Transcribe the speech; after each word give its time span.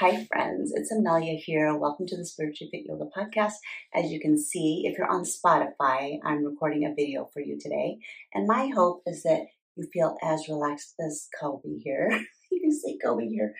Hi, 0.00 0.26
friends. 0.26 0.72
It's 0.74 0.92
Amelia 0.92 1.38
here. 1.38 1.74
Welcome 1.74 2.06
to 2.08 2.18
the 2.18 2.26
Spiritually 2.26 2.68
Fit 2.70 2.84
Yoga 2.86 3.06
Podcast. 3.16 3.54
As 3.94 4.10
you 4.10 4.20
can 4.20 4.36
see, 4.36 4.82
if 4.84 4.98
you're 4.98 5.10
on 5.10 5.24
Spotify, 5.24 6.18
I'm 6.22 6.44
recording 6.44 6.84
a 6.84 6.94
video 6.94 7.30
for 7.32 7.40
you 7.40 7.56
today. 7.58 7.96
And 8.34 8.46
my 8.46 8.66
hope 8.66 9.04
is 9.06 9.22
that 9.22 9.46
you 9.74 9.88
feel 9.94 10.18
as 10.22 10.50
relaxed 10.50 10.96
as 11.00 11.28
Kobe 11.40 11.78
here. 11.82 12.10
you 12.52 12.60
can 12.60 12.72
see 12.72 12.98
Kobe 13.02 13.26
here. 13.26 13.54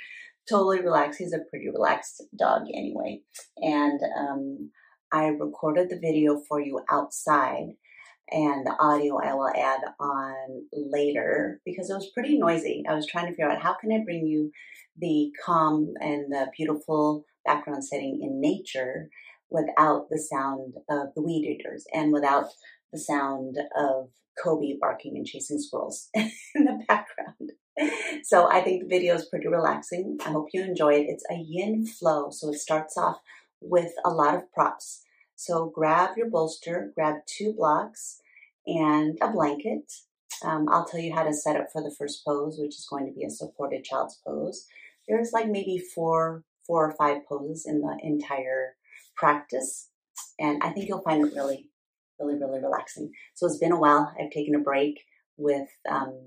Totally 0.47 0.83
relaxed. 0.83 1.21
He's 1.21 1.33
a 1.33 1.49
pretty 1.49 1.71
relaxed 1.71 2.23
dog 2.39 2.65
anyway. 2.69 3.23
And 3.57 3.99
um, 4.19 4.71
I 5.11 5.29
recorded 5.29 5.89
the 5.89 5.99
video 5.99 6.39
for 6.47 6.61
you 6.61 6.83
outside 6.91 7.69
and 8.31 8.67
the 8.67 8.77
audio 8.79 9.19
I 9.19 9.35
will 9.35 9.49
add 9.49 9.81
on 10.01 10.67
later 10.73 11.61
because 11.65 11.91
it 11.91 11.95
was 11.95 12.11
pretty 12.13 12.39
noisy. 12.39 12.85
I 12.89 12.95
was 12.95 13.07
trying 13.07 13.27
to 13.27 13.33
figure 13.33 13.49
out 13.49 13.63
how 13.63 13.75
can 13.75 13.93
I 13.93 14.05
bring 14.05 14.27
you 14.27 14.51
the 14.99 15.33
calm 15.45 15.95
and 16.01 16.33
the 16.33 16.47
beautiful 16.57 17.25
background 17.45 17.85
setting 17.85 18.21
in 18.23 18.41
nature 18.41 19.09
without 19.51 20.09
the 20.11 20.19
sound 20.19 20.75
of 20.91 21.09
the 21.15 21.23
weed 21.23 21.47
eaters 21.47 21.85
and 21.93 22.13
without 22.13 22.47
the 22.93 22.99
sound 22.99 23.57
of 23.79 24.09
Kobe 24.43 24.77
barking 24.81 25.17
and 25.17 25.27
chasing 25.27 25.61
squirrels 25.61 26.09
in 26.15 26.31
the 26.55 26.81
background. 26.89 27.53
So 28.25 28.51
I 28.51 28.61
think 28.63 28.83
the 28.83 28.89
video 28.89 29.15
is 29.15 29.27
pretty 29.27 29.49
relaxing. 29.49 30.19
I 30.25 30.31
hope 30.31 30.49
you 30.53 30.63
enjoy 30.63 30.95
it. 30.95 31.07
It's 31.09 31.25
a 31.31 31.37
yin 31.37 31.87
flow, 31.87 32.31
so 32.31 32.51
it 32.51 32.59
starts 32.59 32.97
off 32.97 33.19
with 33.61 33.93
a 34.05 34.11
lot 34.11 34.35
of 34.35 34.51
props. 34.53 35.03
So 35.37 35.67
grab 35.67 36.17
your 36.17 36.31
bolster, 36.31 36.93
grab 36.95 37.17
two 37.27 37.53
blocks 37.53 38.21
and 38.67 39.17
a 39.21 39.31
blanket. 39.31 39.93
Um, 40.43 40.69
I'll 40.71 40.85
tell 40.85 41.01
you 41.01 41.15
how 41.15 41.23
to 41.23 41.33
set 41.33 41.57
up 41.57 41.69
for 41.73 41.83
the 41.83 41.95
first 41.97 42.25
pose, 42.25 42.59
which 42.59 42.75
is 42.75 42.87
going 42.91 43.07
to 43.07 43.13
be 43.13 43.25
a 43.25 43.31
supported 43.31 43.85
child's 43.85 44.21
pose. 44.27 44.67
There's 45.09 45.33
like 45.33 45.49
maybe 45.49 45.79
four, 45.79 46.43
four 46.67 46.89
or 46.89 46.95
five 46.97 47.27
poses 47.29 47.67
in 47.67 47.81
the 47.81 47.97
entire 48.03 48.75
practice, 49.15 49.89
and 50.39 50.63
I 50.63 50.71
think 50.71 50.89
you'll 50.89 51.03
find 51.03 51.25
it 51.25 51.35
really, 51.35 51.69
really, 52.19 52.39
really 52.39 52.61
relaxing. 52.61 53.13
So 53.35 53.47
it's 53.47 53.59
been 53.59 53.73
a 53.73 53.81
while. 53.81 54.13
I've 54.21 54.31
taken 54.31 54.55
a 54.55 54.61
break 54.61 55.01
with 55.37 55.69
um, 55.89 56.19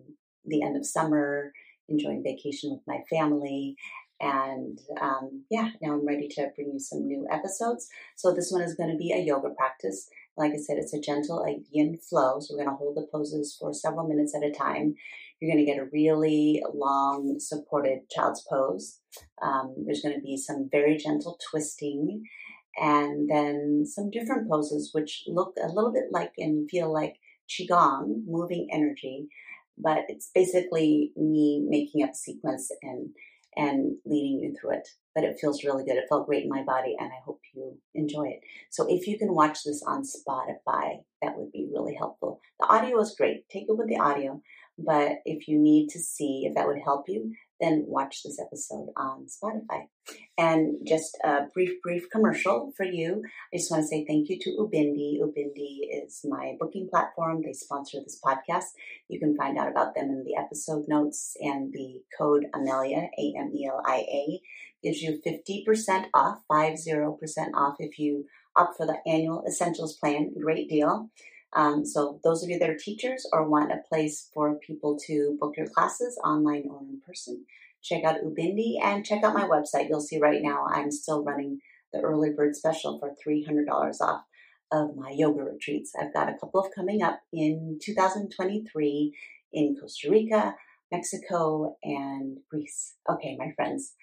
the 0.45 0.63
end 0.63 0.77
of 0.77 0.85
summer, 0.85 1.51
enjoying 1.89 2.23
vacation 2.23 2.71
with 2.71 2.81
my 2.87 2.99
family, 3.09 3.75
and 4.19 4.79
um, 5.01 5.43
yeah, 5.49 5.69
now 5.81 5.93
I'm 5.93 6.05
ready 6.05 6.27
to 6.29 6.49
bring 6.55 6.71
you 6.73 6.79
some 6.79 7.07
new 7.07 7.25
episodes. 7.31 7.87
So 8.15 8.33
this 8.33 8.51
one 8.51 8.61
is 8.61 8.75
going 8.75 8.91
to 8.91 8.97
be 8.97 9.11
a 9.11 9.23
yoga 9.23 9.49
practice. 9.57 10.09
Like 10.37 10.51
I 10.51 10.57
said, 10.57 10.77
it's 10.77 10.93
a 10.93 10.99
gentle 10.99 11.43
a 11.43 11.59
yin 11.71 11.97
flow. 11.97 12.39
So 12.39 12.53
we're 12.53 12.63
going 12.63 12.75
to 12.75 12.77
hold 12.77 12.97
the 12.97 13.07
poses 13.11 13.55
for 13.59 13.73
several 13.73 14.07
minutes 14.07 14.35
at 14.35 14.43
a 14.43 14.51
time. 14.51 14.95
You're 15.39 15.53
going 15.53 15.65
to 15.65 15.71
get 15.71 15.81
a 15.81 15.89
really 15.93 16.61
long 16.73 17.37
supported 17.39 18.09
child's 18.09 18.45
pose. 18.49 18.99
Um, 19.41 19.75
there's 19.85 20.01
going 20.01 20.15
to 20.15 20.21
be 20.21 20.37
some 20.37 20.69
very 20.71 20.97
gentle 20.97 21.39
twisting 21.49 22.23
and 22.77 23.29
then 23.29 23.83
some 23.85 24.09
different 24.09 24.49
poses 24.49 24.91
which 24.93 25.23
look 25.27 25.53
a 25.61 25.67
little 25.67 25.91
bit 25.91 26.05
like 26.11 26.31
and 26.37 26.69
feel 26.69 26.91
like 26.91 27.15
qigong, 27.49 28.23
moving 28.27 28.67
energy, 28.71 29.27
but 29.77 29.99
it's 30.07 30.29
basically 30.33 31.11
me 31.15 31.65
making 31.67 32.03
up 32.03 32.13
sequence 32.13 32.71
and 32.81 33.09
and 33.59 33.97
leading 34.05 34.39
you 34.39 34.55
through 34.59 34.77
it. 34.77 34.87
But 35.13 35.25
it 35.25 35.37
feels 35.39 35.63
really 35.63 35.83
good. 35.83 35.97
It 35.97 36.05
felt 36.07 36.27
great 36.27 36.43
in 36.43 36.49
my 36.49 36.63
body, 36.63 36.95
and 36.97 37.09
I 37.09 37.19
hope 37.25 37.41
you 37.53 37.77
enjoy 37.93 38.27
it. 38.27 38.39
So 38.69 38.85
if 38.87 39.05
you 39.05 39.17
can 39.17 39.33
watch 39.33 39.59
this 39.65 39.83
on 39.85 40.03
Spotify, 40.03 40.99
that 41.21 41.37
would 41.37 41.51
be 41.51 41.69
really 41.71 41.93
helpful. 41.93 42.39
The 42.59 42.67
audio 42.67 42.99
is 43.01 43.15
great. 43.17 43.49
Take 43.49 43.65
it 43.67 43.77
with 43.77 43.89
the 43.89 43.99
audio. 43.99 44.41
But 44.77 45.17
if 45.25 45.49
you 45.49 45.59
need 45.59 45.89
to 45.89 45.99
see 45.99 46.45
if 46.45 46.55
that 46.55 46.67
would 46.67 46.79
help 46.81 47.09
you, 47.09 47.33
then 47.59 47.85
watch 47.87 48.23
this 48.23 48.39
episode 48.39 48.89
on 48.95 49.27
Spotify. 49.27 49.87
And 50.37 50.77
just 50.87 51.17
a 51.23 51.41
brief, 51.53 51.81
brief 51.83 52.09
commercial 52.09 52.71
for 52.75 52.85
you. 52.85 53.23
I 53.53 53.57
just 53.57 53.69
want 53.69 53.83
to 53.83 53.87
say 53.87 54.05
thank 54.05 54.29
you 54.29 54.39
to 54.39 54.57
Ubindi. 54.59 55.19
Ubindi 55.19 56.03
is 56.03 56.21
my 56.23 56.55
booking 56.59 56.87
platform. 56.89 57.41
They 57.43 57.53
sponsor 57.53 57.99
this 57.99 58.19
podcast. 58.23 58.65
You 59.07 59.19
can 59.19 59.35
find 59.35 59.57
out 59.57 59.69
about 59.69 59.95
them 59.95 60.05
in 60.05 60.23
the 60.23 60.35
episode 60.37 60.85
notes 60.87 61.35
and 61.39 61.73
the 61.73 62.01
code 62.17 62.45
Amelia, 62.53 63.09
A 63.17 63.33
M 63.37 63.51
E 63.53 63.67
L 63.67 63.81
I 63.85 63.97
A, 63.97 64.41
gives 64.81 65.01
you 65.01 65.19
50% 65.25 66.05
off, 66.13 66.39
50% 66.49 67.17
off 67.53 67.75
if 67.79 67.99
you 67.99 68.25
opt 68.55 68.77
for 68.77 68.85
the 68.85 68.97
annual 69.05 69.43
essentials 69.47 69.95
plan. 69.97 70.33
Great 70.39 70.69
deal. 70.69 71.09
Um, 71.55 71.85
so 71.85 72.19
those 72.23 72.43
of 72.43 72.49
you 72.49 72.59
that 72.59 72.69
are 72.69 72.77
teachers 72.77 73.27
or 73.33 73.49
want 73.49 73.71
a 73.71 73.81
place 73.89 74.29
for 74.33 74.59
people 74.59 74.97
to 75.07 75.37
book 75.39 75.55
your 75.57 75.67
classes 75.67 76.19
online 76.23 76.65
or 76.69 76.81
in 76.81 77.01
person, 77.05 77.45
check 77.81 78.03
out 78.03 78.21
Ubindi 78.23 78.75
and 78.81 79.05
check 79.05 79.23
out 79.23 79.33
my 79.33 79.47
website. 79.47 79.89
You'll 79.89 80.01
see 80.01 80.19
right 80.19 80.41
now 80.41 80.67
I'm 80.69 80.91
still 80.91 81.23
running 81.23 81.59
the 81.91 82.01
early 82.01 82.29
bird 82.31 82.55
special 82.55 82.99
for 82.99 83.15
$300 83.27 83.67
off 84.01 84.21
of 84.71 84.95
my 84.95 85.09
yoga 85.11 85.43
retreats. 85.43 85.93
I've 85.99 86.13
got 86.13 86.29
a 86.29 86.37
couple 86.37 86.61
of 86.61 86.71
coming 86.75 87.01
up 87.01 87.19
in 87.33 87.79
2023 87.81 89.15
in 89.53 89.75
Costa 89.79 90.11
Rica, 90.11 90.55
Mexico, 90.91 91.75
and 91.83 92.37
Greece. 92.49 92.93
Okay, 93.09 93.35
my 93.39 93.51
friends, 93.55 93.93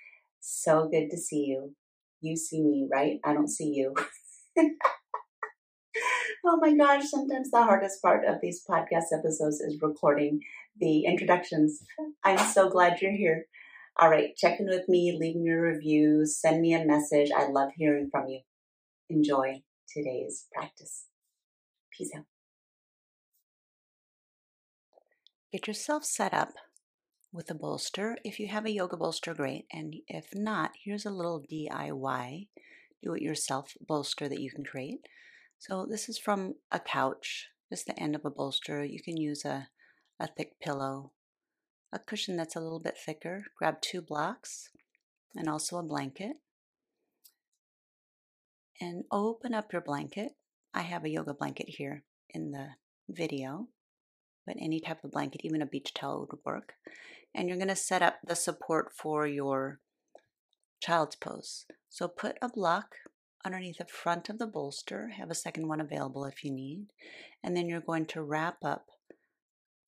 so 0.41 0.89
good 0.91 1.11
to 1.11 1.17
see 1.17 1.45
you. 1.45 1.75
You 2.21 2.37
see 2.37 2.63
me, 2.63 2.89
right? 2.91 3.21
I 3.25 3.33
don't 3.35 3.49
see 3.49 3.73
you. 3.73 3.95
Oh 6.49 6.59
my 6.59 6.73
gosh, 6.77 7.11
sometimes 7.11 7.51
the 7.51 7.65
hardest 7.65 8.01
part 8.01 8.25
of 8.25 8.37
these 8.41 8.63
podcast 8.65 9.07
episodes 9.13 9.61
is 9.61 9.83
recording 9.83 10.43
the 10.79 11.05
introductions. 11.05 11.83
I'm 12.25 12.39
so 12.39 12.71
glad 12.71 13.03
you're 13.03 13.11
here. 13.11 13.47
All 13.97 14.09
right, 14.09 14.37
check 14.37 14.61
in 14.61 14.67
with 14.67 14.89
me, 14.89 15.17
leave 15.19 15.35
me 15.35 15.51
a 15.51 15.61
review, 15.61 16.25
send 16.25 16.63
me 16.63 16.73
a 16.73 16.85
message. 16.85 17.31
I 17.37 17.49
love 17.49 17.71
hearing 17.75 18.11
from 18.13 18.29
you. 18.29 18.43
Enjoy 19.11 19.63
today's 19.93 20.47
practice. 20.55 21.07
Peace 21.91 22.13
out. 22.17 22.27
Get 25.51 25.67
yourself 25.67 26.05
set 26.05 26.33
up 26.33 26.53
with 27.33 27.51
a 27.51 27.55
bolster. 27.55 28.19
If 28.25 28.39
you 28.39 28.47
have 28.47 28.67
a 28.67 28.73
yoga 28.73 28.97
bolster, 28.97 29.35
great. 29.35 29.67
And 29.73 29.97
if 30.07 30.27
not, 30.33 30.71
here's 30.85 31.07
a 31.07 31.11
little 31.11 31.43
DIY 31.51 32.47
do 33.03 33.15
it 33.15 33.23
yourself 33.23 33.75
bolster 33.87 34.29
that 34.29 34.41
you 34.41 34.51
can 34.51 34.65
create. 34.65 35.07
So 35.69 35.85
this 35.85 36.09
is 36.09 36.17
from 36.17 36.55
a 36.71 36.79
couch, 36.79 37.49
just 37.73 37.87
the 37.87 38.01
end 38.01 38.15
of 38.15 38.25
a 38.25 38.31
bolster. 38.31 38.85
You 38.85 39.03
can 39.03 39.17
use 39.17 39.45
a, 39.45 39.67
a 40.21 40.29
thick 40.29 40.61
pillow, 40.63 41.11
a 41.93 41.99
cushion 41.99 42.37
that's 42.37 42.55
a 42.55 42.61
little 42.61 42.79
bit 42.79 42.95
thicker. 42.97 43.43
Grab 43.59 43.81
two 43.81 44.01
blocks 44.01 44.69
and 45.35 45.49
also 45.49 45.79
a 45.79 45.83
blanket. 45.83 46.37
And 48.81 49.07
open 49.11 49.55
up 49.55 49.73
your 49.73 49.83
blanket. 49.83 50.37
I 50.73 50.83
have 50.83 51.05
a 51.05 51.11
yoga 51.11 51.35
blanket 51.35 51.67
here 51.69 52.05
in 52.31 52.53
the 52.53 52.69
video, 53.09 53.67
but 54.47 54.55
any 54.61 54.79
type 54.79 55.03
of 55.03 55.11
blanket, 55.11 55.41
even 55.43 55.63
a 55.63 55.67
beach 55.67 55.93
towel 55.93 56.29
would 56.31 56.39
work. 56.45 56.75
And 57.35 57.49
you're 57.49 57.59
going 57.59 57.67
to 57.67 57.75
set 57.75 58.03
up 58.03 58.19
the 58.25 58.37
support 58.37 58.93
for 58.95 59.27
your 59.27 59.81
child's 60.81 61.17
pose. 61.17 61.65
So 61.89 62.07
put 62.07 62.37
a 62.41 62.49
block 62.49 62.95
underneath 63.47 63.79
the 63.79 63.87
front 63.87 64.29
of 64.29 64.39
the 64.39 64.47
bolster. 64.47 65.09
Have 65.17 65.31
a 65.31 65.35
second 65.35 65.69
one 65.69 65.81
available 65.81 66.25
if 66.25 66.45
you 66.45 66.51
need. 66.51 66.87
And 67.43 67.57
then 67.57 67.69
you're 67.69 67.81
going 67.81 68.07
to 68.07 68.23
wrap 68.23 68.59
up 68.65 68.87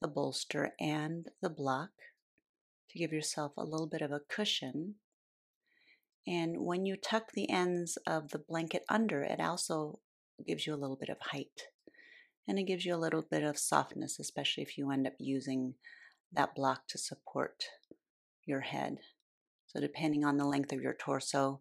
the 0.00 0.08
bolster 0.08 0.72
and 0.78 1.26
the 1.42 1.50
block 1.50 1.90
to 2.90 2.98
give 2.98 3.12
yourself 3.12 3.52
a 3.56 3.64
little 3.64 3.86
bit 3.86 4.00
of 4.00 4.12
a 4.12 4.20
cushion. 4.20 4.94
And 6.26 6.58
when 6.58 6.86
you 6.86 6.96
tuck 6.96 7.32
the 7.32 7.50
ends 7.50 7.98
of 8.06 8.30
the 8.30 8.38
blanket 8.38 8.84
under, 8.88 9.22
it 9.22 9.40
also 9.40 9.98
gives 10.46 10.66
you 10.66 10.74
a 10.74 10.76
little 10.76 10.96
bit 10.96 11.08
of 11.08 11.18
height. 11.20 11.62
And 12.46 12.58
it 12.58 12.64
gives 12.64 12.86
you 12.86 12.94
a 12.94 12.96
little 12.96 13.22
bit 13.22 13.42
of 13.42 13.58
softness, 13.58 14.18
especially 14.18 14.62
if 14.62 14.78
you 14.78 14.90
end 14.90 15.06
up 15.06 15.14
using 15.18 15.74
that 16.32 16.54
block 16.54 16.86
to 16.88 16.98
support 16.98 17.64
your 18.44 18.60
head. 18.60 18.98
So, 19.66 19.80
depending 19.80 20.24
on 20.24 20.38
the 20.38 20.46
length 20.46 20.72
of 20.72 20.80
your 20.80 20.94
torso, 20.94 21.60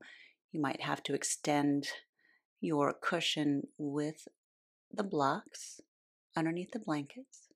you 0.52 0.62
might 0.62 0.82
have 0.82 1.04
to 1.04 1.14
extend 1.14 1.88
your 2.60 2.94
cushion 2.94 3.68
with 3.78 4.28
the 4.92 5.04
blocks 5.04 5.82
underneath 6.36 6.72
the 6.72 6.80
blankets. 6.80 7.48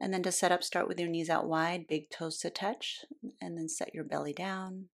And 0.00 0.14
then 0.14 0.22
to 0.22 0.32
set 0.32 0.50
up, 0.50 0.64
start 0.64 0.88
with 0.88 0.98
your 0.98 1.10
knees 1.10 1.28
out 1.28 1.46
wide, 1.46 1.86
big 1.86 2.08
toes 2.08 2.38
to 2.38 2.50
touch, 2.50 3.04
and 3.40 3.58
then 3.58 3.68
set 3.68 3.94
your 3.94 4.04
belly 4.04 4.32
down. 4.32 4.86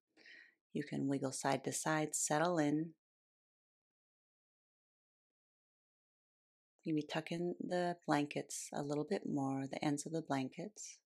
You 0.73 0.83
can 0.83 1.07
wiggle 1.07 1.33
side 1.33 1.63
to 1.65 1.73
side, 1.73 2.17
settle 2.17 2.59
in. 2.59 2.91
Maybe 6.85 7.03
tuck 7.03 7.31
in 7.31 7.55
the 7.61 7.97
blankets 8.07 8.69
a 8.73 8.83
little 8.83 9.07
bit 9.09 9.23
more, 9.27 9.67
the 9.71 9.85
ends 9.85 10.07
of 10.07 10.13
the 10.13 10.23
blankets. 10.23 10.99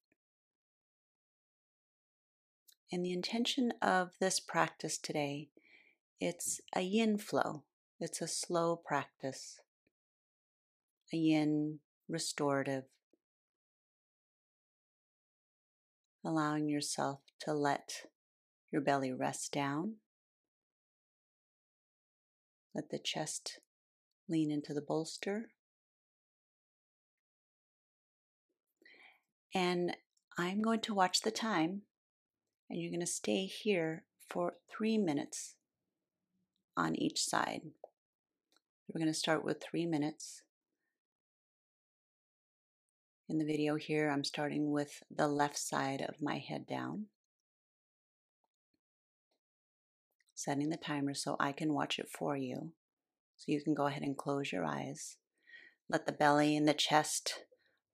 And 2.92 3.04
the 3.04 3.12
intention 3.12 3.72
of 3.80 4.10
this 4.20 4.40
practice 4.40 4.98
today, 4.98 5.48
it's 6.20 6.60
a 6.74 6.80
yin 6.80 7.18
flow. 7.18 7.62
It's 8.00 8.20
a 8.20 8.26
slow 8.26 8.76
practice. 8.76 9.60
A 11.12 11.16
yin 11.16 11.78
restorative. 12.08 12.84
Allowing 16.24 16.68
yourself 16.68 17.20
to 17.40 17.52
let 17.54 18.06
Your 18.70 18.82
belly 18.82 19.12
rest 19.12 19.52
down. 19.52 19.96
Let 22.74 22.90
the 22.90 23.00
chest 23.00 23.58
lean 24.28 24.50
into 24.50 24.72
the 24.72 24.80
bolster. 24.80 25.50
And 29.52 29.96
I'm 30.38 30.62
going 30.62 30.80
to 30.82 30.94
watch 30.94 31.22
the 31.22 31.32
time, 31.32 31.82
and 32.70 32.80
you're 32.80 32.90
going 32.90 33.00
to 33.00 33.06
stay 33.06 33.46
here 33.46 34.04
for 34.28 34.54
three 34.70 34.96
minutes 34.96 35.56
on 36.76 36.94
each 36.94 37.20
side. 37.20 37.62
We're 38.88 39.00
going 39.00 39.12
to 39.12 39.18
start 39.18 39.44
with 39.44 39.60
three 39.60 39.86
minutes. 39.86 40.42
In 43.28 43.38
the 43.38 43.44
video 43.44 43.74
here, 43.74 44.08
I'm 44.08 44.24
starting 44.24 44.70
with 44.70 45.02
the 45.14 45.28
left 45.28 45.58
side 45.58 46.00
of 46.00 46.22
my 46.22 46.38
head 46.38 46.66
down. 46.66 47.06
Setting 50.34 50.70
the 50.70 50.76
timer 50.76 51.14
so 51.14 51.36
I 51.38 51.52
can 51.52 51.74
watch 51.74 51.98
it 51.98 52.08
for 52.08 52.36
you. 52.36 52.72
So 53.36 53.52
you 53.52 53.62
can 53.62 53.74
go 53.74 53.86
ahead 53.86 54.02
and 54.02 54.16
close 54.16 54.52
your 54.52 54.64
eyes. 54.64 55.16
Let 55.88 56.06
the 56.06 56.12
belly 56.12 56.56
and 56.56 56.68
the 56.68 56.74
chest 56.74 57.44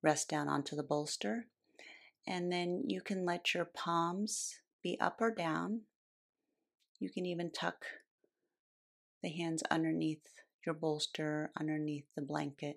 rest 0.02 0.28
down 0.28 0.48
onto 0.48 0.76
the 0.76 0.82
bolster. 0.82 1.46
And 2.26 2.52
then 2.52 2.84
you 2.86 3.00
can 3.00 3.24
let 3.24 3.54
your 3.54 3.64
palms 3.64 4.56
be 4.86 4.96
up 5.00 5.16
or 5.20 5.32
down. 5.32 5.80
You 7.00 7.10
can 7.10 7.26
even 7.26 7.50
tuck 7.50 7.84
the 9.20 9.28
hands 9.28 9.64
underneath 9.68 10.22
your 10.64 10.76
bolster, 10.76 11.50
underneath 11.58 12.04
the 12.14 12.22
blanket. 12.22 12.76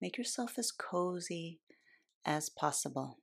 Make 0.00 0.16
yourself 0.16 0.52
as 0.56 0.70
cozy 0.70 1.58
as 2.24 2.48
possible. 2.48 3.18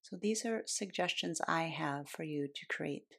So, 0.00 0.16
these 0.16 0.46
are 0.46 0.62
suggestions 0.64 1.42
I 1.46 1.64
have 1.64 2.08
for 2.08 2.22
you 2.22 2.48
to 2.48 2.66
create 2.74 3.16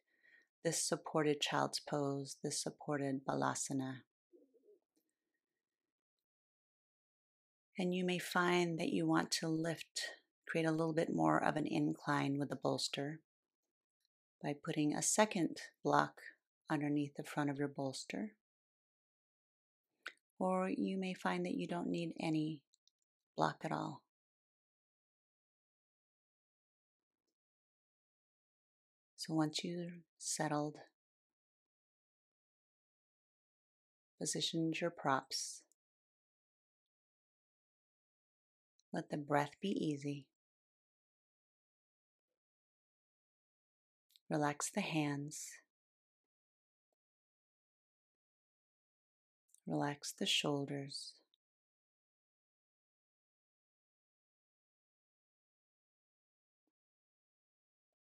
this 0.66 0.84
supported 0.84 1.40
child's 1.40 1.80
pose, 1.80 2.38
this 2.44 2.60
supported 2.60 3.22
balasana. 3.24 3.98
And 7.78 7.96
you 7.96 8.06
may 8.06 8.20
find 8.20 8.80
that 8.80 8.94
you 8.94 9.08
want 9.08 9.32
to 9.32 9.48
lift, 9.48 10.02
create 10.48 10.68
a 10.68 10.72
little 10.72 10.94
bit 10.94 11.14
more 11.14 11.44
of 11.44 11.56
an 11.56 11.66
incline 11.66 12.38
with 12.38 12.50
the 12.50 12.56
bolster 12.56 13.22
by 14.44 14.54
putting 14.64 14.94
a 14.94 15.02
second 15.02 15.58
block 15.84 16.22
underneath 16.70 17.16
the 17.16 17.24
front 17.24 17.50
of 17.50 17.58
your 17.58 17.68
bolster. 17.68 18.34
Or 20.40 20.70
you 20.70 20.98
may 20.98 21.14
find 21.14 21.46
that 21.46 21.56
you 21.56 21.68
don't 21.68 21.90
need 21.90 22.14
any 22.20 22.62
block 23.38 23.62
at 23.64 23.72
all. 23.72 24.02
So 29.16 29.36
once 29.36 29.64
you're 29.64 30.00
settled, 30.18 30.78
positioned 34.20 34.82
your 34.82 34.90
props, 34.90 35.62
let 38.94 39.10
the 39.10 39.18
breath 39.18 39.52
be 39.62 39.70
easy. 39.70 40.26
Relax 44.30 44.70
the 44.70 44.82
hands. 44.82 45.48
Relax 49.68 50.12
the 50.12 50.26
shoulders. 50.26 51.14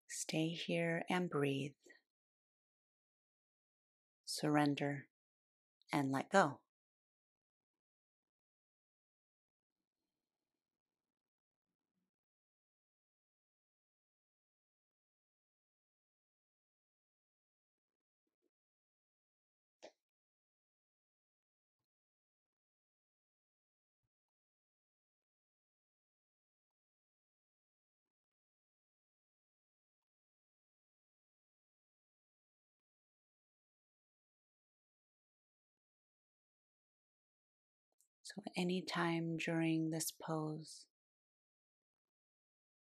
Stay 0.08 0.48
here 0.48 1.02
and 1.10 1.28
breathe. 1.28 1.72
Surrender 4.24 5.06
and 5.92 6.10
let 6.10 6.30
go. 6.32 6.61
So, 38.34 38.42
anytime 38.56 39.36
during 39.36 39.90
this 39.90 40.10
pose, 40.10 40.86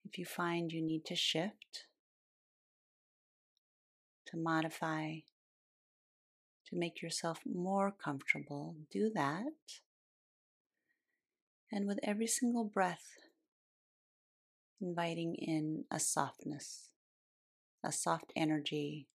if 0.05 0.17
you 0.17 0.25
find 0.25 0.71
you 0.71 0.81
need 0.81 1.05
to 1.05 1.15
shift, 1.15 1.85
to 4.27 4.37
modify, 4.37 5.19
to 6.67 6.75
make 6.75 7.01
yourself 7.01 7.39
more 7.45 7.91
comfortable, 7.91 8.75
do 8.91 9.11
that. 9.15 9.81
And 11.71 11.87
with 11.87 11.99
every 12.03 12.27
single 12.27 12.63
breath, 12.63 13.17
inviting 14.81 15.35
in 15.35 15.85
a 15.91 15.99
softness, 15.99 16.89
a 17.83 17.91
soft 17.91 18.31
energy, 18.35 19.07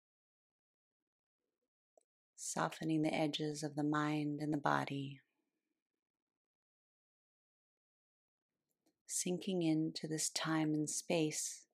softening 2.36 3.02
the 3.04 3.14
edges 3.14 3.64
of 3.64 3.76
the 3.76 3.84
mind 3.84 4.40
and 4.40 4.52
the 4.52 4.58
body. 4.58 5.20
Sinking 9.14 9.62
into 9.62 10.08
this 10.08 10.28
time 10.32 10.74
and 10.74 10.90
space 10.90 11.66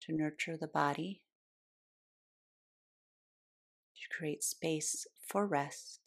to 0.00 0.12
nurture 0.12 0.56
the 0.56 0.68
body, 0.68 1.20
to 3.96 4.16
create 4.16 4.44
space 4.44 5.04
for 5.26 5.44
rest. 5.44 5.98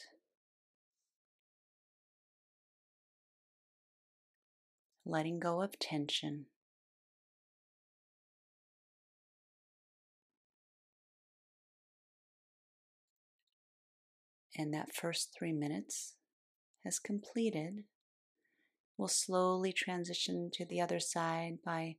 Letting 5.06 5.40
go 5.42 5.62
of 5.62 5.78
tension. 5.78 6.46
And 14.58 14.74
that 14.74 14.96
first 14.96 15.36
three 15.38 15.52
minutes 15.54 16.14
has 16.86 17.00
completed 17.00 17.84
We'll 19.00 19.08
slowly 19.08 19.72
transition 19.72 20.52
to 20.56 20.66
the 20.66 20.82
other 20.82 21.00
side 21.00 21.60
by 21.64 21.96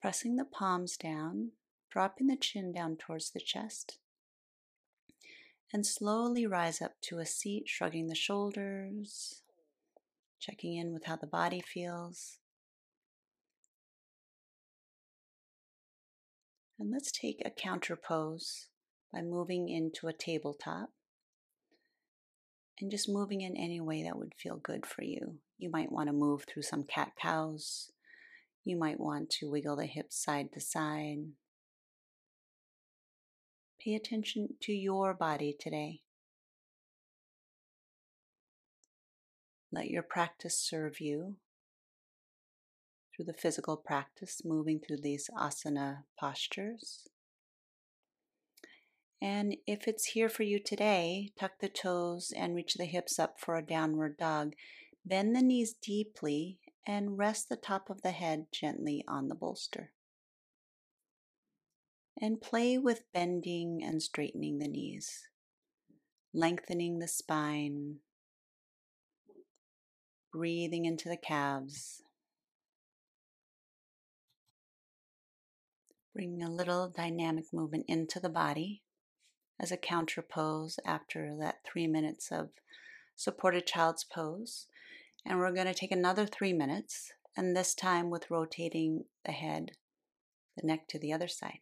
pressing 0.00 0.36
the 0.36 0.44
palms 0.44 0.96
down, 0.96 1.50
dropping 1.90 2.28
the 2.28 2.36
chin 2.36 2.70
down 2.70 2.96
towards 2.96 3.32
the 3.32 3.40
chest, 3.40 3.98
and 5.72 5.84
slowly 5.84 6.46
rise 6.46 6.80
up 6.80 6.92
to 7.08 7.18
a 7.18 7.26
seat, 7.26 7.64
shrugging 7.66 8.06
the 8.06 8.14
shoulders, 8.14 9.42
checking 10.38 10.76
in 10.76 10.92
with 10.92 11.06
how 11.06 11.16
the 11.16 11.26
body 11.26 11.60
feels. 11.60 12.38
And 16.78 16.88
let's 16.88 17.10
take 17.10 17.42
a 17.44 17.50
counter 17.50 17.96
pose 17.96 18.68
by 19.12 19.22
moving 19.22 19.68
into 19.68 20.06
a 20.06 20.12
tabletop 20.12 20.90
and 22.80 22.90
just 22.90 23.08
moving 23.08 23.40
in 23.40 23.56
any 23.56 23.80
way 23.80 24.02
that 24.02 24.18
would 24.18 24.34
feel 24.36 24.56
good 24.56 24.84
for 24.84 25.02
you. 25.02 25.36
You 25.58 25.70
might 25.70 25.92
want 25.92 26.08
to 26.08 26.12
move 26.12 26.44
through 26.44 26.62
some 26.62 26.84
cat 26.84 27.12
cows. 27.20 27.92
You 28.64 28.76
might 28.76 28.98
want 28.98 29.30
to 29.30 29.50
wiggle 29.50 29.76
the 29.76 29.86
hips 29.86 30.22
side 30.22 30.52
to 30.52 30.60
side. 30.60 31.18
Pay 33.80 33.94
attention 33.94 34.48
to 34.62 34.72
your 34.72 35.14
body 35.14 35.54
today. 35.58 36.00
Let 39.70 39.90
your 39.90 40.02
practice 40.02 40.58
serve 40.58 41.00
you 41.00 41.36
through 43.14 43.26
the 43.26 43.32
physical 43.32 43.76
practice, 43.76 44.42
moving 44.44 44.80
through 44.80 44.98
these 45.02 45.28
asana 45.36 46.04
postures. 46.18 47.08
And 49.24 49.56
if 49.66 49.88
it's 49.88 50.08
here 50.08 50.28
for 50.28 50.42
you 50.42 50.58
today, 50.58 51.30
tuck 51.40 51.52
the 51.58 51.70
toes 51.70 52.30
and 52.36 52.54
reach 52.54 52.74
the 52.74 52.84
hips 52.84 53.18
up 53.18 53.40
for 53.40 53.56
a 53.56 53.64
downward 53.64 54.18
dog. 54.18 54.52
Bend 55.02 55.34
the 55.34 55.40
knees 55.40 55.72
deeply 55.72 56.58
and 56.86 57.16
rest 57.16 57.48
the 57.48 57.56
top 57.56 57.88
of 57.88 58.02
the 58.02 58.10
head 58.10 58.48
gently 58.52 59.02
on 59.08 59.28
the 59.28 59.34
bolster. 59.34 59.92
And 62.20 62.42
play 62.42 62.76
with 62.76 63.10
bending 63.14 63.82
and 63.82 64.02
straightening 64.02 64.58
the 64.58 64.68
knees, 64.68 65.22
lengthening 66.34 66.98
the 66.98 67.08
spine, 67.08 68.00
breathing 70.34 70.84
into 70.84 71.08
the 71.08 71.16
calves. 71.16 72.02
Bringing 76.14 76.42
a 76.42 76.50
little 76.50 76.90
dynamic 76.90 77.46
movement 77.54 77.86
into 77.88 78.20
the 78.20 78.28
body 78.28 78.82
as 79.64 79.72
a 79.72 79.78
counter 79.78 80.20
pose 80.20 80.78
after 80.84 81.34
that 81.40 81.54
three 81.64 81.86
minutes 81.86 82.30
of 82.30 82.50
supported 83.16 83.66
child's 83.66 84.04
pose. 84.04 84.66
And 85.24 85.38
we're 85.38 85.54
going 85.54 85.66
to 85.66 85.72
take 85.72 85.90
another 85.90 86.26
three 86.26 86.52
minutes, 86.52 87.10
and 87.34 87.56
this 87.56 87.74
time 87.74 88.10
with 88.10 88.30
rotating 88.30 89.04
the 89.24 89.32
head, 89.32 89.70
the 90.54 90.66
neck 90.66 90.86
to 90.88 90.98
the 90.98 91.14
other 91.14 91.28
side. 91.28 91.60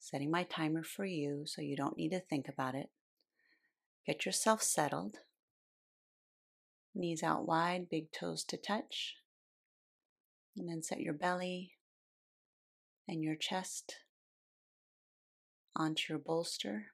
Setting 0.00 0.32
my 0.32 0.42
timer 0.42 0.82
for 0.82 1.04
you 1.04 1.44
so 1.46 1.62
you 1.62 1.76
don't 1.76 1.96
need 1.96 2.10
to 2.10 2.18
think 2.18 2.48
about 2.48 2.74
it. 2.74 2.90
Get 4.04 4.26
yourself 4.26 4.64
settled. 4.64 5.18
Knees 6.92 7.22
out 7.22 7.46
wide, 7.46 7.88
big 7.88 8.10
toes 8.10 8.42
to 8.48 8.56
touch. 8.56 9.14
And 10.56 10.68
then 10.68 10.82
set 10.82 10.98
your 10.98 11.14
belly 11.14 11.74
and 13.06 13.22
your 13.22 13.36
chest 13.36 13.94
onto 15.76 16.12
your 16.12 16.18
bolster. 16.18 16.86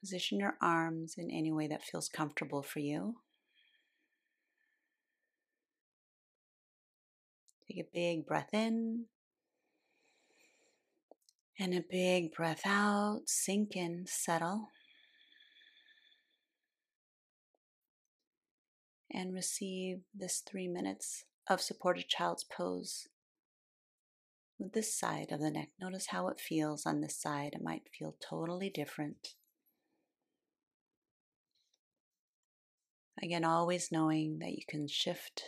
Position 0.00 0.38
your 0.38 0.56
arms 0.60 1.14
in 1.16 1.30
any 1.30 1.50
way 1.50 1.66
that 1.66 1.82
feels 1.82 2.08
comfortable 2.08 2.62
for 2.62 2.80
you. 2.80 3.16
Take 7.66 7.78
a 7.78 7.88
big 7.92 8.26
breath 8.26 8.50
in 8.52 9.06
and 11.58 11.74
a 11.74 11.84
big 11.90 12.32
breath 12.32 12.62
out. 12.66 13.22
Sink 13.26 13.76
in, 13.76 14.04
settle. 14.06 14.68
And 19.10 19.32
receive 19.32 20.00
this 20.14 20.42
three 20.44 20.66
minutes 20.66 21.24
of 21.48 21.60
supported 21.60 22.08
child's 22.08 22.44
pose 22.44 23.08
with 24.64 24.72
this 24.72 24.98
side 24.98 25.30
of 25.30 25.40
the 25.40 25.50
neck. 25.50 25.68
Notice 25.78 26.06
how 26.08 26.28
it 26.28 26.40
feels 26.40 26.86
on 26.86 27.02
this 27.02 27.20
side. 27.20 27.50
It 27.52 27.62
might 27.62 27.82
feel 27.96 28.16
totally 28.26 28.70
different. 28.70 29.34
Again, 33.22 33.44
always 33.44 33.92
knowing 33.92 34.38
that 34.40 34.52
you 34.52 34.62
can 34.66 34.88
shift, 34.88 35.42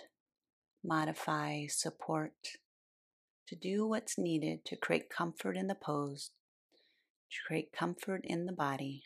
modify, 0.85 1.66
support 1.68 2.32
to 3.49 3.56
do 3.56 3.87
what's 3.87 4.18
needed 4.18 4.64
to 4.66 4.76
create 4.76 5.08
comfort 5.08 5.56
in 5.56 5.66
the 5.66 5.75
pose, 5.75 6.30
to 7.30 7.38
create 7.46 7.73
comfort 7.73 8.20
in 8.25 8.44
the 8.44 8.52
body. 8.52 9.04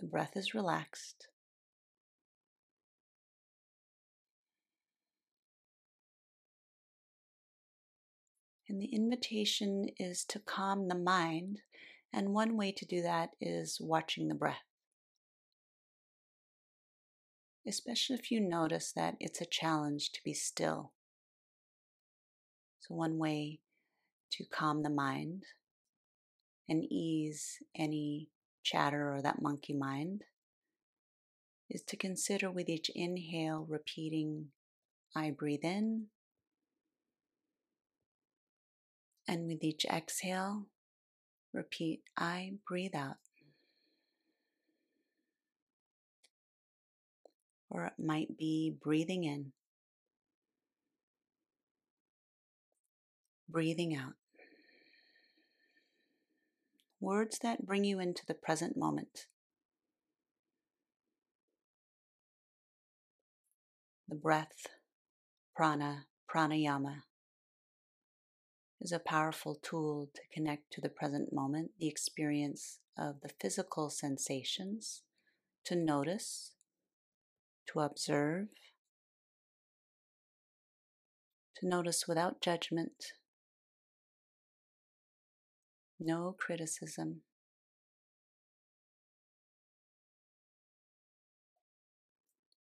The 0.00 0.06
breath 0.06 0.34
is 0.34 0.54
relaxed. 0.54 1.28
And 8.66 8.80
the 8.80 8.86
invitation 8.86 9.88
is 9.98 10.24
to 10.26 10.38
calm 10.38 10.88
the 10.88 10.94
mind. 10.94 11.58
And 12.14 12.32
one 12.32 12.56
way 12.56 12.72
to 12.72 12.86
do 12.86 13.02
that 13.02 13.30
is 13.42 13.78
watching 13.78 14.28
the 14.28 14.34
breath. 14.34 14.56
Especially 17.66 18.16
if 18.16 18.30
you 18.30 18.40
notice 18.40 18.92
that 18.92 19.16
it's 19.20 19.42
a 19.42 19.46
challenge 19.46 20.12
to 20.12 20.20
be 20.24 20.32
still. 20.32 20.92
So, 22.80 22.94
one 22.94 23.18
way 23.18 23.60
to 24.32 24.44
calm 24.44 24.82
the 24.82 24.88
mind 24.88 25.42
and 26.68 26.84
ease 26.90 27.58
any 27.76 28.30
chatter 28.62 29.14
or 29.14 29.22
that 29.22 29.42
monkey 29.42 29.72
mind 29.72 30.24
is 31.68 31.82
to 31.82 31.96
consider 31.96 32.50
with 32.50 32.68
each 32.68 32.90
inhale 32.94 33.64
repeating, 33.68 34.48
I 35.14 35.30
breathe 35.30 35.64
in. 35.64 36.06
And 39.28 39.46
with 39.46 39.62
each 39.62 39.84
exhale, 39.84 40.66
repeat, 41.52 42.02
I 42.16 42.54
breathe 42.66 42.96
out. 42.96 43.16
Or 47.68 47.86
it 47.86 47.92
might 48.04 48.36
be 48.36 48.74
breathing 48.82 49.22
in, 49.22 49.52
breathing 53.48 53.94
out 53.94 54.14
words 57.00 57.38
that 57.42 57.66
bring 57.66 57.84
you 57.84 57.98
into 57.98 58.22
the 58.26 58.34
present 58.34 58.76
moment. 58.76 59.26
The 64.08 64.16
breath, 64.16 64.66
prana, 65.56 66.06
pranayama, 66.28 67.02
is 68.80 68.92
a 68.92 68.98
powerful 68.98 69.58
tool 69.62 70.10
to 70.14 70.20
connect 70.32 70.72
to 70.72 70.80
the 70.80 70.88
present 70.88 71.32
moment, 71.32 71.70
the 71.78 71.88
experience 71.88 72.78
of 72.98 73.20
the 73.22 73.30
physical 73.40 73.88
sensations, 73.88 75.02
to 75.64 75.76
notice, 75.76 76.52
to 77.72 77.80
observe, 77.80 78.48
to 81.56 81.68
notice 81.68 82.06
without 82.08 82.40
judgment 82.40 83.12
no 86.00 86.34
criticism. 86.38 87.22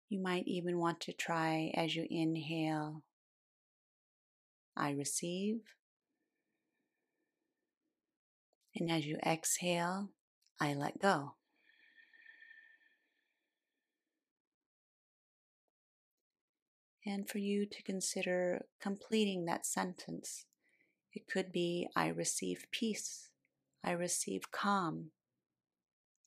You 0.08 0.20
might 0.20 0.46
even 0.46 0.78
want 0.78 1.00
to 1.00 1.12
try 1.14 1.72
as 1.74 1.96
you 1.96 2.06
inhale, 2.10 3.02
I 4.76 4.90
receive. 4.90 5.60
And 8.76 8.90
as 8.90 9.06
you 9.06 9.16
exhale, 9.24 10.10
I 10.60 10.74
let 10.74 11.00
go. 11.00 11.34
And 17.06 17.28
for 17.28 17.38
you 17.38 17.66
to 17.66 17.82
consider 17.82 18.66
completing 18.80 19.46
that 19.46 19.66
sentence 19.66 20.44
it 21.12 21.28
could 21.28 21.52
be 21.52 21.88
I 21.95 22.09
receive 22.09 22.66
peace. 22.71 23.28
I 23.85 23.92
receive 23.92 24.50
calm. 24.50 25.11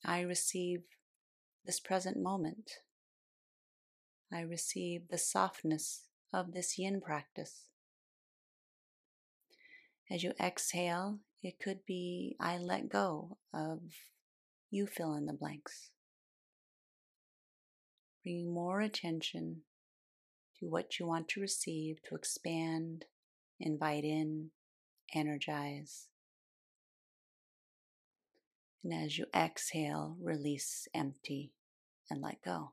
I 0.04 0.20
receive 0.20 0.82
this 1.64 1.80
present 1.80 2.16
moment. 2.22 2.70
I 4.32 4.40
receive 4.40 5.08
the 5.08 5.18
softness 5.18 6.02
of 6.32 6.52
this 6.52 6.78
yin 6.78 7.00
practice. 7.00 7.66
As 10.10 10.22
you 10.22 10.32
exhale, 10.40 11.18
it 11.42 11.58
could 11.58 11.84
be 11.86 12.36
I 12.38 12.58
let 12.58 12.88
go 12.88 13.38
of 13.52 13.80
you 14.70 14.86
fill 14.86 15.14
in 15.14 15.26
the 15.26 15.32
blanks. 15.32 15.90
Bringing 18.22 18.52
more 18.52 18.80
attention 18.80 19.62
to 20.60 20.66
what 20.66 20.98
you 20.98 21.06
want 21.06 21.28
to 21.28 21.40
receive, 21.40 22.02
to 22.08 22.14
expand, 22.14 23.04
invite 23.60 24.04
in, 24.04 24.50
energize. 25.14 26.08
And 28.84 28.92
as 28.94 29.18
you 29.18 29.26
exhale, 29.34 30.16
release, 30.20 30.86
empty, 30.94 31.52
and 32.10 32.22
let 32.22 32.40
go. 32.42 32.72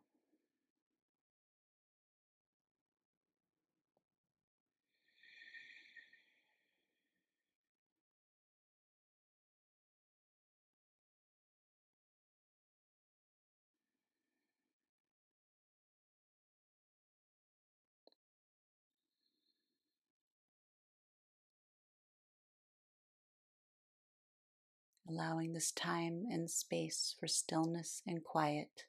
Allowing 25.13 25.53
this 25.53 25.71
time 25.71 26.23
and 26.31 26.49
space 26.49 27.15
for 27.19 27.27
stillness 27.27 28.01
and 28.07 28.23
quiet 28.23 28.85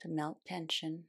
to 0.00 0.08
melt 0.08 0.38
tension. 0.46 1.04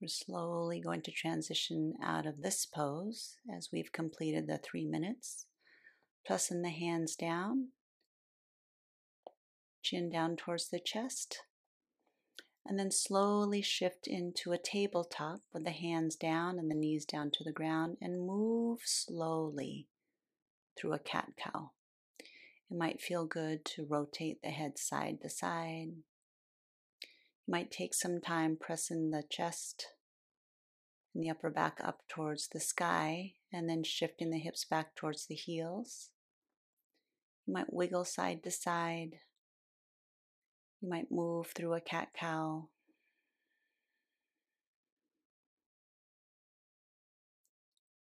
We're 0.00 0.08
slowly 0.08 0.80
going 0.80 1.02
to 1.02 1.12
transition 1.12 1.94
out 2.02 2.26
of 2.26 2.42
this 2.42 2.66
pose 2.66 3.36
as 3.56 3.70
we've 3.72 3.92
completed 3.92 4.46
the 4.46 4.58
three 4.58 4.84
minutes. 4.84 5.46
Pressing 6.26 6.62
the 6.62 6.70
hands 6.70 7.16
down 7.16 7.68
chin 9.82 10.08
down 10.08 10.36
towards 10.36 10.68
the 10.68 10.80
chest. 10.80 11.42
And 12.64 12.78
then 12.78 12.90
slowly 12.90 13.60
shift 13.60 14.06
into 14.06 14.52
a 14.52 14.58
tabletop 14.58 15.40
with 15.52 15.64
the 15.64 15.70
hands 15.70 16.14
down 16.14 16.58
and 16.58 16.70
the 16.70 16.76
knees 16.76 17.04
down 17.04 17.30
to 17.32 17.44
the 17.44 17.52
ground 17.52 17.96
and 18.00 18.26
move 18.26 18.80
slowly 18.84 19.88
through 20.78 20.92
a 20.92 20.98
cat 20.98 21.32
cow. 21.36 21.72
It 22.70 22.76
might 22.76 23.02
feel 23.02 23.26
good 23.26 23.64
to 23.66 23.84
rotate 23.84 24.42
the 24.42 24.50
head 24.50 24.78
side 24.78 25.20
to 25.22 25.28
side. 25.28 25.88
You 27.46 27.52
might 27.52 27.70
take 27.70 27.94
some 27.94 28.20
time 28.20 28.56
pressing 28.58 29.10
the 29.10 29.24
chest 29.28 29.88
and 31.14 31.22
the 31.22 31.30
upper 31.30 31.50
back 31.50 31.78
up 31.82 32.00
towards 32.08 32.48
the 32.48 32.60
sky 32.60 33.34
and 33.52 33.68
then 33.68 33.82
shifting 33.82 34.30
the 34.30 34.38
hips 34.38 34.64
back 34.64 34.94
towards 34.94 35.26
the 35.26 35.34
heels. 35.34 36.10
You 37.46 37.54
might 37.54 37.72
wiggle 37.72 38.04
side 38.04 38.42
to 38.44 38.50
side. 38.50 39.18
You 40.82 40.88
might 40.88 41.12
move 41.12 41.46
through 41.54 41.74
a 41.74 41.80
cat 41.80 42.08
cow. 42.12 42.68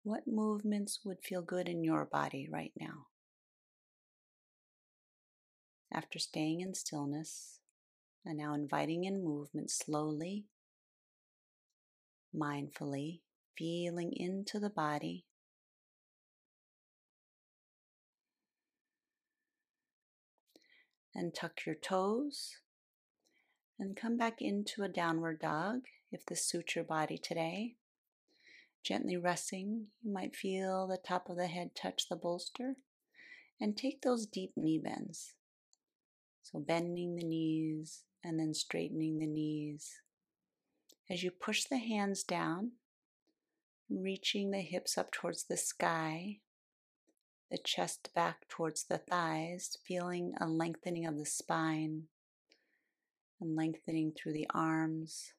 What 0.02 0.22
movements 0.26 1.00
would 1.04 1.18
feel 1.22 1.42
good 1.42 1.68
in 1.68 1.84
your 1.84 2.06
body 2.06 2.48
right 2.50 2.72
now? 2.80 3.08
After 5.92 6.18
staying 6.18 6.62
in 6.62 6.72
stillness 6.72 7.58
and 8.24 8.38
now 8.38 8.54
inviting 8.54 9.04
in 9.04 9.22
movement 9.22 9.70
slowly, 9.70 10.46
mindfully, 12.34 13.20
feeling 13.58 14.14
into 14.16 14.58
the 14.58 14.70
body. 14.70 15.26
And 21.14 21.34
tuck 21.34 21.66
your 21.66 21.74
toes 21.74 22.56
and 23.80 23.96
come 23.96 24.18
back 24.18 24.42
into 24.42 24.82
a 24.82 24.88
downward 24.88 25.40
dog 25.40 25.80
if 26.12 26.26
this 26.26 26.44
suits 26.44 26.76
your 26.76 26.84
body 26.84 27.16
today. 27.16 27.76
Gently 28.84 29.16
resting, 29.16 29.86
you 30.02 30.12
might 30.12 30.36
feel 30.36 30.86
the 30.86 30.98
top 30.98 31.30
of 31.30 31.36
the 31.36 31.46
head 31.46 31.70
touch 31.74 32.08
the 32.08 32.16
bolster 32.16 32.76
and 33.58 33.76
take 33.76 34.02
those 34.02 34.26
deep 34.26 34.52
knee 34.54 34.78
bends. 34.78 35.32
So, 36.42 36.58
bending 36.58 37.16
the 37.16 37.24
knees 37.24 38.02
and 38.22 38.38
then 38.38 38.54
straightening 38.54 39.18
the 39.18 39.26
knees. 39.26 40.00
As 41.08 41.22
you 41.22 41.30
push 41.30 41.64
the 41.64 41.78
hands 41.78 42.22
down, 42.22 42.72
reaching 43.90 44.50
the 44.50 44.60
hips 44.60 44.96
up 44.96 45.10
towards 45.10 45.44
the 45.44 45.56
sky, 45.56 46.38
the 47.50 47.58
chest 47.58 48.10
back 48.14 48.48
towards 48.48 48.84
the 48.84 48.98
thighs, 48.98 49.76
feeling 49.84 50.34
a 50.40 50.46
lengthening 50.46 51.06
of 51.06 51.18
the 51.18 51.26
spine 51.26 52.04
and 53.40 53.56
lengthening 53.56 54.12
through 54.12 54.32
the 54.32 54.46
arms. 54.54 55.32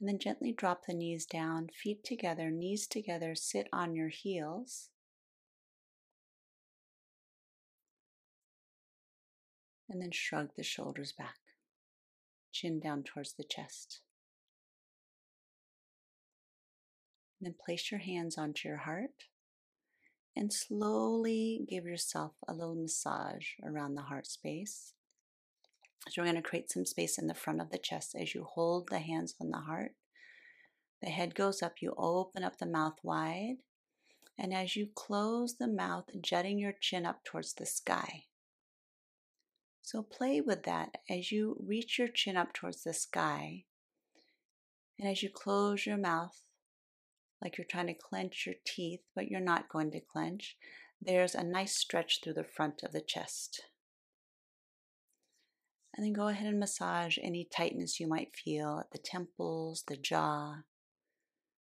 And 0.00 0.08
then 0.08 0.18
gently 0.18 0.52
drop 0.52 0.86
the 0.86 0.94
knees 0.94 1.26
down, 1.26 1.68
feet 1.68 2.02
together, 2.04 2.50
knees 2.50 2.86
together, 2.86 3.34
sit 3.34 3.68
on 3.72 3.94
your 3.94 4.08
heels. 4.08 4.90
And 9.88 10.00
then 10.00 10.10
shrug 10.10 10.50
the 10.56 10.62
shoulders 10.62 11.12
back, 11.12 11.36
chin 12.50 12.80
down 12.80 13.02
towards 13.02 13.34
the 13.34 13.44
chest. 13.44 14.00
And 17.38 17.46
then 17.46 17.54
place 17.64 17.90
your 17.90 18.00
hands 18.00 18.38
onto 18.38 18.68
your 18.68 18.78
heart 18.78 19.26
and 20.34 20.52
slowly 20.52 21.64
give 21.68 21.84
yourself 21.84 22.32
a 22.48 22.54
little 22.54 22.74
massage 22.74 23.48
around 23.64 23.94
the 23.94 24.02
heart 24.02 24.26
space. 24.26 24.94
So, 26.08 26.20
we're 26.20 26.26
going 26.26 26.42
to 26.42 26.48
create 26.48 26.70
some 26.70 26.84
space 26.84 27.18
in 27.18 27.28
the 27.28 27.34
front 27.34 27.60
of 27.60 27.70
the 27.70 27.78
chest 27.78 28.16
as 28.18 28.34
you 28.34 28.44
hold 28.44 28.88
the 28.88 28.98
hands 28.98 29.34
on 29.40 29.50
the 29.50 29.58
heart. 29.58 29.92
The 31.00 31.10
head 31.10 31.34
goes 31.34 31.62
up, 31.62 31.80
you 31.80 31.94
open 31.96 32.44
up 32.44 32.58
the 32.58 32.66
mouth 32.66 32.98
wide, 33.02 33.56
and 34.38 34.52
as 34.52 34.76
you 34.76 34.88
close 34.94 35.56
the 35.56 35.68
mouth, 35.68 36.06
jutting 36.20 36.58
your 36.58 36.74
chin 36.80 37.06
up 37.06 37.24
towards 37.24 37.54
the 37.54 37.66
sky. 37.66 38.24
So, 39.82 40.02
play 40.02 40.40
with 40.40 40.64
that 40.64 40.96
as 41.08 41.32
you 41.32 41.56
reach 41.64 41.98
your 41.98 42.08
chin 42.08 42.36
up 42.36 42.52
towards 42.52 42.82
the 42.82 42.94
sky, 42.94 43.64
and 44.98 45.08
as 45.08 45.22
you 45.22 45.30
close 45.30 45.86
your 45.86 45.98
mouth, 45.98 46.40
like 47.42 47.58
you're 47.58 47.66
trying 47.68 47.88
to 47.88 47.94
clench 47.94 48.44
your 48.46 48.54
teeth, 48.64 49.00
but 49.14 49.28
you're 49.28 49.40
not 49.40 49.68
going 49.68 49.90
to 49.92 50.00
clench, 50.00 50.56
there's 51.00 51.34
a 51.34 51.42
nice 51.42 51.76
stretch 51.76 52.20
through 52.22 52.34
the 52.34 52.44
front 52.44 52.82
of 52.84 52.92
the 52.92 53.00
chest. 53.00 53.62
And 55.94 56.04
then 56.04 56.12
go 56.12 56.28
ahead 56.28 56.46
and 56.46 56.58
massage 56.58 57.18
any 57.20 57.44
tightness 57.44 58.00
you 58.00 58.06
might 58.06 58.34
feel 58.34 58.78
at 58.80 58.90
the 58.92 58.98
temples, 58.98 59.84
the 59.86 59.96
jaw, 59.96 60.62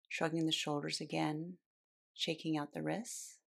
shrugging 0.09 0.47
the 0.47 0.53
shoulders 0.53 1.01
again, 1.01 1.55
shaking 2.15 2.57
out 2.57 2.73
the 2.73 2.83
wrists. 2.83 3.39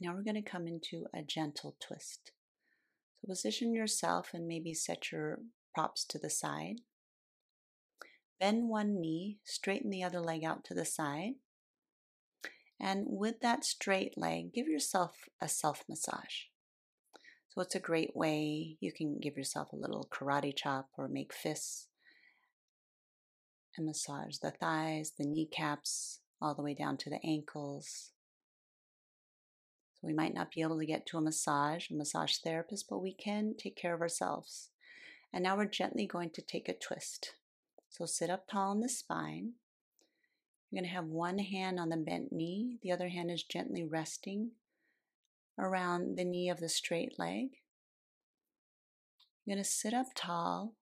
Now 0.00 0.14
we're 0.14 0.22
going 0.22 0.42
to 0.42 0.48
come 0.48 0.68
into 0.68 1.06
a 1.12 1.22
gentle 1.22 1.74
twist. 1.80 2.30
So 3.20 3.26
position 3.26 3.74
yourself 3.74 4.30
and 4.32 4.46
maybe 4.46 4.74
set 4.74 5.10
your 5.10 5.40
props 5.74 6.04
to 6.06 6.18
the 6.18 6.30
side. 6.30 6.82
Bend 8.38 8.68
one 8.68 9.00
knee, 9.00 9.38
straighten 9.44 9.90
the 9.90 10.04
other 10.04 10.20
leg 10.20 10.44
out 10.44 10.64
to 10.66 10.74
the 10.74 10.84
side. 10.84 11.32
And 12.80 13.06
with 13.08 13.40
that 13.40 13.64
straight 13.64 14.16
leg, 14.16 14.52
give 14.52 14.68
yourself 14.68 15.28
a 15.40 15.48
self 15.48 15.82
massage. 15.88 16.44
So 17.58 17.62
it's 17.62 17.74
a 17.74 17.80
great 17.80 18.14
way 18.14 18.76
you 18.78 18.92
can 18.92 19.18
give 19.18 19.36
yourself 19.36 19.72
a 19.72 19.76
little 19.76 20.06
karate 20.12 20.54
chop 20.54 20.90
or 20.96 21.08
make 21.08 21.34
fists 21.34 21.88
and 23.76 23.84
massage 23.84 24.36
the 24.36 24.52
thighs, 24.52 25.14
the 25.18 25.26
kneecaps, 25.26 26.20
all 26.40 26.54
the 26.54 26.62
way 26.62 26.72
down 26.72 26.96
to 26.98 27.10
the 27.10 27.18
ankles. 27.26 28.12
So 29.94 30.06
we 30.06 30.12
might 30.12 30.34
not 30.34 30.52
be 30.52 30.62
able 30.62 30.78
to 30.78 30.86
get 30.86 31.04
to 31.06 31.18
a 31.18 31.20
massage, 31.20 31.90
a 31.90 31.94
massage 31.94 32.36
therapist, 32.36 32.86
but 32.88 33.02
we 33.02 33.12
can 33.12 33.56
take 33.58 33.74
care 33.74 33.92
of 33.92 34.02
ourselves. 34.02 34.68
And 35.32 35.42
now 35.42 35.56
we're 35.56 35.64
gently 35.64 36.06
going 36.06 36.30
to 36.34 36.42
take 36.42 36.68
a 36.68 36.74
twist. 36.74 37.34
So 37.90 38.06
sit 38.06 38.30
up 38.30 38.46
tall 38.46 38.70
in 38.70 38.82
the 38.82 38.88
spine. 38.88 39.54
You're 40.70 40.80
going 40.80 40.88
to 40.88 40.94
have 40.94 41.06
one 41.06 41.40
hand 41.40 41.80
on 41.80 41.88
the 41.88 41.96
bent 41.96 42.30
knee, 42.30 42.78
the 42.84 42.92
other 42.92 43.08
hand 43.08 43.32
is 43.32 43.42
gently 43.42 43.82
resting 43.82 44.52
around 45.58 46.16
the 46.16 46.24
knee 46.24 46.48
of 46.48 46.60
the 46.60 46.68
straight 46.68 47.18
leg. 47.18 47.48
You're 49.44 49.56
going 49.56 49.64
to 49.64 49.70
sit 49.70 49.94
up 49.94 50.08
tall, 50.14 50.74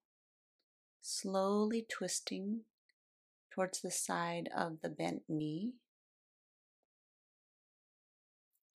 slowly 1.01 1.85
twisting 1.89 2.61
towards 3.49 3.81
the 3.81 3.91
side 3.91 4.49
of 4.55 4.81
the 4.81 4.89
bent 4.89 5.23
knee. 5.27 5.73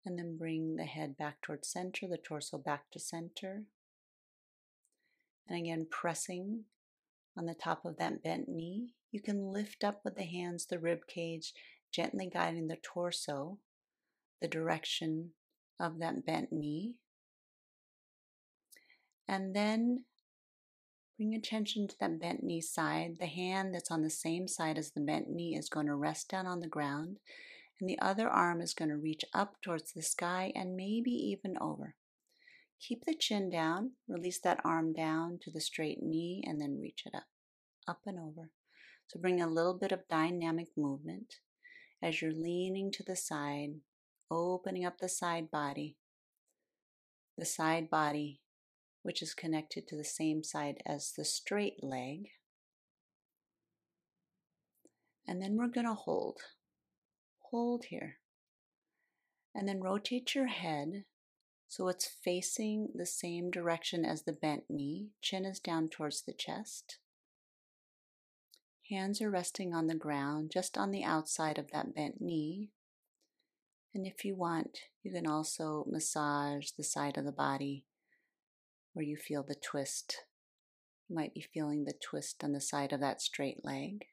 And 0.06 0.18
then 0.18 0.38
bring 0.38 0.76
the 0.76 0.84
head 0.84 1.16
back 1.18 1.42
towards 1.42 1.68
center, 1.68 2.06
the 2.08 2.16
torso 2.16 2.56
back 2.56 2.90
to 2.92 2.98
center. 2.98 3.64
And 5.46 5.58
again, 5.58 5.86
pressing 5.90 6.64
on 7.36 7.46
the 7.46 7.54
top 7.54 7.84
of 7.84 7.98
that 7.98 8.22
bent 8.22 8.48
knee. 8.48 8.94
You 9.10 9.20
can 9.20 9.52
lift 9.52 9.84
up 9.84 10.00
with 10.04 10.16
the 10.16 10.24
hands 10.24 10.66
the 10.66 10.78
rib 10.78 11.00
cage, 11.06 11.52
gently 11.92 12.30
guiding 12.32 12.68
the 12.68 12.78
torso 12.82 13.58
the 14.40 14.48
direction 14.48 15.30
of 15.80 15.98
that 15.98 16.26
bent 16.26 16.52
knee. 16.52 16.94
And 19.26 19.54
then 19.54 20.04
bring 21.16 21.34
attention 21.34 21.86
to 21.88 21.96
that 22.00 22.20
bent 22.20 22.42
knee 22.42 22.60
side. 22.60 23.16
The 23.18 23.26
hand 23.26 23.74
that's 23.74 23.90
on 23.90 24.02
the 24.02 24.10
same 24.10 24.46
side 24.48 24.78
as 24.78 24.90
the 24.90 25.00
bent 25.00 25.28
knee 25.30 25.56
is 25.56 25.68
going 25.68 25.86
to 25.86 25.94
rest 25.94 26.28
down 26.28 26.46
on 26.46 26.60
the 26.60 26.68
ground, 26.68 27.18
and 27.80 27.88
the 27.88 27.98
other 28.00 28.28
arm 28.28 28.60
is 28.60 28.74
going 28.74 28.90
to 28.90 28.96
reach 28.96 29.24
up 29.32 29.60
towards 29.62 29.92
the 29.92 30.02
sky 30.02 30.52
and 30.54 30.76
maybe 30.76 31.10
even 31.10 31.56
over. 31.60 31.94
Keep 32.80 33.04
the 33.04 33.14
chin 33.14 33.50
down, 33.50 33.92
release 34.08 34.40
that 34.40 34.60
arm 34.64 34.92
down 34.92 35.38
to 35.42 35.50
the 35.50 35.60
straight 35.60 36.02
knee, 36.02 36.42
and 36.46 36.60
then 36.60 36.80
reach 36.80 37.02
it 37.06 37.14
up, 37.14 37.26
up 37.86 38.00
and 38.06 38.18
over. 38.18 38.50
So 39.06 39.20
bring 39.20 39.40
a 39.40 39.46
little 39.46 39.74
bit 39.74 39.92
of 39.92 40.08
dynamic 40.08 40.68
movement 40.76 41.34
as 42.02 42.22
you're 42.22 42.32
leaning 42.32 42.90
to 42.92 43.02
the 43.02 43.16
side, 43.16 43.74
opening 44.30 44.84
up 44.84 44.98
the 44.98 45.08
side 45.08 45.50
body. 45.50 45.96
The 47.36 47.44
side 47.44 47.88
body, 47.90 48.40
which 49.02 49.22
is 49.22 49.34
connected 49.34 49.88
to 49.88 49.96
the 49.96 50.04
same 50.04 50.42
side 50.42 50.82
as 50.86 51.12
the 51.16 51.24
straight 51.24 51.82
leg. 51.82 52.28
And 55.26 55.40
then 55.40 55.56
we're 55.56 55.68
going 55.68 55.86
to 55.86 55.94
hold. 55.94 56.38
Hold 57.50 57.84
here. 57.86 58.16
And 59.54 59.68
then 59.68 59.80
rotate 59.80 60.34
your 60.34 60.46
head 60.46 61.04
so 61.70 61.86
it's 61.86 62.10
facing 62.24 62.88
the 62.96 63.06
same 63.06 63.48
direction 63.48 64.04
as 64.04 64.22
the 64.22 64.32
bent 64.32 64.64
knee. 64.68 65.10
Chin 65.22 65.44
is 65.44 65.60
down 65.60 65.88
towards 65.88 66.22
the 66.22 66.32
chest. 66.32 66.98
Hands 68.90 69.22
are 69.22 69.30
resting 69.30 69.72
on 69.72 69.86
the 69.86 69.94
ground, 69.94 70.50
just 70.52 70.76
on 70.76 70.90
the 70.90 71.04
outside 71.04 71.58
of 71.58 71.70
that 71.70 71.94
bent 71.94 72.20
knee. 72.20 72.70
And 73.94 74.06
if 74.06 74.24
you 74.24 74.36
want, 74.36 74.78
you 75.02 75.12
can 75.12 75.26
also 75.26 75.84
massage 75.88 76.70
the 76.70 76.84
side 76.84 77.18
of 77.18 77.24
the 77.24 77.32
body 77.32 77.84
where 78.92 79.04
you 79.04 79.16
feel 79.16 79.42
the 79.42 79.56
twist. 79.56 80.24
You 81.08 81.16
might 81.16 81.34
be 81.34 81.40
feeling 81.40 81.84
the 81.84 81.94
twist 82.00 82.44
on 82.44 82.52
the 82.52 82.60
side 82.60 82.92
of 82.92 83.00
that 83.00 83.20
straight 83.20 83.64
leg. 83.64 84.04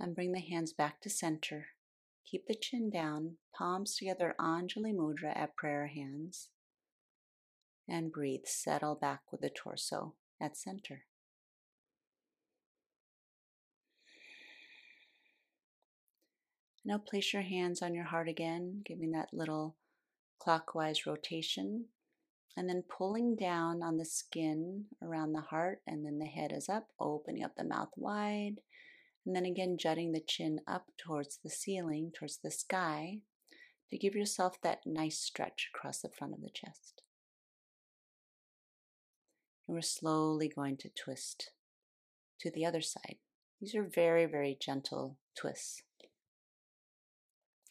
And 0.00 0.14
bring 0.14 0.32
the 0.32 0.40
hands 0.40 0.72
back 0.72 1.00
to 1.02 1.10
center. 1.10 1.66
Keep 2.24 2.46
the 2.46 2.54
chin 2.54 2.90
down, 2.90 3.36
palms 3.54 3.96
together, 3.96 4.34
Anjali 4.40 4.94
Mudra 4.94 5.36
at 5.36 5.54
prayer 5.54 5.88
hands. 5.88 6.48
And 7.88 8.10
breathe, 8.10 8.46
settle 8.46 8.94
back 8.94 9.20
with 9.30 9.42
the 9.42 9.50
torso 9.50 10.14
at 10.40 10.56
center. 10.56 11.04
Now 16.84 16.98
place 16.98 17.32
your 17.32 17.42
hands 17.42 17.80
on 17.80 17.94
your 17.94 18.04
heart 18.04 18.28
again, 18.28 18.82
giving 18.84 19.12
that 19.12 19.28
little 19.32 19.76
clockwise 20.40 21.06
rotation, 21.06 21.86
and 22.56 22.68
then 22.68 22.82
pulling 22.82 23.36
down 23.36 23.82
on 23.82 23.96
the 23.96 24.04
skin 24.04 24.86
around 25.00 25.32
the 25.32 25.40
heart, 25.40 25.80
and 25.86 26.04
then 26.04 26.18
the 26.18 26.26
head 26.26 26.52
is 26.52 26.68
up, 26.68 26.88
opening 26.98 27.44
up 27.44 27.54
the 27.56 27.64
mouth 27.64 27.92
wide, 27.96 28.56
and 29.24 29.36
then 29.36 29.44
again 29.44 29.76
jutting 29.78 30.12
the 30.12 30.20
chin 30.20 30.60
up 30.66 30.86
towards 30.98 31.38
the 31.44 31.50
ceiling, 31.50 32.10
towards 32.12 32.38
the 32.38 32.50
sky, 32.50 33.20
to 33.90 33.98
give 33.98 34.14
yourself 34.14 34.60
that 34.62 34.80
nice 34.84 35.18
stretch 35.18 35.70
across 35.72 36.00
the 36.00 36.08
front 36.08 36.34
of 36.34 36.40
the 36.40 36.50
chest. 36.50 37.02
And 39.68 39.76
we're 39.76 39.82
slowly 39.82 40.48
going 40.48 40.78
to 40.78 40.88
twist 40.88 41.52
to 42.40 42.50
the 42.50 42.66
other 42.66 42.80
side. 42.80 43.18
These 43.60 43.76
are 43.76 43.84
very, 43.84 44.26
very 44.26 44.58
gentle 44.60 45.18
twists 45.36 45.82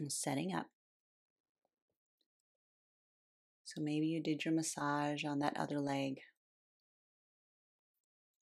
and 0.01 0.11
setting 0.11 0.53
up. 0.53 0.65
So 3.63 3.79
maybe 3.81 4.07
you 4.07 4.21
did 4.21 4.43
your 4.43 4.53
massage 4.53 5.23
on 5.23 5.39
that 5.39 5.55
other 5.55 5.79
leg. 5.79 6.19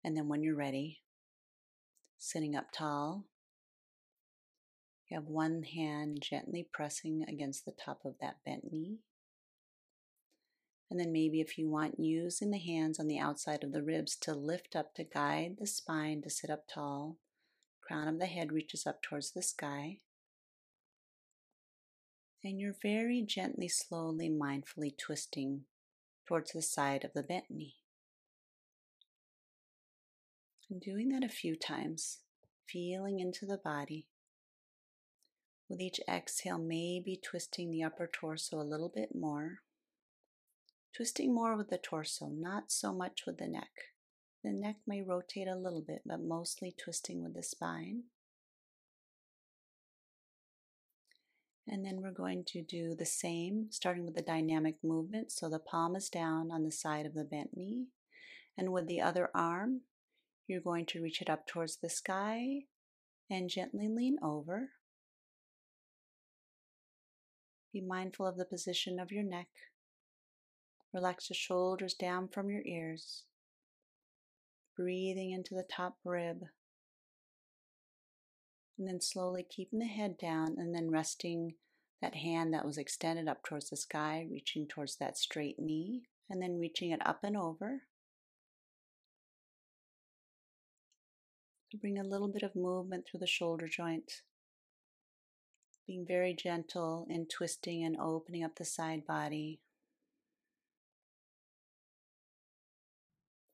And 0.04 0.18
then 0.18 0.28
when 0.28 0.42
you're 0.42 0.56
ready, 0.56 1.02
sitting 2.18 2.56
up 2.56 2.72
tall, 2.74 3.26
you 5.08 5.16
have 5.16 5.28
one 5.28 5.64
hand 5.64 6.20
gently 6.22 6.68
pressing 6.74 7.24
against 7.28 7.66
the 7.66 7.74
top 7.74 8.02
of 8.06 8.16
that 8.20 8.38
bent 8.44 8.72
knee. 8.72 9.00
And 10.90 11.00
then 11.00 11.12
maybe 11.12 11.42
if 11.42 11.58
you 11.58 11.70
want, 11.70 12.00
using 12.00 12.52
the 12.52 12.58
hands 12.58 13.00
on 13.00 13.08
the 13.08 13.20
outside 13.20 13.64
of 13.64 13.72
the 13.72 13.84
ribs 13.84 14.16
to 14.18 14.34
lift 14.34 14.76
up 14.76 14.96
to 14.96 15.04
guide 15.04 15.58
the 15.60 15.68
spine 15.68 16.22
to 16.24 16.30
sit 16.30 16.50
up 16.50 16.64
tall. 16.68 17.18
Crown 17.82 18.08
of 18.08 18.20
the 18.20 18.26
head 18.26 18.52
reaches 18.52 18.88
up 18.88 19.02
towards 19.02 19.32
the 19.32 19.42
sky 19.44 20.00
and 22.44 22.60
you're 22.60 22.76
very 22.82 23.22
gently, 23.22 23.68
slowly, 23.68 24.30
mindfully 24.30 24.96
twisting 24.98 25.62
towards 26.28 26.52
the 26.52 26.62
side 26.62 27.04
of 27.04 27.14
the 27.14 27.24
bent 27.24 27.46
knee. 27.50 27.76
And 30.70 30.82
doing 30.82 31.10
that 31.10 31.24
a 31.24 31.30
few 31.30 31.56
times, 31.56 32.20
feeling 32.68 33.20
into 33.20 33.46
the 33.46 33.58
body. 33.58 34.08
With 35.70 35.80
each 35.80 36.00
exhale, 36.10 36.58
maybe 36.58 37.20
twisting 37.24 37.72
the 37.72 37.84
upper 37.84 38.10
torso 38.12 38.60
a 38.60 38.64
little 38.64 38.92
bit 38.94 39.16
more. 39.16 39.60
Twisting 40.96 41.34
more 41.34 41.56
with 41.56 41.70
the 41.70 41.78
torso, 41.78 42.28
not 42.28 42.72
so 42.72 42.94
much 42.94 43.24
with 43.26 43.38
the 43.38 43.48
neck. 43.48 43.72
The 44.44 44.52
neck 44.52 44.78
may 44.86 45.02
rotate 45.02 45.48
a 45.48 45.56
little 45.56 45.82
bit, 45.82 46.02
but 46.06 46.22
mostly 46.22 46.76
twisting 46.78 47.24
with 47.24 47.34
the 47.34 47.44
spine. 47.44 48.04
And 51.68 51.86
then 51.86 52.02
we're 52.02 52.12
going 52.12 52.44
to 52.48 52.62
do 52.62 52.94
the 52.94 53.06
same, 53.06 53.68
starting 53.70 54.06
with 54.06 54.16
the 54.16 54.22
dynamic 54.22 54.76
movement. 54.84 55.32
So 55.32 55.50
the 55.50 55.60
palm 55.60 55.96
is 55.96 56.10
down 56.10 56.52
on 56.52 56.64
the 56.64 56.72
side 56.72 57.06
of 57.06 57.14
the 57.14 57.24
bent 57.24 57.56
knee. 57.56 57.88
And 58.58 58.72
with 58.72 58.88
the 58.88 59.02
other 59.02 59.30
arm, 59.34 59.82
you're 60.48 60.62
going 60.62 60.86
to 60.88 61.02
reach 61.02 61.22
it 61.22 61.30
up 61.30 61.48
towards 61.48 61.78
the 61.78 61.90
sky 61.90 62.64
and 63.30 63.50
gently 63.50 63.88
lean 63.88 64.18
over. 64.22 64.70
Be 67.72 67.82
mindful 67.82 68.28
of 68.28 68.38
the 68.38 68.46
position 68.46 69.00
of 69.00 69.12
your 69.12 69.24
neck. 69.24 69.48
Relax 70.94 71.30
the 71.30 71.34
shoulders 71.34 71.96
down 71.96 72.28
from 72.28 72.50
your 72.50 72.62
ears. 72.66 73.24
Breathing 74.76 75.32
into 75.32 75.56
the 75.56 75.66
top 75.72 75.96
rib 76.04 76.44
and 78.84 78.90
then 78.90 79.00
slowly 79.00 79.46
keeping 79.50 79.80
the 79.80 79.86
head 79.86 80.18
down 80.18 80.56
and 80.58 80.76
then 80.76 80.92
resting 80.92 81.54
that 82.02 82.16
hand 82.16 82.54
that 82.54 82.66
was 82.66 82.78
extended 82.78 83.30
up 83.30 83.42
towards 83.42 83.70
the 83.70 83.78
sky, 83.78 84.28
reaching 84.30 84.68
towards 84.68 84.98
that 84.98 85.18
straight 85.18 85.58
knee, 85.58 86.02
and 86.30 86.42
then 86.42 86.60
reaching 86.60 86.92
it 86.92 87.00
up 87.08 87.20
and 87.24 87.38
over. 87.38 87.84
So 91.72 91.78
bring 91.80 91.98
a 91.98 92.04
little 92.04 92.28
bit 92.28 92.44
of 92.44 92.58
movement 92.58 93.06
through 93.10 93.22
the 93.22 93.26
shoulder 93.26 93.70
joint, 93.70 94.24
being 95.88 96.06
very 96.06 96.34
gentle 96.34 97.08
in 97.10 97.26
twisting 97.28 97.86
and 97.86 97.96
opening 97.98 98.44
up 98.44 98.56
the 98.58 98.66
side 98.66 99.06
body. 99.08 99.62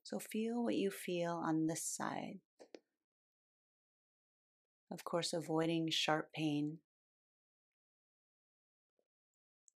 So 0.02 0.18
feel 0.18 0.64
what 0.64 0.74
you 0.74 0.90
feel 0.90 1.34
on 1.34 1.68
this 1.68 1.84
side. 1.84 2.40
Of 4.90 5.04
course, 5.04 5.32
avoiding 5.32 5.90
sharp 5.90 6.32
pain. 6.32 6.78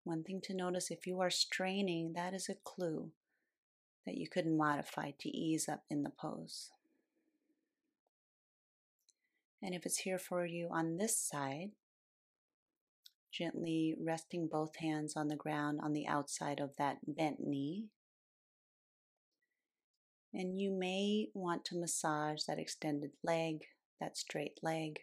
One 0.02 0.22
thing 0.22 0.40
to 0.42 0.54
notice 0.54 0.90
if 0.90 1.06
you 1.06 1.20
are 1.20 1.30
straining, 1.30 2.12
that 2.14 2.34
is 2.34 2.48
a 2.48 2.54
clue 2.54 3.10
that 4.04 4.16
you 4.16 4.28
could 4.28 4.46
modify 4.46 5.12
to 5.18 5.28
ease 5.28 5.68
up 5.68 5.84
in 5.88 6.02
the 6.02 6.10
pose. 6.10 6.70
And 9.62 9.74
if 9.74 9.86
it's 9.86 9.98
here 9.98 10.18
for 10.18 10.44
you 10.44 10.68
on 10.70 10.98
this 10.98 11.16
side, 11.16 11.70
gently 13.32 13.94
resting 13.98 14.46
both 14.46 14.76
hands 14.76 15.16
on 15.16 15.28
the 15.28 15.36
ground 15.36 15.80
on 15.82 15.94
the 15.94 16.06
outside 16.06 16.60
of 16.60 16.76
that 16.76 16.98
bent 17.06 17.40
knee. 17.40 17.86
And 20.34 20.60
you 20.60 20.70
may 20.70 21.28
want 21.32 21.64
to 21.66 21.78
massage 21.78 22.42
that 22.44 22.58
extended 22.58 23.12
leg 23.22 23.64
that 24.00 24.16
straight 24.16 24.58
leg, 24.62 24.98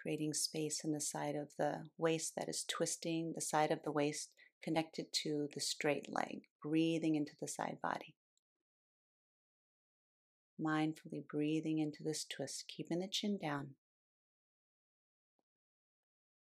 creating 0.00 0.34
space 0.34 0.82
in 0.84 0.92
the 0.92 1.00
side 1.00 1.34
of 1.34 1.50
the 1.58 1.88
waist 1.98 2.34
that 2.36 2.48
is 2.48 2.64
twisting, 2.68 3.32
the 3.34 3.40
side 3.40 3.70
of 3.70 3.82
the 3.82 3.92
waist 3.92 4.30
connected 4.62 5.06
to 5.12 5.48
the 5.54 5.60
straight 5.60 6.06
leg, 6.10 6.42
breathing 6.62 7.16
into 7.16 7.32
the 7.40 7.48
side 7.48 7.78
body. 7.82 8.14
Mindfully 10.60 11.26
breathing 11.26 11.78
into 11.78 12.02
this 12.02 12.24
twist, 12.24 12.64
keeping 12.68 13.00
the 13.00 13.08
chin 13.08 13.38
down. 13.40 13.68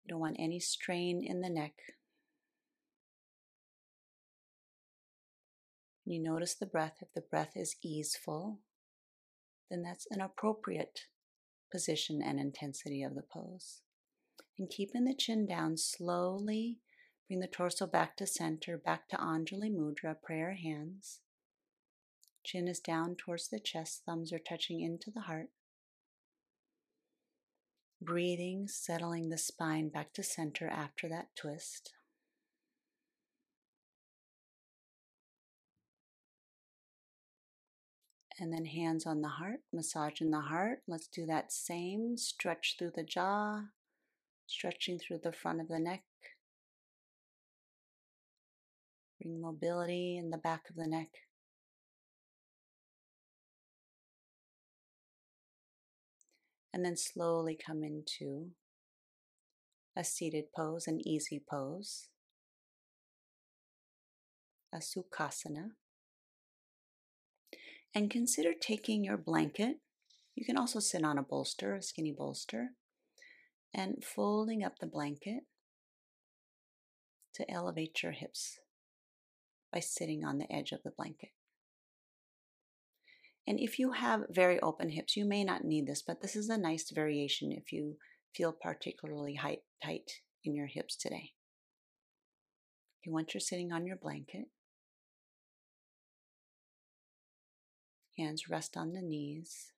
You 0.03 0.09
don't 0.09 0.19
want 0.19 0.35
any 0.37 0.59
strain 0.59 1.23
in 1.25 1.41
the 1.41 1.49
neck. 1.49 1.73
You 6.05 6.21
notice 6.21 6.53
the 6.53 6.67
breath. 6.67 6.97
If 7.01 7.13
the 7.15 7.21
breath 7.21 7.53
is 7.55 7.77
easeful, 7.83 8.59
then 9.69 9.83
that's 9.83 10.07
an 10.11 10.21
appropriate 10.21 11.01
position 11.71 12.21
and 12.21 12.39
intensity 12.39 13.03
of 13.03 13.15
the 13.15 13.23
pose. 13.23 13.81
And 14.57 14.69
keeping 14.69 15.05
the 15.05 15.15
chin 15.15 15.45
down 15.45 15.77
slowly, 15.77 16.79
bring 17.27 17.39
the 17.39 17.47
torso 17.47 17.85
back 17.87 18.15
to 18.17 18.27
center, 18.27 18.77
back 18.77 19.09
to 19.09 19.17
Anjali 19.17 19.71
Mudra, 19.71 20.15
prayer 20.21 20.53
hands. 20.53 21.19
Chin 22.43 22.67
is 22.67 22.79
down 22.79 23.15
towards 23.15 23.49
the 23.49 23.59
chest, 23.59 24.03
thumbs 24.05 24.31
are 24.31 24.39
touching 24.39 24.81
into 24.81 25.11
the 25.11 25.21
heart. 25.21 25.49
Breathing, 28.01 28.67
settling 28.67 29.29
the 29.29 29.37
spine 29.37 29.89
back 29.89 30.13
to 30.13 30.23
center 30.23 30.67
after 30.67 31.09
that 31.09 31.29
twist. 31.35 31.93
And 38.39 38.51
then 38.51 38.65
hands 38.65 39.05
on 39.05 39.21
the 39.21 39.29
heart, 39.29 39.61
massaging 39.71 40.31
the 40.31 40.41
heart. 40.41 40.79
Let's 40.87 41.07
do 41.07 41.25
that 41.25 41.53
same 41.53 42.17
stretch 42.17 42.75
through 42.77 42.91
the 42.95 43.03
jaw, 43.03 43.61
stretching 44.45 44.99
through 44.99 45.19
the 45.23 45.31
front 45.31 45.61
of 45.61 45.67
the 45.67 45.79
neck. 45.79 46.03
Bring 49.21 49.41
mobility 49.41 50.17
in 50.17 50.31
the 50.31 50.37
back 50.37 50.69
of 50.69 50.75
the 50.75 50.87
neck. 50.87 51.09
And 56.73 56.83
then 56.83 56.97
slowly 56.97 57.57
come 57.65 57.83
into 57.83 58.49
a 59.95 60.03
seated 60.03 60.51
pose, 60.53 60.87
an 60.87 60.99
easy 61.07 61.41
pose, 61.49 62.09
a 64.73 64.79
Sukhasana 64.79 65.69
and 67.95 68.11
consider 68.11 68.51
taking 68.53 69.05
your 69.05 69.17
blanket. 69.17 69.77
You 70.35 70.45
can 70.45 70.57
also 70.57 70.79
sit 70.79 71.05
on 71.05 71.17
a 71.17 71.23
bolster, 71.23 71.73
a 71.75 71.81
skinny 71.81 72.13
bolster, 72.15 72.71
and 73.73 74.03
folding 74.03 74.63
up 74.63 74.79
the 74.79 74.85
blanket 74.85 75.43
to 77.35 77.49
elevate 77.49 78.03
your 78.03 78.11
hips 78.11 78.59
by 79.71 79.79
sitting 79.79 80.25
on 80.25 80.37
the 80.37 80.51
edge 80.51 80.73
of 80.73 80.83
the 80.83 80.91
blanket. 80.91 81.29
And 83.47 83.59
if 83.59 83.79
you 83.79 83.91
have 83.91 84.23
very 84.29 84.59
open 84.59 84.89
hips, 84.89 85.15
you 85.15 85.25
may 85.25 85.43
not 85.43 85.63
need 85.63 85.87
this, 85.87 86.01
but 86.01 86.21
this 86.21 86.35
is 86.35 86.49
a 86.49 86.57
nice 86.57 86.89
variation 86.91 87.51
if 87.51 87.71
you 87.71 87.97
feel 88.33 88.51
particularly 88.51 89.39
tight 89.83 90.11
in 90.43 90.55
your 90.55 90.67
hips 90.67 90.95
today. 90.95 91.31
You 93.03 93.13
want 93.13 93.33
you're 93.33 93.41
sitting 93.41 93.71
on 93.71 93.85
your 93.85 93.97
blanket, 93.97 94.45
hands 98.17 98.49
rest 98.49 98.77
on 98.77 98.93
the 98.93 99.01
knees. 99.01 99.71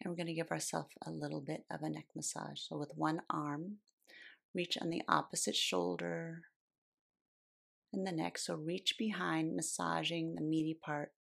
And 0.00 0.10
we're 0.10 0.16
going 0.16 0.28
to 0.28 0.34
give 0.34 0.50
ourselves 0.50 0.94
a 1.06 1.10
little 1.10 1.40
bit 1.40 1.64
of 1.70 1.82
a 1.82 1.90
neck 1.90 2.06
massage. 2.16 2.60
So, 2.60 2.78
with 2.78 2.92
one 2.94 3.20
arm, 3.28 3.76
reach 4.54 4.78
on 4.80 4.88
the 4.88 5.02
opposite 5.08 5.56
shoulder 5.56 6.42
and 7.92 8.06
the 8.06 8.12
neck. 8.12 8.38
So, 8.38 8.54
reach 8.54 8.94
behind, 8.98 9.54
massaging 9.54 10.34
the 10.34 10.42
meaty 10.42 10.78
part 10.82 11.12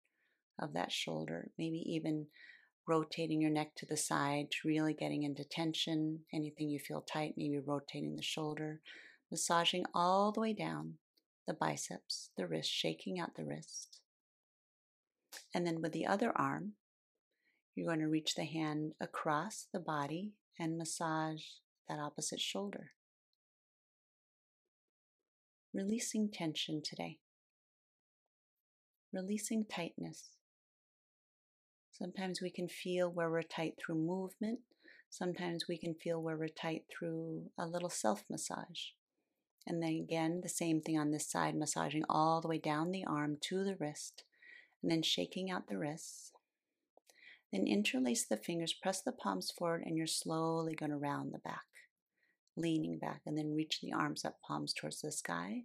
of 0.57 0.73
that 0.73 0.91
shoulder, 0.91 1.49
maybe 1.57 1.83
even 1.85 2.27
rotating 2.87 3.41
your 3.41 3.51
neck 3.51 3.75
to 3.75 3.85
the 3.85 3.97
side, 3.97 4.47
really 4.65 4.93
getting 4.93 5.23
into 5.23 5.43
tension. 5.43 6.19
Anything 6.33 6.69
you 6.69 6.79
feel 6.79 7.01
tight, 7.01 7.35
maybe 7.37 7.59
rotating 7.59 8.15
the 8.15 8.23
shoulder, 8.23 8.81
massaging 9.29 9.85
all 9.93 10.31
the 10.31 10.41
way 10.41 10.53
down 10.53 10.95
the 11.47 11.53
biceps, 11.53 12.29
the 12.37 12.47
wrist, 12.47 12.69
shaking 12.69 13.19
out 13.19 13.35
the 13.35 13.43
wrist. 13.43 13.99
And 15.53 15.65
then 15.65 15.81
with 15.81 15.91
the 15.91 16.05
other 16.05 16.31
arm, 16.35 16.73
you're 17.75 17.87
going 17.87 17.99
to 17.99 18.07
reach 18.07 18.35
the 18.35 18.45
hand 18.45 18.93
across 18.99 19.67
the 19.71 19.79
body 19.79 20.33
and 20.59 20.77
massage 20.77 21.43
that 21.87 21.99
opposite 21.99 22.39
shoulder. 22.41 22.91
Releasing 25.73 26.29
tension 26.29 26.81
today. 26.83 27.19
Releasing 29.13 29.65
tightness. 29.65 30.31
Sometimes 31.91 32.41
we 32.41 32.49
can 32.49 32.67
feel 32.67 33.09
where 33.09 33.29
we're 33.29 33.41
tight 33.41 33.73
through 33.77 33.95
movement. 33.95 34.59
Sometimes 35.09 35.65
we 35.67 35.77
can 35.77 35.95
feel 35.95 36.21
where 36.21 36.37
we're 36.37 36.47
tight 36.47 36.83
through 36.89 37.49
a 37.57 37.65
little 37.65 37.89
self 37.89 38.23
massage. 38.29 38.91
And 39.67 39.81
then 39.83 40.01
again, 40.03 40.39
the 40.41 40.49
same 40.49 40.81
thing 40.81 40.97
on 40.97 41.11
this 41.11 41.29
side, 41.29 41.55
massaging 41.55 42.03
all 42.09 42.41
the 42.41 42.47
way 42.47 42.57
down 42.57 42.91
the 42.91 43.05
arm 43.05 43.37
to 43.41 43.63
the 43.63 43.75
wrist, 43.79 44.23
and 44.81 44.91
then 44.91 45.01
shaking 45.01 45.51
out 45.51 45.67
the 45.67 45.77
wrists. 45.77 46.31
Then 47.51 47.65
interlace 47.65 48.25
the 48.27 48.37
fingers, 48.37 48.73
press 48.73 49.01
the 49.01 49.11
palms 49.11 49.51
forward, 49.51 49.83
and 49.85 49.97
you're 49.97 50.07
slowly 50.07 50.75
going 50.75 50.91
to 50.91 50.97
round 50.97 51.33
the 51.33 51.39
back, 51.39 51.65
leaning 52.55 52.99
back, 52.99 53.21
and 53.25 53.37
then 53.37 53.55
reach 53.55 53.79
the 53.81 53.91
arms 53.91 54.23
up, 54.23 54.37
palms 54.45 54.73
towards 54.73 55.01
the 55.01 55.11
sky, 55.11 55.63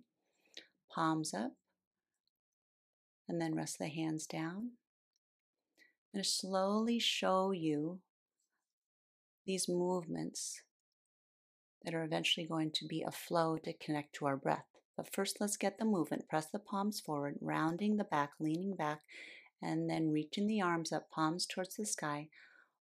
palms 0.95 1.35
up, 1.35 1.53
and 3.29 3.41
then 3.41 3.55
rest 3.55 3.79
the 3.79 3.89
hands 3.89 4.27
down. 4.27 4.71
I'm 6.15 6.19
going 6.19 6.25
to 6.25 6.29
slowly 6.29 6.99
show 6.99 7.51
you 7.51 8.01
these 9.47 9.69
movements 9.69 10.63
that 11.85 11.95
are 11.95 12.05
eventually 12.05 12.47
going 12.47 12.71
to 12.73 12.87
be 12.87 13.05
a 13.07 13.11
flow 13.11 13.59
to 13.59 13.73
connect 13.75 14.15
to 14.15 14.27
our 14.27 14.37
breath. 14.37 14.65
But 14.97 15.13
first, 15.13 15.41
let's 15.41 15.57
get 15.57 15.79
the 15.79 15.85
movement. 15.85 16.29
Press 16.29 16.47
the 16.47 16.59
palms 16.59 17.01
forward, 17.01 17.37
rounding 17.41 17.97
the 17.97 18.05
back, 18.05 18.33
leaning 18.39 18.77
back, 18.77 19.03
and 19.61 19.91
then 19.91 20.13
reaching 20.13 20.47
the 20.47 20.61
arms 20.61 20.93
up, 20.93 21.11
palms 21.11 21.47
towards 21.47 21.77
the 21.77 21.87
sky, 21.87 22.29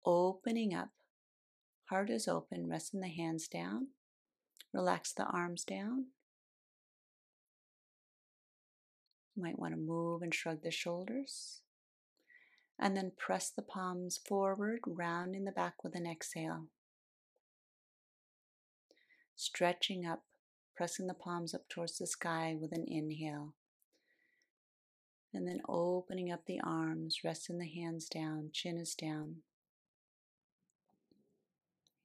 opening 0.04 0.74
up. 0.74 0.88
Heart 1.86 2.10
is 2.10 2.26
open, 2.26 2.68
resting 2.68 3.00
the 3.00 3.08
hands 3.08 3.46
down. 3.46 3.88
Relax 4.72 5.12
the 5.12 5.24
arms 5.24 5.64
down. 5.64 6.06
You 9.36 9.42
might 9.42 9.58
want 9.58 9.74
to 9.74 9.80
move 9.80 10.22
and 10.22 10.34
shrug 10.34 10.62
the 10.62 10.70
shoulders. 10.70 11.60
And 12.78 12.96
then 12.96 13.12
press 13.16 13.50
the 13.50 13.62
palms 13.62 14.18
forward, 14.26 14.80
rounding 14.86 15.44
the 15.44 15.52
back 15.52 15.84
with 15.84 15.94
an 15.94 16.06
exhale. 16.06 16.66
Stretching 19.36 20.06
up, 20.06 20.22
pressing 20.74 21.06
the 21.06 21.14
palms 21.14 21.54
up 21.54 21.68
towards 21.68 21.98
the 21.98 22.06
sky 22.06 22.56
with 22.58 22.72
an 22.72 22.84
inhale. 22.88 23.54
And 25.34 25.46
then 25.46 25.60
opening 25.68 26.30
up 26.30 26.44
the 26.46 26.60
arms, 26.60 27.20
resting 27.24 27.58
the 27.58 27.68
hands 27.68 28.08
down, 28.08 28.50
chin 28.52 28.76
is 28.76 28.94
down. 28.94 29.36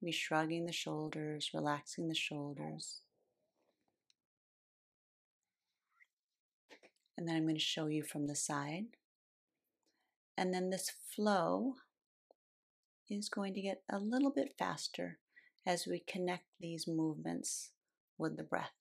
Be 0.03 0.12
shrugging 0.12 0.65
the 0.65 0.71
shoulders, 0.71 1.51
relaxing 1.53 2.08
the 2.08 2.15
shoulders. 2.15 3.01
And 7.17 7.27
then 7.27 7.36
I'm 7.36 7.43
going 7.43 7.56
to 7.56 7.62
show 7.62 7.88
you 7.88 8.03
from 8.03 8.27
the 8.27 8.36
side. 8.36 8.86
And 10.38 10.53
then 10.53 10.69
this 10.69 10.91
flow 11.15 11.75
is 13.10 13.27
going 13.27 13.56
to 13.56 13.62
get 13.62 13.82
a 13.89 13.97
little 13.97 14.30
bit 14.30 14.53
faster 14.58 15.17
as 15.65 15.88
we 15.88 16.03
connect 16.08 16.45
these 16.60 16.88
movements 16.88 17.71
with 18.17 18.38
the 18.38 18.43
breath. 18.43 18.73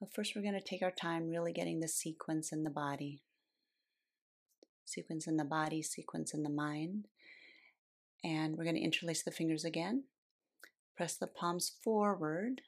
But 0.00 0.12
first, 0.12 0.34
we're 0.34 0.42
going 0.42 0.54
to 0.54 0.60
take 0.60 0.82
our 0.82 0.90
time 0.90 1.28
really 1.28 1.52
getting 1.52 1.80
the 1.80 1.88
sequence 1.88 2.52
in 2.52 2.64
the 2.64 2.70
body. 2.70 3.22
Sequence 4.84 5.26
in 5.26 5.36
the 5.36 5.44
body, 5.44 5.82
sequence 5.82 6.34
in 6.34 6.42
the 6.42 6.50
mind. 6.50 7.06
And 8.22 8.56
we're 8.56 8.64
going 8.64 8.76
to 8.76 8.82
interlace 8.82 9.22
the 9.22 9.30
fingers 9.30 9.64
again. 9.64 10.04
Press 10.96 11.16
the 11.16 11.26
palms 11.26 11.72
forward 11.82 12.62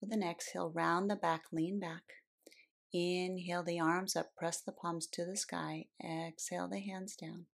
with 0.00 0.12
an 0.12 0.22
exhale, 0.22 0.70
round 0.70 1.10
the 1.10 1.16
back, 1.16 1.42
lean 1.52 1.78
back. 1.78 2.02
Inhale 2.92 3.62
the 3.62 3.78
arms 3.78 4.16
up, 4.16 4.34
press 4.36 4.60
the 4.60 4.72
palms 4.72 5.06
to 5.08 5.24
the 5.24 5.36
sky. 5.36 5.86
Exhale 6.02 6.68
the 6.68 6.80
hands 6.80 7.14
down. 7.14 7.46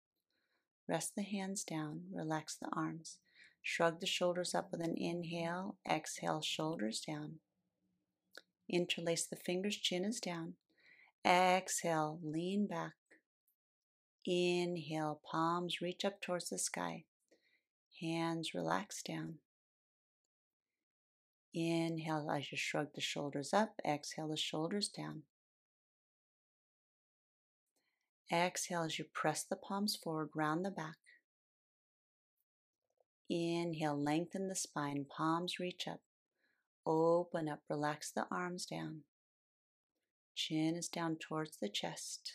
Rest 0.88 1.14
the 1.16 1.22
hands 1.22 1.64
down, 1.64 2.02
relax 2.12 2.56
the 2.56 2.68
arms. 2.72 3.18
Shrug 3.68 3.98
the 3.98 4.06
shoulders 4.06 4.54
up 4.54 4.70
with 4.70 4.80
an 4.80 4.94
inhale. 4.96 5.74
Exhale, 5.90 6.40
shoulders 6.40 7.00
down. 7.00 7.40
Interlace 8.70 9.26
the 9.26 9.34
fingers, 9.34 9.76
chin 9.76 10.04
is 10.04 10.20
down. 10.20 10.54
Exhale, 11.26 12.20
lean 12.22 12.68
back. 12.68 12.92
Inhale, 14.24 15.20
palms 15.28 15.80
reach 15.80 16.04
up 16.04 16.20
towards 16.20 16.48
the 16.48 16.60
sky. 16.60 17.06
Hands 18.00 18.54
relax 18.54 19.02
down. 19.02 19.38
Inhale 21.52 22.30
as 22.30 22.52
you 22.52 22.56
shrug 22.56 22.94
the 22.94 23.00
shoulders 23.00 23.52
up. 23.52 23.80
Exhale 23.84 24.28
the 24.28 24.36
shoulders 24.36 24.88
down. 24.88 25.22
Exhale 28.32 28.84
as 28.84 28.96
you 28.96 29.06
press 29.12 29.42
the 29.42 29.56
palms 29.56 29.96
forward, 29.96 30.30
round 30.36 30.64
the 30.64 30.70
back. 30.70 30.98
Inhale, 33.28 34.00
lengthen 34.00 34.48
the 34.48 34.54
spine, 34.54 35.04
palms 35.08 35.58
reach 35.58 35.88
up. 35.88 36.00
Open 36.86 37.48
up, 37.48 37.60
relax 37.68 38.12
the 38.12 38.26
arms 38.30 38.66
down. 38.66 39.00
Chin 40.36 40.76
is 40.76 40.88
down 40.88 41.16
towards 41.16 41.56
the 41.56 41.68
chest. 41.68 42.34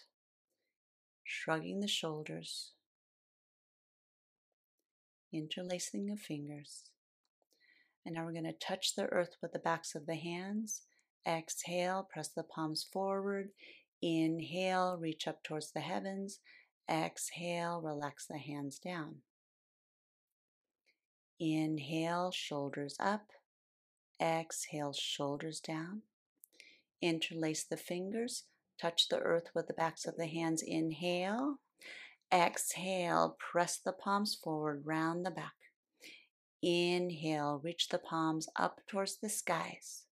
Shrugging 1.23 1.79
the 1.79 1.87
shoulders. 1.87 2.71
Interlacing 5.31 6.07
the 6.07 6.17
fingers. 6.17 6.89
And 8.05 8.15
now 8.15 8.25
we're 8.25 8.33
going 8.33 8.43
to 8.43 8.53
touch 8.53 8.95
the 8.95 9.05
earth 9.05 9.37
with 9.41 9.53
the 9.53 9.59
backs 9.59 9.95
of 9.95 10.07
the 10.07 10.15
hands. 10.15 10.81
Exhale, 11.25 12.07
press 12.11 12.27
the 12.29 12.43
palms 12.43 12.83
forward. 12.91 13.49
Inhale, 14.01 14.97
reach 14.99 15.27
up 15.27 15.43
towards 15.43 15.71
the 15.71 15.79
heavens. 15.79 16.39
Exhale, 16.89 17.79
relax 17.81 18.25
the 18.25 18.39
hands 18.39 18.79
down. 18.79 19.17
Inhale, 21.41 22.29
shoulders 22.29 22.95
up. 22.99 23.31
Exhale, 24.21 24.93
shoulders 24.93 25.59
down. 25.59 26.03
Interlace 27.01 27.63
the 27.63 27.77
fingers. 27.77 28.43
Touch 28.79 29.09
the 29.09 29.17
earth 29.17 29.49
with 29.55 29.65
the 29.65 29.73
backs 29.73 30.05
of 30.05 30.17
the 30.17 30.27
hands. 30.27 30.61
Inhale. 30.61 31.57
Exhale, 32.31 33.35
press 33.39 33.79
the 33.83 33.91
palms 33.91 34.35
forward, 34.35 34.83
round 34.85 35.25
the 35.25 35.31
back. 35.31 35.55
Inhale, 36.61 37.59
reach 37.63 37.89
the 37.89 37.97
palms 37.97 38.47
up 38.55 38.81
towards 38.87 39.17
the 39.17 39.27
skies. 39.27 40.03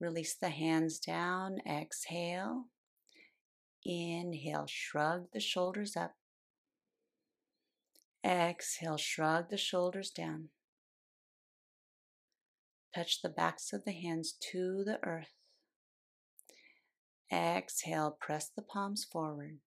Release 0.00 0.34
the 0.34 0.50
hands 0.50 0.98
down. 0.98 1.60
Exhale. 1.64 2.64
Inhale, 3.84 4.66
shrug 4.66 5.28
the 5.32 5.38
shoulders 5.38 5.96
up. 5.96 6.16
Exhale, 8.26 8.96
shrug 8.96 9.50
the 9.50 9.56
shoulders 9.56 10.10
down. 10.10 10.48
Touch 12.92 13.22
the 13.22 13.28
backs 13.28 13.72
of 13.72 13.84
the 13.84 13.92
hands 13.92 14.34
to 14.50 14.82
the 14.84 14.98
earth. 15.04 15.34
Exhale, 17.32 18.16
press 18.20 18.48
the 18.48 18.62
palms 18.62 19.04
forward. 19.04 19.58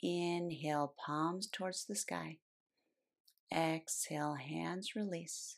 Inhale, 0.00 0.94
palms 1.04 1.48
towards 1.48 1.86
the 1.86 1.96
sky. 1.96 2.38
Exhale, 3.52 4.34
hands 4.34 4.94
release. 4.94 5.56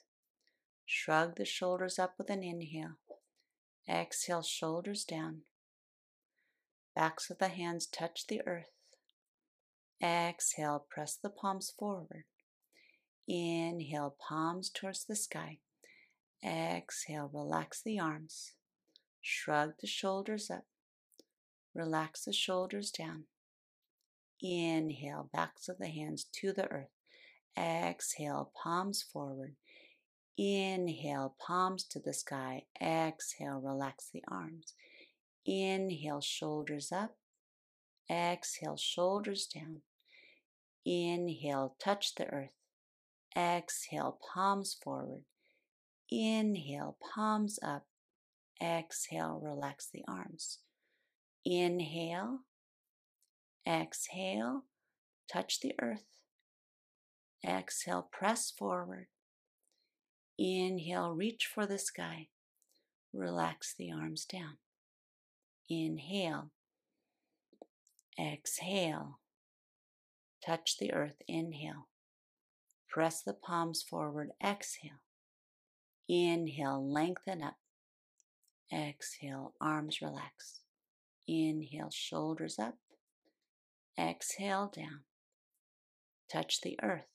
Shrug 0.86 1.36
the 1.36 1.44
shoulders 1.44 1.98
up 1.98 2.14
with 2.16 2.30
an 2.30 2.42
inhale. 2.42 2.96
Exhale, 3.86 4.42
shoulders 4.42 5.04
down. 5.04 5.42
Backs 6.94 7.28
of 7.28 7.36
the 7.36 7.48
hands 7.48 7.86
touch 7.86 8.26
the 8.26 8.40
earth. 8.46 8.72
Exhale, 10.02 10.84
press 10.90 11.16
the 11.22 11.30
palms 11.30 11.72
forward. 11.78 12.24
Inhale, 13.28 14.16
palms 14.18 14.68
towards 14.68 15.04
the 15.04 15.14
sky. 15.14 15.58
Exhale, 16.44 17.30
relax 17.32 17.80
the 17.82 18.00
arms. 18.00 18.54
Shrug 19.20 19.74
the 19.80 19.86
shoulders 19.86 20.50
up. 20.50 20.64
Relax 21.72 22.24
the 22.24 22.32
shoulders 22.32 22.90
down. 22.90 23.24
Inhale, 24.42 25.30
backs 25.32 25.68
of 25.68 25.78
the 25.78 25.88
hands 25.88 26.26
to 26.40 26.52
the 26.52 26.66
earth. 26.66 26.90
Exhale, 27.56 28.50
palms 28.60 29.02
forward. 29.02 29.54
Inhale, 30.36 31.36
palms 31.38 31.84
to 31.84 32.00
the 32.00 32.12
sky. 32.12 32.64
Exhale, 32.80 33.60
relax 33.62 34.08
the 34.12 34.24
arms. 34.26 34.74
Inhale, 35.46 36.20
shoulders 36.20 36.90
up. 36.90 37.16
Exhale, 38.10 38.76
shoulders 38.76 39.46
down. 39.46 39.82
Inhale, 40.84 41.76
touch 41.82 42.14
the 42.14 42.26
earth. 42.26 42.54
Exhale, 43.36 44.18
palms 44.34 44.76
forward. 44.82 45.22
Inhale, 46.10 46.96
palms 47.14 47.58
up. 47.62 47.86
Exhale, 48.62 49.40
relax 49.42 49.88
the 49.92 50.04
arms. 50.06 50.58
Inhale, 51.44 52.40
exhale, 53.66 54.64
touch 55.32 55.60
the 55.60 55.72
earth. 55.80 56.04
Exhale, 57.44 58.08
press 58.12 58.50
forward. 58.50 59.06
Inhale, 60.38 61.12
reach 61.12 61.50
for 61.52 61.66
the 61.66 61.78
sky. 61.78 62.28
Relax 63.12 63.74
the 63.76 63.90
arms 63.90 64.24
down. 64.24 64.58
Inhale, 65.68 66.50
exhale, 68.18 69.18
touch 70.44 70.76
the 70.78 70.92
earth. 70.92 71.22
Inhale, 71.28 71.88
press 72.88 73.22
the 73.22 73.34
palms 73.34 73.82
forward. 73.82 74.30
Exhale, 74.44 75.02
inhale, 76.08 76.86
lengthen 76.86 77.42
up. 77.42 77.56
Exhale, 78.72 79.54
arms 79.60 80.00
relax. 80.00 80.60
Inhale, 81.28 81.90
shoulders 81.90 82.58
up. 82.58 82.76
Exhale, 83.98 84.72
down. 84.74 85.00
Touch 86.30 86.60
the 86.62 86.78
earth. 86.82 87.08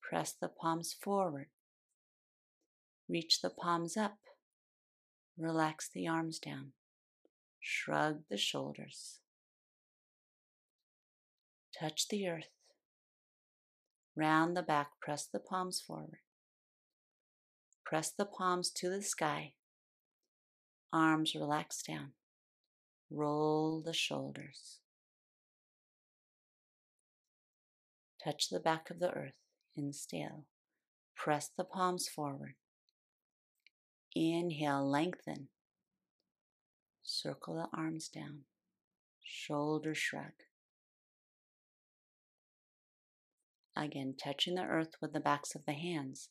Press 0.00 0.32
the 0.32 0.48
palms 0.48 0.92
forward. 0.92 1.48
Reach 3.08 3.40
the 3.40 3.50
palms 3.50 3.96
up. 3.96 4.18
Relax 5.36 5.90
the 5.92 6.06
arms 6.06 6.38
down. 6.38 6.72
Shrug 7.60 8.20
the 8.30 8.36
shoulders. 8.36 9.18
Touch 11.78 12.08
the 12.08 12.26
earth. 12.28 12.50
Round 14.16 14.56
the 14.56 14.62
back, 14.62 14.88
press 15.00 15.28
the 15.32 15.38
palms 15.38 15.80
forward. 15.80 16.18
Press 17.86 18.10
the 18.10 18.24
palms 18.24 18.70
to 18.70 18.90
the 18.90 19.02
sky. 19.02 19.52
Arms 20.92 21.36
relax 21.36 21.82
down. 21.82 22.12
Roll 23.10 23.80
the 23.80 23.92
shoulders. 23.92 24.80
Touch 28.24 28.48
the 28.50 28.60
back 28.60 28.90
of 28.90 28.98
the 28.98 29.12
earth 29.12 29.38
in 29.76 29.92
still. 29.92 30.46
Press 31.14 31.50
the 31.56 31.64
palms 31.64 32.08
forward. 32.08 32.54
Inhale, 34.16 34.84
lengthen. 34.84 35.48
Circle 37.04 37.54
the 37.54 37.78
arms 37.78 38.08
down. 38.08 38.40
Shoulder 39.22 39.94
shrug. 39.94 40.32
Again, 43.78 44.14
touching 44.20 44.56
the 44.56 44.62
earth 44.62 44.96
with 45.00 45.12
the 45.12 45.20
backs 45.20 45.54
of 45.54 45.64
the 45.64 45.72
hands. 45.72 46.30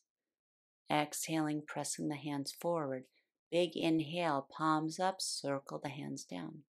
Exhaling, 0.92 1.62
pressing 1.66 2.08
the 2.08 2.16
hands 2.16 2.52
forward. 2.60 3.04
Big 3.50 3.70
inhale, 3.74 4.46
palms 4.54 5.00
up, 5.00 5.22
circle 5.22 5.80
the 5.82 5.88
hands 5.88 6.24
down. 6.24 6.64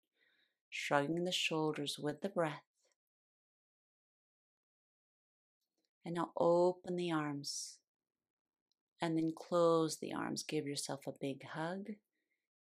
Shrugging 0.69 1.25
the 1.25 1.33
shoulders 1.33 1.99
with 2.01 2.21
the 2.21 2.29
breath. 2.29 2.63
And 6.05 6.15
now 6.15 6.31
open 6.37 6.95
the 6.95 7.11
arms. 7.11 7.79
And 9.01 9.17
then 9.17 9.33
close 9.35 9.97
the 9.97 10.13
arms. 10.13 10.43
Give 10.43 10.65
yourself 10.65 11.01
a 11.05 11.11
big 11.19 11.43
hug. 11.55 11.87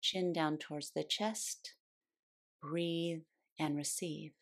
Chin 0.02 0.32
down 0.34 0.60
towards 0.60 0.92
the 0.92 1.04
chest. 1.04 1.74
Breathe 2.62 3.24
and 3.60 3.76
receive. 3.76 4.34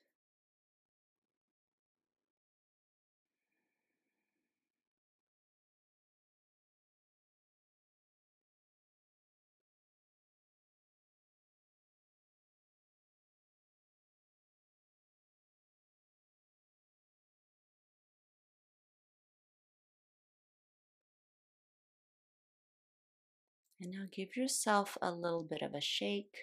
And 23.81 23.89
now 23.89 24.05
give 24.11 24.37
yourself 24.37 24.95
a 25.01 25.11
little 25.11 25.43
bit 25.43 25.63
of 25.63 25.73
a 25.73 25.81
shake, 25.81 26.37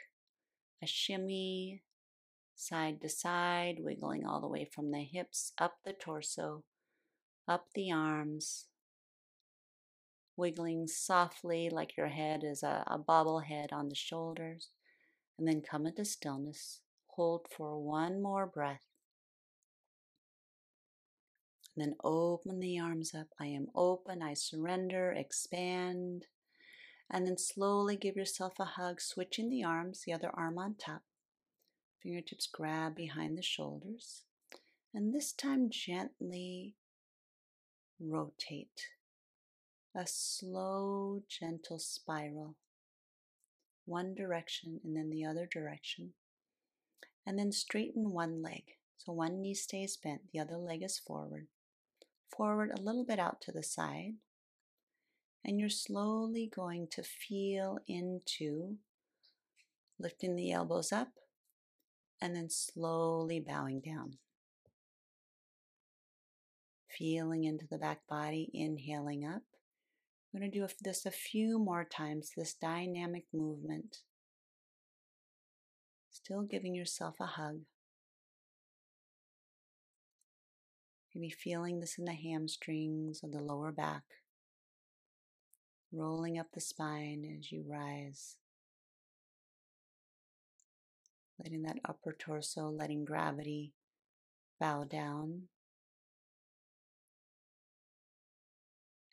a 0.82 0.86
shimmy, 0.88 1.82
side 2.56 3.00
to 3.02 3.08
side, 3.08 3.76
wiggling 3.78 4.26
all 4.26 4.40
the 4.40 4.48
way 4.48 4.64
from 4.64 4.90
the 4.90 5.04
hips 5.04 5.52
up 5.56 5.76
the 5.84 5.92
torso, 5.92 6.64
up 7.46 7.66
the 7.76 7.92
arms, 7.92 8.66
wiggling 10.36 10.88
softly 10.88 11.70
like 11.70 11.96
your 11.96 12.08
head 12.08 12.42
is 12.42 12.64
a, 12.64 12.82
a 12.88 12.98
bobblehead 12.98 13.72
on 13.72 13.88
the 13.88 13.94
shoulders. 13.94 14.70
And 15.38 15.46
then 15.46 15.62
come 15.62 15.86
into 15.86 16.04
stillness. 16.04 16.80
Hold 17.10 17.46
for 17.56 17.78
one 17.80 18.20
more 18.20 18.46
breath. 18.46 18.82
Then 21.76 21.94
open 22.02 22.58
the 22.58 22.80
arms 22.80 23.14
up. 23.14 23.28
I 23.38 23.46
am 23.46 23.68
open. 23.76 24.20
I 24.22 24.34
surrender. 24.34 25.12
Expand. 25.12 26.26
And 27.10 27.26
then 27.26 27.38
slowly 27.38 27.96
give 27.96 28.16
yourself 28.16 28.54
a 28.58 28.64
hug, 28.64 29.00
switching 29.00 29.48
the 29.48 29.64
arms, 29.64 30.02
the 30.04 30.12
other 30.12 30.30
arm 30.34 30.58
on 30.58 30.74
top. 30.74 31.02
Fingertips 32.02 32.46
grab 32.46 32.94
behind 32.94 33.36
the 33.36 33.42
shoulders. 33.42 34.24
And 34.94 35.14
this 35.14 35.32
time, 35.32 35.70
gently 35.70 36.74
rotate. 38.00 38.88
A 39.94 40.06
slow, 40.06 41.22
gentle 41.28 41.78
spiral. 41.78 42.56
One 43.84 44.14
direction 44.14 44.80
and 44.84 44.94
then 44.94 45.10
the 45.10 45.24
other 45.24 45.48
direction. 45.50 46.12
And 47.26 47.38
then 47.38 47.52
straighten 47.52 48.12
one 48.12 48.42
leg. 48.42 48.64
So 48.98 49.12
one 49.12 49.40
knee 49.40 49.54
stays 49.54 49.96
bent, 49.96 50.22
the 50.32 50.40
other 50.40 50.56
leg 50.56 50.82
is 50.82 50.98
forward. 50.98 51.46
Forward 52.28 52.70
a 52.70 52.82
little 52.82 53.04
bit 53.04 53.18
out 53.18 53.40
to 53.42 53.52
the 53.52 53.62
side. 53.62 54.14
And 55.44 55.58
you're 55.58 55.68
slowly 55.68 56.50
going 56.54 56.88
to 56.88 57.02
feel 57.02 57.78
into 57.86 58.76
lifting 59.98 60.36
the 60.36 60.52
elbows 60.52 60.92
up 60.92 61.08
and 62.20 62.34
then 62.34 62.50
slowly 62.50 63.40
bowing 63.40 63.80
down. 63.80 64.18
Feeling 66.88 67.44
into 67.44 67.66
the 67.66 67.78
back 67.78 68.00
body, 68.08 68.50
inhaling 68.52 69.24
up. 69.24 69.42
I'm 70.34 70.40
going 70.40 70.50
to 70.50 70.58
do 70.58 70.66
this 70.82 71.06
a 71.06 71.10
few 71.10 71.58
more 71.58 71.84
times, 71.84 72.32
this 72.36 72.54
dynamic 72.54 73.24
movement. 73.32 73.98
Still 76.10 76.42
giving 76.42 76.74
yourself 76.74 77.16
a 77.20 77.26
hug. 77.26 77.60
Maybe 81.14 81.30
feeling 81.30 81.80
this 81.80 81.98
in 81.98 82.04
the 82.04 82.12
hamstrings 82.12 83.20
or 83.22 83.30
the 83.30 83.40
lower 83.40 83.72
back 83.72 84.02
rolling 85.92 86.38
up 86.38 86.48
the 86.52 86.60
spine 86.60 87.24
as 87.38 87.50
you 87.50 87.64
rise. 87.66 88.36
Letting 91.42 91.62
that 91.62 91.78
upper 91.88 92.12
torso, 92.12 92.68
letting 92.68 93.04
gravity 93.04 93.72
bow 94.60 94.84
down. 94.84 95.44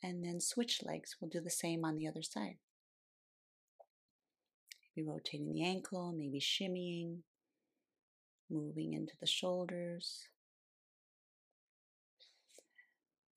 And 0.01 0.23
then 0.23 0.39
switch 0.39 0.81
legs. 0.83 1.15
We'll 1.19 1.29
do 1.29 1.41
the 1.41 1.49
same 1.49 1.85
on 1.85 1.97
the 1.97 2.07
other 2.07 2.21
side. 2.21 2.57
Maybe 4.95 5.07
rotating 5.07 5.51
the 5.51 5.63
ankle, 5.63 6.13
maybe 6.15 6.39
shimmying, 6.39 7.19
moving 8.49 8.93
into 8.93 9.13
the 9.19 9.27
shoulders. 9.27 10.27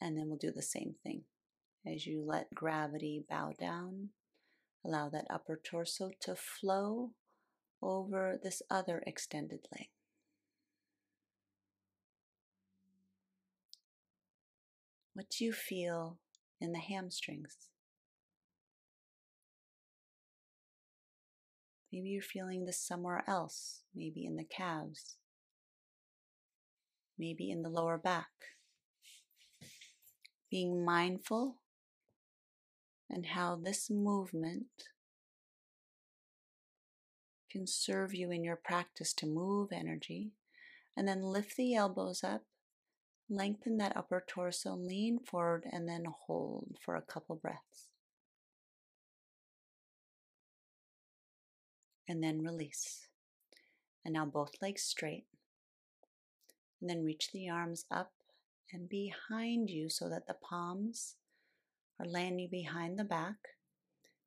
And 0.00 0.16
then 0.16 0.28
we'll 0.28 0.36
do 0.36 0.52
the 0.52 0.62
same 0.62 0.94
thing. 1.02 1.22
As 1.90 2.06
you 2.06 2.22
let 2.22 2.54
gravity 2.54 3.24
bow 3.30 3.54
down, 3.58 4.10
allow 4.84 5.08
that 5.08 5.26
upper 5.30 5.56
torso 5.56 6.10
to 6.20 6.36
flow 6.36 7.12
over 7.80 8.38
this 8.42 8.60
other 8.68 9.02
extended 9.06 9.60
leg. 9.72 9.88
What 15.14 15.30
do 15.30 15.44
you 15.44 15.52
feel 15.52 16.18
in 16.60 16.72
the 16.72 16.78
hamstrings? 16.78 17.56
Maybe 21.90 22.10
you're 22.10 22.22
feeling 22.22 22.66
this 22.66 22.78
somewhere 22.78 23.24
else, 23.26 23.80
maybe 23.94 24.26
in 24.26 24.36
the 24.36 24.44
calves, 24.44 25.16
maybe 27.18 27.50
in 27.50 27.62
the 27.62 27.70
lower 27.70 27.96
back. 27.96 28.28
Being 30.50 30.84
mindful 30.84 31.56
and 33.10 33.26
how 33.26 33.56
this 33.56 33.90
movement 33.90 34.66
can 37.50 37.66
serve 37.66 38.14
you 38.14 38.30
in 38.30 38.44
your 38.44 38.56
practice 38.56 39.12
to 39.14 39.26
move 39.26 39.70
energy. 39.72 40.32
And 40.96 41.06
then 41.06 41.22
lift 41.22 41.56
the 41.56 41.74
elbows 41.76 42.24
up, 42.24 42.42
lengthen 43.30 43.78
that 43.78 43.96
upper 43.96 44.24
torso, 44.26 44.74
lean 44.74 45.20
forward, 45.20 45.64
and 45.70 45.88
then 45.88 46.06
hold 46.26 46.76
for 46.84 46.96
a 46.96 47.02
couple 47.02 47.36
breaths. 47.36 47.88
And 52.08 52.22
then 52.22 52.42
release. 52.42 53.06
And 54.04 54.14
now 54.14 54.24
both 54.24 54.60
legs 54.60 54.82
straight. 54.82 55.26
And 56.80 56.90
then 56.90 57.04
reach 57.04 57.30
the 57.32 57.48
arms 57.48 57.84
up 57.90 58.10
and 58.72 58.88
behind 58.88 59.70
you 59.70 59.88
so 59.88 60.08
that 60.08 60.26
the 60.26 60.34
palms 60.34 61.14
are 62.00 62.06
landing 62.06 62.48
behind 62.50 62.98
the 62.98 63.04
back, 63.04 63.36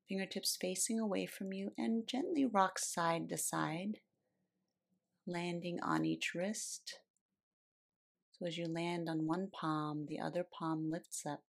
fingertips 0.08 0.58
facing 0.60 1.00
away 1.00 1.26
from 1.26 1.54
you, 1.54 1.72
and 1.78 2.08
gently 2.08 2.46
rock 2.46 2.78
side 2.78 3.30
to 3.30 3.38
side, 3.38 4.00
landing 5.26 5.80
on 5.82 6.06
each 6.06 6.34
wrist. 6.34 7.00
So 8.32 8.46
as 8.46 8.58
you 8.58 8.66
land 8.68 9.08
on 9.08 9.28
one 9.28 9.50
palm, 9.52 10.06
the 10.08 10.20
other 10.20 10.44
palm 10.44 10.90
lifts 10.90 11.26
up, 11.26 11.44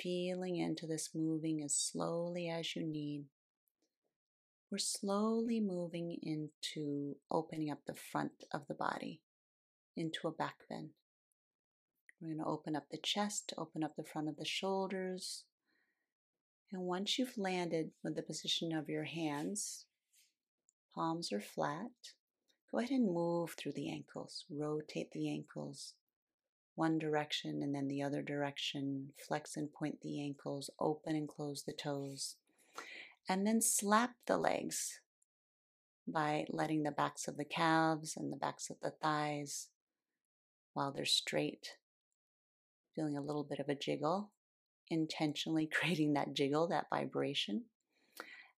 feeling 0.00 0.56
into 0.56 0.86
this 0.86 1.10
moving 1.14 1.62
as 1.62 1.74
slowly 1.74 2.48
as 2.48 2.74
you 2.74 2.82
need. 2.82 3.24
We're 4.70 4.78
slowly 4.78 5.60
moving 5.60 6.16
into 6.22 7.16
opening 7.30 7.70
up 7.70 7.80
the 7.86 7.94
front 7.94 8.44
of 8.52 8.66
the 8.68 8.74
body 8.74 9.20
into 9.96 10.28
a 10.28 10.32
back 10.32 10.54
bend. 10.68 10.90
We're 12.22 12.34
going 12.34 12.44
to 12.44 12.50
open 12.50 12.76
up 12.76 12.88
the 12.90 12.98
chest, 12.98 13.52
open 13.58 13.82
up 13.82 13.96
the 13.96 14.04
front 14.04 14.28
of 14.28 14.36
the 14.36 14.44
shoulders. 14.44 15.42
And 16.72 16.82
once 16.82 17.18
you've 17.18 17.36
landed 17.36 17.90
with 18.04 18.14
the 18.14 18.22
position 18.22 18.72
of 18.72 18.88
your 18.88 19.04
hands, 19.04 19.86
palms 20.94 21.32
are 21.32 21.40
flat, 21.40 21.90
go 22.70 22.78
ahead 22.78 22.92
and 22.92 23.12
move 23.12 23.54
through 23.58 23.72
the 23.72 23.90
ankles. 23.90 24.44
Rotate 24.48 25.10
the 25.10 25.28
ankles 25.28 25.94
one 26.74 26.98
direction 26.98 27.62
and 27.62 27.74
then 27.74 27.88
the 27.88 28.02
other 28.02 28.22
direction. 28.22 29.10
Flex 29.18 29.56
and 29.56 29.72
point 29.72 30.00
the 30.00 30.20
ankles, 30.22 30.70
open 30.78 31.14
and 31.14 31.28
close 31.28 31.62
the 31.62 31.72
toes. 31.72 32.36
And 33.28 33.46
then 33.46 33.60
slap 33.60 34.14
the 34.26 34.36
legs 34.36 35.00
by 36.06 36.46
letting 36.48 36.82
the 36.82 36.90
backs 36.90 37.28
of 37.28 37.36
the 37.36 37.44
calves 37.44 38.16
and 38.16 38.32
the 38.32 38.36
backs 38.36 38.70
of 38.70 38.76
the 38.82 38.90
thighs 38.90 39.68
while 40.72 40.90
they're 40.90 41.04
straight 41.04 41.76
feeling 42.94 43.16
a 43.16 43.22
little 43.22 43.44
bit 43.44 43.58
of 43.58 43.68
a 43.68 43.74
jiggle, 43.74 44.30
intentionally 44.88 45.66
creating 45.72 46.14
that 46.14 46.34
jiggle, 46.34 46.68
that 46.68 46.86
vibration. 46.90 47.64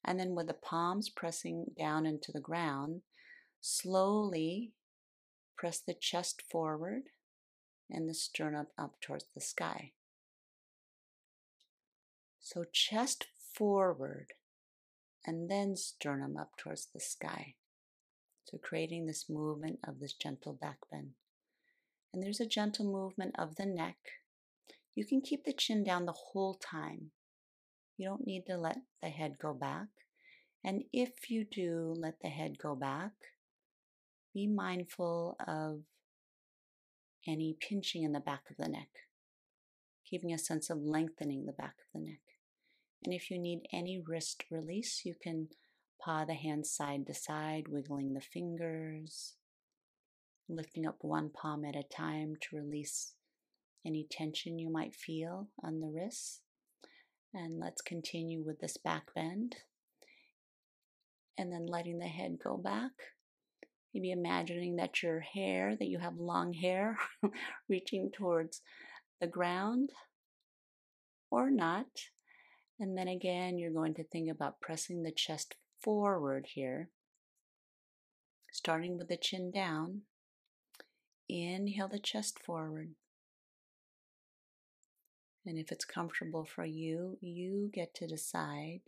And 0.04 0.20
then 0.20 0.34
with 0.34 0.48
the 0.48 0.54
palms 0.54 1.08
pressing 1.08 1.66
down 1.78 2.04
into 2.04 2.30
the 2.30 2.40
ground, 2.40 3.00
slowly 3.60 4.72
press 5.56 5.80
the 5.80 5.94
chest 5.94 6.42
forward 6.50 7.04
and 7.90 8.08
the 8.08 8.14
sternum 8.14 8.66
up 8.76 9.00
towards 9.00 9.26
the 9.34 9.40
sky. 9.40 9.92
So 12.40 12.64
chest 12.70 13.26
forward 13.54 14.32
and 15.24 15.50
then 15.50 15.76
sternum 15.76 16.36
up 16.36 16.56
towards 16.58 16.88
the 16.92 17.00
sky. 17.00 17.54
So 18.44 18.58
creating 18.58 19.06
this 19.06 19.30
movement 19.30 19.78
of 19.86 20.00
this 20.00 20.12
gentle 20.12 20.52
back 20.52 20.78
bend. 20.90 21.12
And 22.12 22.22
there's 22.22 22.40
a 22.40 22.46
gentle 22.46 22.84
movement 22.84 23.34
of 23.38 23.56
the 23.56 23.64
neck 23.64 23.96
you 24.94 25.04
can 25.04 25.20
keep 25.20 25.44
the 25.44 25.52
chin 25.52 25.82
down 25.82 26.06
the 26.06 26.12
whole 26.12 26.54
time. 26.54 27.10
You 27.96 28.08
don't 28.08 28.26
need 28.26 28.44
to 28.46 28.56
let 28.56 28.78
the 29.02 29.08
head 29.08 29.38
go 29.40 29.52
back. 29.52 29.88
And 30.64 30.84
if 30.92 31.30
you 31.30 31.44
do 31.44 31.94
let 31.96 32.20
the 32.22 32.28
head 32.28 32.58
go 32.58 32.74
back, 32.74 33.12
be 34.32 34.46
mindful 34.46 35.36
of 35.46 35.82
any 37.26 37.56
pinching 37.60 38.02
in 38.02 38.12
the 38.12 38.20
back 38.20 38.42
of 38.50 38.56
the 38.56 38.68
neck, 38.68 38.88
keeping 40.08 40.32
a 40.32 40.38
sense 40.38 40.70
of 40.70 40.78
lengthening 40.78 41.46
the 41.46 41.52
back 41.52 41.74
of 41.78 42.00
the 42.00 42.06
neck. 42.06 42.20
And 43.04 43.12
if 43.14 43.30
you 43.30 43.38
need 43.38 43.66
any 43.72 44.02
wrist 44.04 44.44
release, 44.50 45.02
you 45.04 45.14
can 45.20 45.48
paw 46.00 46.24
the 46.24 46.34
hands 46.34 46.70
side 46.70 47.06
to 47.06 47.14
side, 47.14 47.68
wiggling 47.68 48.14
the 48.14 48.20
fingers, 48.20 49.34
lifting 50.48 50.86
up 50.86 50.96
one 51.00 51.30
palm 51.30 51.64
at 51.64 51.76
a 51.76 51.82
time 51.82 52.34
to 52.40 52.56
release 52.56 53.14
any 53.86 54.06
tension 54.10 54.58
you 54.58 54.70
might 54.70 54.94
feel 54.94 55.48
on 55.62 55.80
the 55.80 55.88
wrists. 55.88 56.40
And 57.32 57.58
let's 57.58 57.82
continue 57.82 58.42
with 58.44 58.60
this 58.60 58.76
back 58.76 59.12
bend. 59.14 59.56
And 61.36 61.52
then 61.52 61.66
letting 61.66 61.98
the 61.98 62.06
head 62.06 62.38
go 62.42 62.56
back. 62.56 62.92
Maybe 63.92 64.10
imagining 64.10 64.76
that 64.76 65.02
your 65.02 65.20
hair, 65.20 65.76
that 65.76 65.88
you 65.88 65.98
have 65.98 66.16
long 66.16 66.52
hair 66.52 66.96
reaching 67.68 68.10
towards 68.10 68.60
the 69.20 69.26
ground 69.26 69.90
or 71.30 71.50
not. 71.50 71.86
And 72.78 72.96
then 72.96 73.08
again, 73.08 73.58
you're 73.58 73.72
going 73.72 73.94
to 73.94 74.04
think 74.04 74.30
about 74.30 74.60
pressing 74.60 75.02
the 75.02 75.12
chest 75.12 75.54
forward 75.80 76.46
here, 76.54 76.88
starting 78.52 78.96
with 78.98 79.08
the 79.08 79.16
chin 79.16 79.50
down. 79.50 80.02
Inhale 81.28 81.88
the 81.88 81.98
chest 81.98 82.38
forward. 82.44 82.90
And 85.46 85.58
if 85.58 85.70
it's 85.70 85.84
comfortable 85.84 86.44
for 86.46 86.64
you, 86.64 87.18
you 87.20 87.70
get 87.72 87.94
to 87.96 88.06
decide 88.06 88.80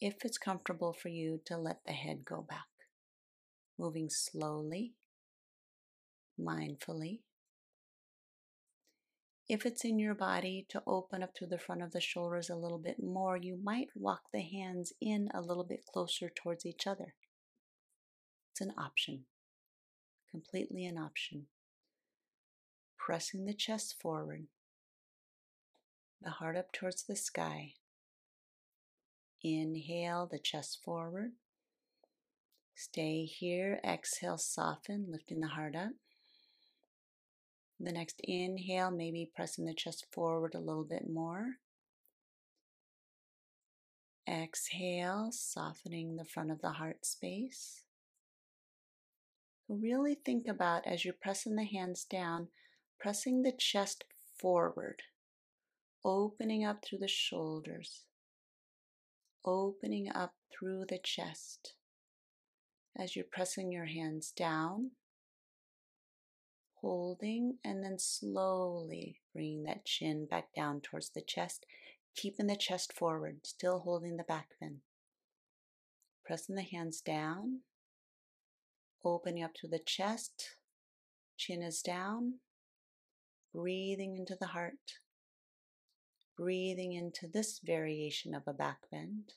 if 0.00 0.24
it's 0.24 0.38
comfortable 0.38 0.92
for 0.92 1.08
you 1.08 1.40
to 1.46 1.56
let 1.56 1.80
the 1.84 1.92
head 1.92 2.24
go 2.24 2.42
back. 2.42 2.66
Moving 3.76 4.08
slowly, 4.08 4.94
mindfully. 6.40 7.20
If 9.48 9.64
it's 9.64 9.84
in 9.84 9.98
your 9.98 10.14
body 10.14 10.66
to 10.68 10.82
open 10.86 11.22
up 11.22 11.30
through 11.36 11.48
the 11.48 11.58
front 11.58 11.82
of 11.82 11.92
the 11.92 12.00
shoulders 12.00 12.50
a 12.50 12.56
little 12.56 12.78
bit 12.78 13.02
more, 13.02 13.36
you 13.36 13.58
might 13.60 13.88
walk 13.94 14.24
the 14.32 14.42
hands 14.42 14.92
in 15.00 15.28
a 15.32 15.40
little 15.40 15.64
bit 15.64 15.86
closer 15.90 16.28
towards 16.28 16.66
each 16.66 16.86
other. 16.86 17.14
It's 18.52 18.60
an 18.60 18.74
option, 18.78 19.24
completely 20.30 20.84
an 20.84 20.98
option. 20.98 21.46
Pressing 22.98 23.46
the 23.46 23.54
chest 23.54 23.96
forward 24.00 24.48
the 26.22 26.30
heart 26.30 26.56
up 26.56 26.72
towards 26.72 27.04
the 27.04 27.16
sky. 27.16 27.74
Inhale 29.42 30.26
the 30.30 30.38
chest 30.38 30.80
forward. 30.84 31.32
Stay 32.74 33.24
here. 33.24 33.80
Exhale, 33.84 34.38
soften, 34.38 35.06
lifting 35.10 35.40
the 35.40 35.48
heart 35.48 35.76
up. 35.76 35.92
The 37.80 37.92
next 37.92 38.20
inhale, 38.24 38.90
maybe 38.90 39.30
pressing 39.34 39.64
the 39.64 39.74
chest 39.74 40.06
forward 40.12 40.54
a 40.54 40.60
little 40.60 40.84
bit 40.84 41.08
more. 41.08 41.56
Exhale, 44.28 45.30
softening 45.30 46.16
the 46.16 46.24
front 46.24 46.50
of 46.50 46.60
the 46.60 46.72
heart 46.72 47.06
space. 47.06 47.82
Really 49.68 50.14
think 50.14 50.48
about 50.48 50.86
as 50.86 51.04
you're 51.04 51.14
pressing 51.14 51.54
the 51.54 51.64
hands 51.64 52.04
down, 52.04 52.48
pressing 52.98 53.42
the 53.42 53.52
chest 53.52 54.04
forward 54.38 55.02
opening 56.04 56.64
up 56.64 56.84
through 56.84 56.98
the 56.98 57.08
shoulders, 57.08 58.04
opening 59.44 60.10
up 60.10 60.34
through 60.52 60.84
the 60.88 60.98
chest 60.98 61.74
as 62.96 63.14
you're 63.14 63.24
pressing 63.24 63.70
your 63.70 63.86
hands 63.86 64.32
down, 64.36 64.90
holding, 66.80 67.58
and 67.64 67.84
then 67.84 67.98
slowly 67.98 69.20
bringing 69.32 69.64
that 69.64 69.84
chin 69.84 70.26
back 70.26 70.48
down 70.54 70.80
towards 70.80 71.10
the 71.10 71.22
chest, 71.22 71.64
keeping 72.16 72.46
the 72.46 72.56
chest 72.56 72.92
forward, 72.92 73.38
still 73.44 73.80
holding 73.80 74.16
the 74.16 74.24
back 74.24 74.48
bend. 74.60 74.78
Pressing 76.24 76.56
the 76.56 76.62
hands 76.62 77.00
down, 77.00 77.60
opening 79.04 79.42
up 79.42 79.52
through 79.58 79.70
the 79.70 79.78
chest, 79.78 80.56
chin 81.36 81.62
is 81.62 81.80
down, 81.80 82.34
breathing 83.54 84.16
into 84.16 84.36
the 84.38 84.48
heart, 84.48 84.98
breathing 86.38 86.92
into 86.92 87.26
this 87.26 87.58
variation 87.58 88.32
of 88.32 88.44
a 88.46 88.52
back 88.52 88.78
bend, 88.92 89.34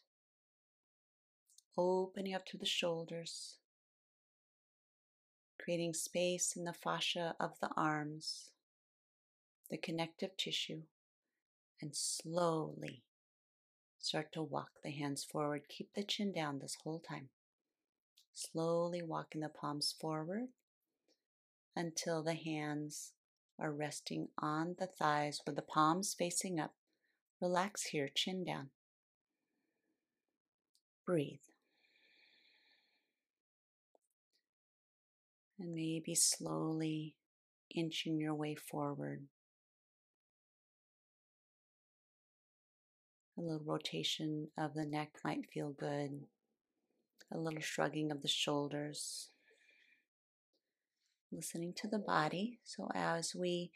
opening 1.75 2.35
up 2.35 2.45
to 2.45 2.57
the 2.57 2.65
shoulders, 2.65 3.57
creating 5.59 5.93
space 5.95 6.55
in 6.55 6.63
the 6.63 6.73
fascia 6.73 7.33
of 7.39 7.59
the 7.59 7.69
arms, 7.75 8.51
the 9.71 9.77
connective 9.77 10.37
tissue, 10.37 10.83
and 11.81 11.95
slowly 11.95 13.01
start 13.97 14.31
to 14.31 14.43
walk 14.43 14.69
the 14.83 14.91
hands 14.91 15.23
forward. 15.23 15.61
Keep 15.69 15.93
the 15.95 16.03
chin 16.03 16.31
down 16.31 16.59
this 16.59 16.77
whole 16.83 16.99
time. 16.99 17.29
Slowly 18.31 19.01
walking 19.01 19.41
the 19.41 19.49
palms 19.49 19.95
forward 19.99 20.49
until 21.75 22.21
the 22.21 22.35
hands 22.35 23.13
are 23.59 23.71
resting 23.71 24.27
on 24.37 24.75
the 24.79 24.87
thighs 24.87 25.41
with 25.45 25.55
the 25.55 25.61
palms 25.63 26.15
facing 26.17 26.59
up. 26.59 26.73
Relax 27.41 27.87
here, 27.87 28.07
chin 28.13 28.43
down. 28.43 28.69
Breathe. 31.07 31.39
And 35.59 35.73
maybe 35.73 36.13
slowly 36.13 37.15
inching 37.75 38.19
your 38.19 38.35
way 38.35 38.55
forward. 38.55 39.23
A 43.37 43.41
little 43.41 43.63
rotation 43.65 44.49
of 44.55 44.75
the 44.75 44.85
neck 44.85 45.09
might 45.23 45.49
feel 45.51 45.71
good. 45.71 46.21
A 47.33 47.37
little 47.39 47.61
shrugging 47.61 48.11
of 48.11 48.21
the 48.21 48.27
shoulders. 48.27 49.29
Listening 51.31 51.73
to 51.77 51.87
the 51.87 51.97
body. 51.97 52.59
So 52.63 52.89
as 52.93 53.33
we 53.33 53.71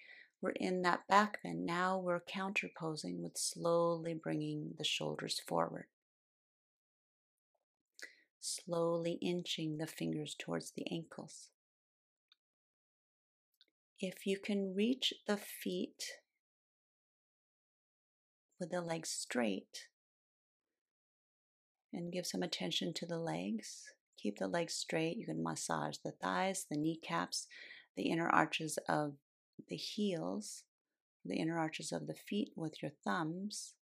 were 0.46 0.52
in 0.52 0.84
that 0.84 1.08
back 1.10 1.42
bend, 1.42 1.66
now 1.66 1.98
we're 1.98 2.20
counterposing 2.20 3.24
with 3.24 3.36
slowly 3.36 4.14
bringing 4.14 4.76
the 4.78 4.84
shoulders 4.84 5.42
forward. 5.48 5.88
Slowly 8.40 9.14
inching 9.24 9.80
the 9.80 9.88
fingers 9.88 10.36
towards 10.38 10.72
the 10.72 10.86
ankles. 10.92 11.50
If 14.00 14.28
you 14.28 14.38
can 14.38 14.76
reach 14.76 15.16
the 15.26 15.38
feet 15.38 16.04
with 18.60 18.70
the 18.70 18.82
legs 18.82 19.10
straight 19.10 19.88
and 21.92 22.14
give 22.14 22.28
some 22.28 22.44
attention 22.44 22.94
to 22.94 23.08
the 23.08 23.18
legs. 23.18 23.86
Keep 24.22 24.38
the 24.38 24.48
legs 24.48 24.76
straight. 24.76 25.18
You 25.18 25.26
can 25.26 25.42
massage 25.42 25.98
the 25.98 26.12
thighs, 26.12 26.68
the 26.70 26.78
kneecaps, 26.78 27.48
the 27.98 28.12
inner 28.12 28.30
arches 28.30 28.78
of 28.88 29.16
the 29.68 29.76
heels, 29.76 30.64
the 31.24 31.36
inner 31.36 31.58
arches 31.58 31.92
of 31.92 32.08
the 32.08 32.14
feet 32.14 32.52
with 32.56 32.82
your 32.82 32.92
thumbs. 33.04 33.74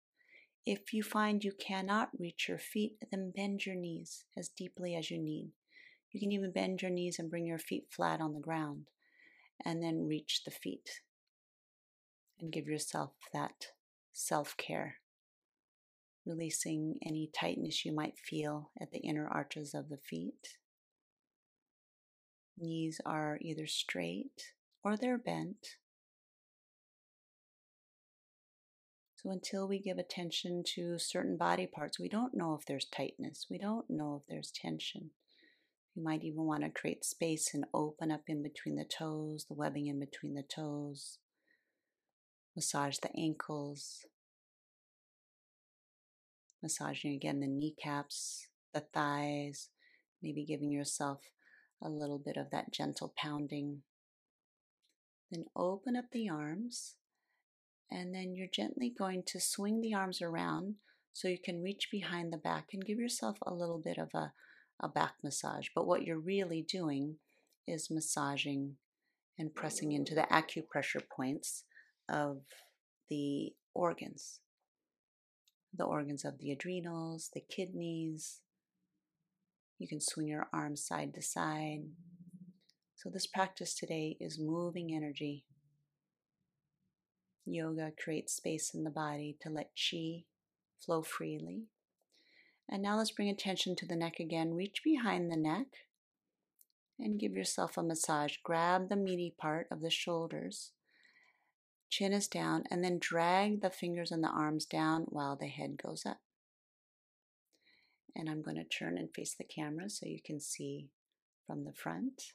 If 0.64 0.92
you 0.92 1.02
find 1.02 1.42
you 1.42 1.52
cannot 1.52 2.10
reach 2.18 2.48
your 2.48 2.58
feet, 2.58 2.96
then 3.10 3.32
bend 3.34 3.66
your 3.66 3.74
knees 3.74 4.24
as 4.36 4.48
deeply 4.48 4.94
as 4.94 5.10
you 5.10 5.18
need. 5.18 5.50
You 6.12 6.20
can 6.20 6.30
even 6.30 6.52
bend 6.52 6.82
your 6.82 6.90
knees 6.90 7.18
and 7.18 7.30
bring 7.30 7.46
your 7.46 7.58
feet 7.58 7.86
flat 7.90 8.20
on 8.20 8.34
the 8.34 8.40
ground 8.40 8.86
and 9.64 9.82
then 9.82 10.06
reach 10.06 10.44
the 10.44 10.50
feet 10.50 11.00
and 12.40 12.52
give 12.52 12.66
yourself 12.66 13.12
that 13.32 13.68
self 14.12 14.56
care, 14.56 14.96
releasing 16.26 16.98
any 17.04 17.30
tightness 17.34 17.84
you 17.84 17.92
might 17.92 18.18
feel 18.18 18.70
at 18.80 18.92
the 18.92 18.98
inner 18.98 19.26
arches 19.26 19.74
of 19.74 19.88
the 19.88 19.96
feet. 19.96 20.58
Knees 22.58 23.00
are 23.06 23.38
either 23.40 23.66
straight 23.66 24.52
or 24.84 24.96
they're 24.96 25.18
bent. 25.18 25.76
So, 29.16 29.30
until 29.30 29.68
we 29.68 29.78
give 29.78 29.98
attention 29.98 30.64
to 30.74 30.98
certain 30.98 31.36
body 31.36 31.66
parts, 31.66 32.00
we 32.00 32.08
don't 32.08 32.34
know 32.34 32.54
if 32.58 32.66
there's 32.66 32.86
tightness, 32.86 33.46
we 33.48 33.58
don't 33.58 33.88
know 33.88 34.20
if 34.20 34.28
there's 34.28 34.50
tension. 34.50 35.10
You 35.94 36.02
might 36.02 36.24
even 36.24 36.44
want 36.44 36.64
to 36.64 36.70
create 36.70 37.04
space 37.04 37.52
and 37.52 37.66
open 37.74 38.10
up 38.10 38.22
in 38.26 38.42
between 38.42 38.76
the 38.76 38.84
toes, 38.84 39.44
the 39.46 39.54
webbing 39.54 39.86
in 39.88 40.00
between 40.00 40.34
the 40.34 40.42
toes. 40.42 41.18
Massage 42.56 42.98
the 42.98 43.14
ankles. 43.16 44.06
Massaging 46.62 47.14
again 47.14 47.40
the 47.40 47.46
kneecaps, 47.46 48.46
the 48.72 48.80
thighs, 48.80 49.68
maybe 50.22 50.44
giving 50.44 50.70
yourself 50.70 51.20
a 51.82 51.88
little 51.88 52.18
bit 52.18 52.36
of 52.36 52.50
that 52.50 52.72
gentle 52.72 53.12
pounding. 53.16 53.82
Then 55.32 55.46
open 55.56 55.96
up 55.96 56.04
the 56.12 56.28
arms, 56.28 56.94
and 57.90 58.14
then 58.14 58.36
you're 58.36 58.46
gently 58.46 58.94
going 58.96 59.24
to 59.26 59.40
swing 59.40 59.80
the 59.80 59.94
arms 59.94 60.22
around 60.22 60.76
so 61.12 61.26
you 61.26 61.38
can 61.42 61.62
reach 61.62 61.88
behind 61.90 62.32
the 62.32 62.38
back 62.38 62.68
and 62.72 62.84
give 62.84 62.98
yourself 62.98 63.38
a 63.42 63.52
little 63.52 63.80
bit 63.82 63.98
of 63.98 64.10
a, 64.14 64.32
a 64.80 64.88
back 64.88 65.14
massage. 65.24 65.68
But 65.74 65.86
what 65.86 66.04
you're 66.04 66.20
really 66.20 66.62
doing 66.62 67.16
is 67.66 67.90
massaging 67.90 68.76
and 69.38 69.54
pressing 69.54 69.92
into 69.92 70.14
the 70.14 70.26
acupressure 70.30 71.02
points 71.10 71.64
of 72.08 72.42
the 73.08 73.54
organs 73.74 74.40
the 75.74 75.84
organs 75.84 76.24
of 76.24 76.38
the 76.38 76.52
adrenals, 76.52 77.30
the 77.32 77.40
kidneys. 77.40 78.40
You 79.78 79.88
can 79.88 80.00
swing 80.00 80.28
your 80.28 80.46
arms 80.52 80.84
side 80.84 81.14
to 81.14 81.22
side. 81.22 81.84
So, 83.02 83.10
this 83.10 83.26
practice 83.26 83.74
today 83.74 84.16
is 84.20 84.38
moving 84.38 84.94
energy. 84.94 85.44
Yoga 87.44 87.90
creates 88.00 88.34
space 88.34 88.72
in 88.74 88.84
the 88.84 88.90
body 88.90 89.36
to 89.40 89.50
let 89.50 89.70
chi 89.74 90.22
flow 90.78 91.02
freely. 91.02 91.64
And 92.68 92.80
now 92.80 92.96
let's 92.96 93.10
bring 93.10 93.28
attention 93.28 93.74
to 93.76 93.86
the 93.86 93.96
neck 93.96 94.20
again. 94.20 94.54
Reach 94.54 94.84
behind 94.84 95.32
the 95.32 95.36
neck 95.36 95.66
and 96.96 97.18
give 97.18 97.32
yourself 97.32 97.76
a 97.76 97.82
massage. 97.82 98.36
Grab 98.44 98.88
the 98.88 98.94
meaty 98.94 99.34
part 99.36 99.66
of 99.72 99.80
the 99.80 99.90
shoulders 99.90 100.70
Chin 101.90 102.12
is 102.12 102.28
down, 102.28 102.64
and 102.70 102.82
then 102.82 102.98
drag 102.98 103.62
the 103.62 103.68
fingers 103.68 104.12
and 104.12 104.24
the 104.24 104.28
arms 104.28 104.64
down 104.64 105.02
while 105.10 105.36
the 105.36 105.48
head 105.48 105.76
goes 105.76 106.06
up. 106.06 106.20
And 108.16 108.30
I'm 108.30 108.42
going 108.42 108.56
to 108.56 108.64
turn 108.64 108.96
and 108.96 109.12
face 109.12 109.34
the 109.34 109.44
camera 109.44 109.90
so 109.90 110.06
you 110.06 110.20
can 110.24 110.40
see 110.40 110.88
from 111.46 111.64
the 111.64 111.72
front. 111.74 112.32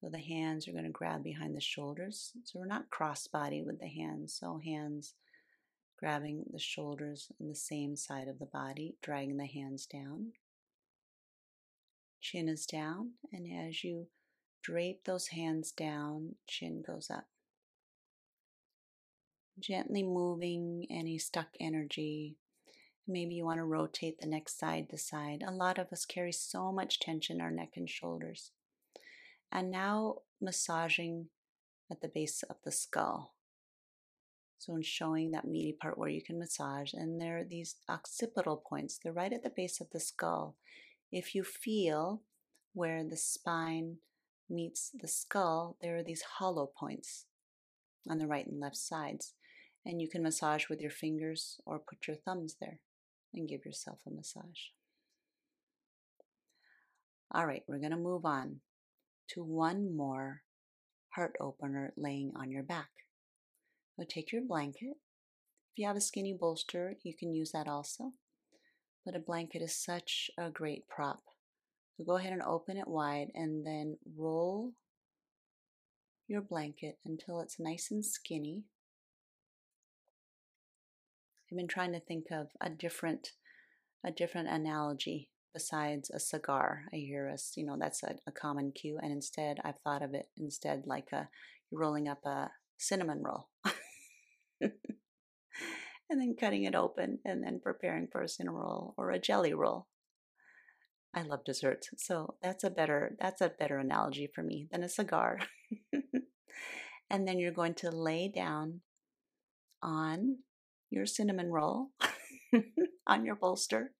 So 0.00 0.08
the 0.08 0.18
hands 0.18 0.68
are 0.68 0.72
going 0.72 0.84
to 0.84 0.90
grab 0.90 1.24
behind 1.24 1.56
the 1.56 1.60
shoulders. 1.60 2.32
So 2.44 2.58
we're 2.58 2.66
not 2.66 2.90
cross 2.90 3.26
body 3.26 3.62
with 3.62 3.80
the 3.80 3.88
hands. 3.88 4.36
So 4.38 4.60
hands 4.64 5.14
grabbing 5.98 6.44
the 6.52 6.58
shoulders 6.58 7.28
on 7.40 7.48
the 7.48 7.54
same 7.54 7.96
side 7.96 8.28
of 8.28 8.38
the 8.38 8.46
body, 8.46 8.96
dragging 9.02 9.38
the 9.38 9.46
hands 9.46 9.86
down. 9.86 10.32
Chin 12.20 12.48
is 12.48 12.66
down, 12.66 13.12
and 13.32 13.46
as 13.66 13.82
you 13.84 14.08
Drape 14.66 15.04
those 15.04 15.28
hands 15.28 15.70
down, 15.70 16.34
chin 16.48 16.82
goes 16.84 17.08
up. 17.08 17.28
Gently 19.60 20.02
moving 20.02 20.88
any 20.90 21.18
stuck 21.18 21.50
energy. 21.60 22.34
Maybe 23.06 23.36
you 23.36 23.44
want 23.44 23.58
to 23.58 23.64
rotate 23.64 24.18
the 24.18 24.26
neck 24.26 24.48
side 24.48 24.90
to 24.90 24.98
side. 24.98 25.44
A 25.46 25.52
lot 25.52 25.78
of 25.78 25.92
us 25.92 26.04
carry 26.04 26.32
so 26.32 26.72
much 26.72 26.98
tension 26.98 27.36
in 27.36 27.42
our 27.42 27.52
neck 27.52 27.74
and 27.76 27.88
shoulders. 27.88 28.50
And 29.56 29.70
now 29.70 30.16
massaging 30.38 31.28
at 31.90 32.02
the 32.02 32.08
base 32.08 32.42
of 32.42 32.56
the 32.62 32.70
skull. 32.70 33.32
So, 34.58 34.74
I'm 34.74 34.82
showing 34.82 35.30
that 35.30 35.46
meaty 35.46 35.72
part 35.72 35.96
where 35.96 36.10
you 36.10 36.22
can 36.22 36.38
massage, 36.38 36.92
and 36.92 37.18
there 37.18 37.38
are 37.38 37.44
these 37.44 37.76
occipital 37.88 38.62
points, 38.68 38.98
they're 38.98 39.14
right 39.14 39.32
at 39.32 39.42
the 39.42 39.50
base 39.50 39.80
of 39.80 39.88
the 39.90 40.00
skull. 40.00 40.56
If 41.10 41.34
you 41.34 41.42
feel 41.42 42.20
where 42.74 43.02
the 43.02 43.16
spine 43.16 43.96
meets 44.50 44.90
the 44.92 45.08
skull, 45.08 45.78
there 45.80 45.96
are 45.96 46.02
these 46.02 46.22
hollow 46.22 46.70
points 46.78 47.24
on 48.10 48.18
the 48.18 48.26
right 48.26 48.46
and 48.46 48.60
left 48.60 48.76
sides. 48.76 49.32
And 49.86 50.02
you 50.02 50.08
can 50.08 50.22
massage 50.22 50.68
with 50.68 50.82
your 50.82 50.90
fingers 50.90 51.60
or 51.64 51.78
put 51.78 52.06
your 52.06 52.16
thumbs 52.16 52.56
there 52.60 52.80
and 53.32 53.48
give 53.48 53.64
yourself 53.64 54.00
a 54.06 54.10
massage. 54.10 54.72
All 57.32 57.46
right, 57.46 57.62
we're 57.66 57.78
going 57.78 57.90
to 57.92 57.96
move 57.96 58.26
on 58.26 58.60
to 59.28 59.42
one 59.42 59.96
more 59.96 60.42
heart 61.14 61.34
opener 61.40 61.92
laying 61.96 62.32
on 62.36 62.50
your 62.50 62.62
back. 62.62 62.90
So 63.96 64.04
take 64.08 64.32
your 64.32 64.42
blanket. 64.42 64.96
If 65.72 65.78
you 65.78 65.86
have 65.86 65.96
a 65.96 66.00
skinny 66.00 66.36
bolster, 66.38 66.94
you 67.02 67.14
can 67.14 67.34
use 67.34 67.52
that 67.52 67.68
also. 67.68 68.12
But 69.04 69.16
a 69.16 69.20
blanket 69.20 69.62
is 69.62 69.76
such 69.76 70.30
a 70.38 70.50
great 70.50 70.88
prop 70.88 71.20
so 71.96 72.04
go 72.04 72.16
ahead 72.16 72.32
and 72.32 72.42
open 72.42 72.76
it 72.76 72.88
wide 72.88 73.28
and 73.34 73.66
then 73.66 73.96
roll 74.16 74.72
your 76.28 76.42
blanket 76.42 76.98
until 77.06 77.40
it's 77.40 77.58
nice 77.58 77.90
and 77.90 78.04
skinny. 78.04 78.64
I've 81.50 81.56
been 81.56 81.68
trying 81.68 81.92
to 81.92 82.00
think 82.00 82.26
of 82.30 82.48
a 82.60 82.68
different 82.68 83.32
a 84.04 84.10
different 84.10 84.48
analogy 84.48 85.30
besides 85.56 86.10
a 86.10 86.20
cigar. 86.20 86.84
I 86.92 86.96
hear 86.96 87.30
us, 87.30 87.54
you 87.56 87.64
know, 87.64 87.78
that's 87.80 88.02
a, 88.02 88.14
a, 88.26 88.30
common 88.30 88.72
cue. 88.72 88.98
And 89.02 89.10
instead, 89.10 89.56
I've 89.64 89.78
thought 89.78 90.02
of 90.02 90.12
it 90.12 90.28
instead 90.36 90.82
like 90.84 91.12
a 91.12 91.30
rolling 91.72 92.08
up 92.08 92.26
a 92.26 92.50
cinnamon 92.76 93.22
roll. 93.22 93.48
and 94.60 94.70
then 96.10 96.36
cutting 96.38 96.64
it 96.64 96.74
open 96.74 97.20
and 97.24 97.42
then 97.42 97.58
preparing 97.64 98.06
for 98.06 98.20
a 98.20 98.28
cinnamon 98.28 98.60
roll 98.60 98.92
or 98.98 99.10
a 99.10 99.18
jelly 99.18 99.54
roll. 99.54 99.86
I 101.14 101.22
love 101.22 101.42
desserts, 101.46 101.88
so 101.96 102.34
that's 102.42 102.62
a 102.62 102.68
better 102.68 103.16
that's 103.18 103.40
a 103.40 103.48
better 103.48 103.78
analogy 103.78 104.28
for 104.34 104.42
me 104.42 104.68
than 104.70 104.82
a 104.82 104.90
cigar. 104.90 105.38
and 107.10 107.26
then 107.26 107.38
you're 107.38 107.50
going 107.50 107.72
to 107.76 107.90
lay 107.90 108.28
down 108.28 108.82
on 109.82 110.40
your 110.90 111.06
cinnamon 111.06 111.50
roll 111.50 111.92
on 113.06 113.24
your 113.24 113.36
bolster 113.36 113.92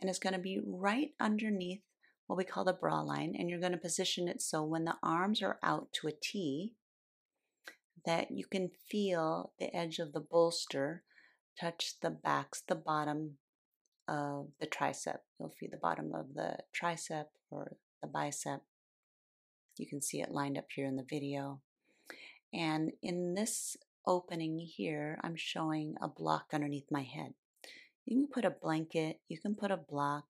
and 0.00 0.10
it's 0.10 0.18
going 0.18 0.32
to 0.32 0.38
be 0.38 0.60
right 0.64 1.10
underneath 1.20 1.82
what 2.26 2.36
we 2.36 2.44
call 2.44 2.64
the 2.64 2.72
bra 2.72 3.00
line 3.00 3.34
and 3.38 3.48
you're 3.48 3.60
going 3.60 3.72
to 3.72 3.78
position 3.78 4.28
it 4.28 4.42
so 4.42 4.62
when 4.62 4.84
the 4.84 4.96
arms 5.02 5.42
are 5.42 5.58
out 5.62 5.88
to 5.92 6.08
a 6.08 6.12
T 6.12 6.72
that 8.04 8.30
you 8.30 8.44
can 8.46 8.70
feel 8.90 9.52
the 9.58 9.74
edge 9.74 9.98
of 9.98 10.12
the 10.12 10.20
bolster 10.20 11.02
touch 11.58 11.94
the 12.02 12.10
backs 12.10 12.62
the 12.66 12.74
bottom 12.74 13.38
of 14.08 14.48
the 14.60 14.66
tricep. 14.66 15.18
You'll 15.38 15.54
feel 15.58 15.70
the 15.70 15.78
bottom 15.78 16.14
of 16.14 16.34
the 16.34 16.58
tricep 16.74 17.26
or 17.50 17.76
the 18.02 18.08
bicep. 18.08 18.62
You 19.78 19.86
can 19.86 20.00
see 20.00 20.20
it 20.20 20.30
lined 20.30 20.56
up 20.56 20.66
here 20.74 20.86
in 20.86 20.96
the 20.96 21.06
video. 21.08 21.60
And 22.52 22.92
in 23.02 23.34
this 23.34 23.76
opening 24.06 24.58
here 24.58 25.18
I'm 25.22 25.36
showing 25.36 25.96
a 26.00 26.08
block 26.08 26.46
underneath 26.52 26.90
my 26.90 27.02
head 27.02 27.34
you 28.06 28.16
can 28.16 28.28
put 28.32 28.44
a 28.44 28.50
blanket, 28.50 29.20
you 29.28 29.38
can 29.38 29.54
put 29.54 29.70
a 29.70 29.76
block, 29.76 30.24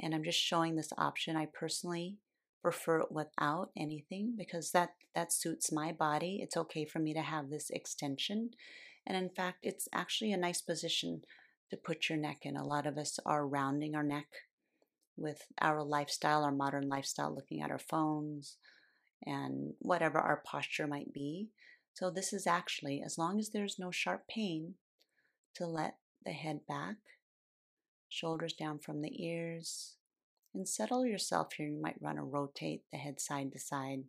and 0.00 0.14
I'm 0.14 0.22
just 0.22 0.38
showing 0.38 0.76
this 0.76 0.92
option. 0.98 1.36
I 1.36 1.46
personally 1.46 2.18
prefer 2.62 3.00
it 3.00 3.12
without 3.12 3.70
anything 3.76 4.34
because 4.36 4.70
that 4.70 4.94
that 5.14 5.32
suits 5.32 5.72
my 5.72 5.92
body. 5.92 6.40
It's 6.42 6.56
okay 6.56 6.84
for 6.84 6.98
me 6.98 7.14
to 7.14 7.22
have 7.22 7.50
this 7.50 7.70
extension. 7.70 8.50
And 9.06 9.16
in 9.16 9.28
fact, 9.28 9.58
it's 9.62 9.88
actually 9.92 10.32
a 10.32 10.36
nice 10.36 10.60
position 10.60 11.22
to 11.70 11.76
put 11.76 12.08
your 12.08 12.18
neck 12.18 12.38
in. 12.42 12.56
A 12.56 12.64
lot 12.64 12.86
of 12.86 12.98
us 12.98 13.18
are 13.24 13.46
rounding 13.46 13.94
our 13.94 14.02
neck 14.02 14.26
with 15.16 15.42
our 15.60 15.82
lifestyle, 15.82 16.42
our 16.42 16.52
modern 16.52 16.88
lifestyle, 16.88 17.34
looking 17.34 17.62
at 17.62 17.70
our 17.70 17.78
phones 17.78 18.56
and 19.24 19.74
whatever 19.78 20.18
our 20.18 20.42
posture 20.44 20.86
might 20.86 21.12
be. 21.12 21.48
So, 21.94 22.10
this 22.10 22.32
is 22.32 22.46
actually, 22.46 23.02
as 23.04 23.18
long 23.18 23.38
as 23.38 23.50
there's 23.50 23.78
no 23.78 23.90
sharp 23.90 24.26
pain, 24.26 24.74
to 25.54 25.66
let 25.66 25.96
the 26.24 26.32
head 26.32 26.60
back, 26.66 26.96
shoulders 28.08 28.52
down 28.52 28.78
from 28.78 29.02
the 29.02 29.24
ears, 29.24 29.96
and 30.54 30.68
settle 30.68 31.04
yourself 31.04 31.54
here. 31.54 31.66
You 31.66 31.80
might 31.80 32.00
want 32.00 32.16
to 32.16 32.22
rotate 32.22 32.82
the 32.92 32.98
head 32.98 33.20
side 33.20 33.52
to 33.52 33.58
side. 33.58 34.04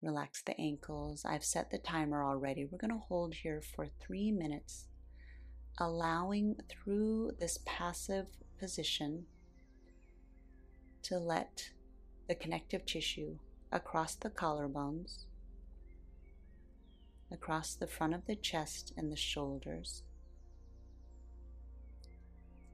Relax 0.00 0.42
the 0.42 0.58
ankles. 0.60 1.24
I've 1.24 1.44
set 1.44 1.70
the 1.70 1.78
timer 1.78 2.24
already. 2.24 2.64
We're 2.64 2.78
going 2.78 2.92
to 2.92 3.06
hold 3.08 3.34
here 3.34 3.60
for 3.60 3.88
three 4.00 4.30
minutes, 4.30 4.86
allowing 5.78 6.56
through 6.68 7.32
this 7.38 7.58
passive 7.66 8.26
position 8.58 9.26
to 11.02 11.18
let 11.18 11.70
the 12.28 12.34
connective 12.34 12.84
tissue 12.86 13.38
across 13.72 14.14
the 14.14 14.30
collarbones, 14.30 15.24
across 17.30 17.74
the 17.74 17.86
front 17.86 18.14
of 18.14 18.26
the 18.26 18.36
chest 18.36 18.92
and 18.96 19.10
the 19.10 19.16
shoulders, 19.16 20.02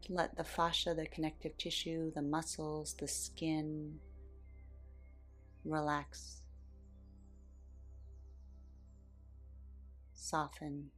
let 0.08 0.36
the 0.36 0.44
fascia, 0.44 0.94
the 0.94 1.06
connective 1.06 1.56
tissue, 1.56 2.12
the 2.14 2.22
muscles, 2.22 2.94
the 2.98 3.08
skin 3.08 3.98
relax, 5.64 6.42
soften. 10.14 10.90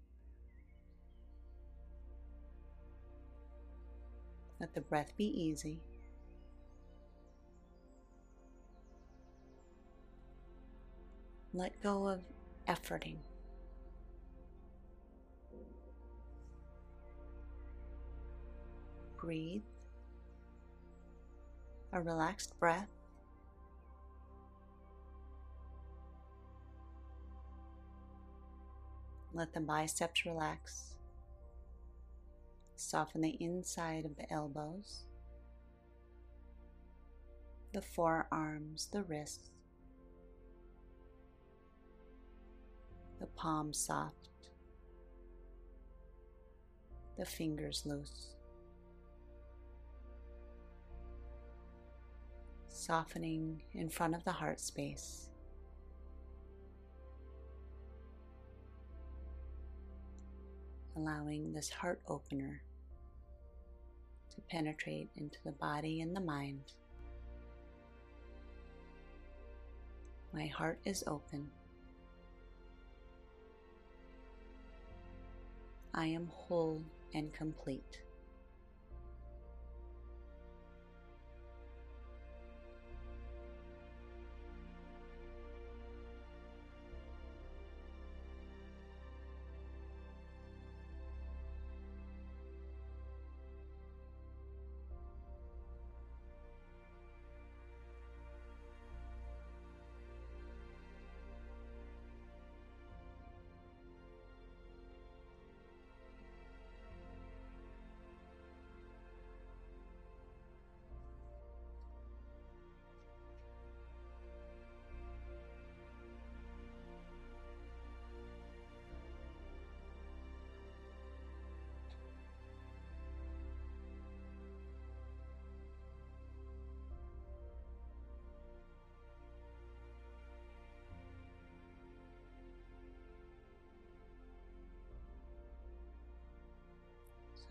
Let 4.61 4.75
the 4.75 4.81
breath 4.81 5.13
be 5.17 5.25
easy. 5.25 5.81
Let 11.53 11.81
go 11.83 12.09
of 12.09 12.21
efforting. 12.69 13.17
Breathe 19.27 19.63
a 21.93 22.01
relaxed 22.01 22.57
breath. 22.61 22.87
Let 29.35 29.53
the 29.53 29.59
biceps 29.59 30.25
relax. 30.25 30.95
Soften 32.77 33.23
the 33.23 33.37
inside 33.41 34.05
of 34.05 34.15
the 34.15 34.33
elbows, 34.33 35.07
the 37.73 37.83
forearms, 37.83 38.89
the 38.93 39.03
wrists, 39.03 39.51
the 43.19 43.27
palms 43.27 43.77
soft, 43.77 44.29
the 47.19 47.25
fingers 47.25 47.83
loose. 47.85 48.36
Softening 52.77 53.63
in 53.73 53.89
front 53.89 54.15
of 54.15 54.23
the 54.25 54.33
heart 54.33 54.61
space. 54.61 55.31
Allowing 60.97 61.53
this 61.53 61.71
heart 61.71 62.01
opener 62.09 62.63
to 64.35 64.41
penetrate 64.51 65.09
into 65.17 65.39
the 65.45 65.53
body 65.53 66.01
and 66.01 66.15
the 66.15 66.21
mind. 66.21 66.73
My 70.33 70.47
heart 70.47 70.79
is 70.85 71.03
open. 71.07 71.49
I 75.95 76.07
am 76.07 76.29
whole 76.31 76.83
and 77.15 77.33
complete. 77.33 78.03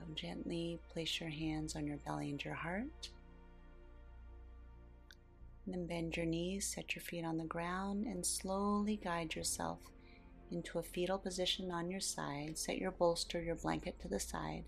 So 0.05 0.13
gently 0.13 0.79
place 0.91 1.19
your 1.19 1.29
hands 1.29 1.75
on 1.75 1.87
your 1.87 1.97
belly 1.97 2.29
and 2.29 2.43
your 2.43 2.53
heart. 2.53 3.09
And 5.65 5.73
then 5.73 5.87
bend 5.87 6.15
your 6.15 6.27
knees, 6.27 6.67
set 6.67 6.95
your 6.95 7.01
feet 7.01 7.25
on 7.25 7.37
the 7.37 7.45
ground, 7.45 8.05
and 8.05 8.23
slowly 8.23 8.97
guide 9.03 9.33
yourself 9.35 9.79
into 10.51 10.77
a 10.77 10.83
fetal 10.83 11.17
position 11.17 11.71
on 11.71 11.89
your 11.89 11.99
side. 11.99 12.57
Set 12.57 12.77
your 12.77 12.91
bolster, 12.91 13.41
your 13.41 13.55
blanket 13.55 13.99
to 14.01 14.07
the 14.07 14.19
side, 14.19 14.65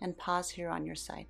and 0.00 0.16
pause 0.16 0.50
here 0.50 0.70
on 0.70 0.86
your 0.86 0.94
side. 0.94 1.26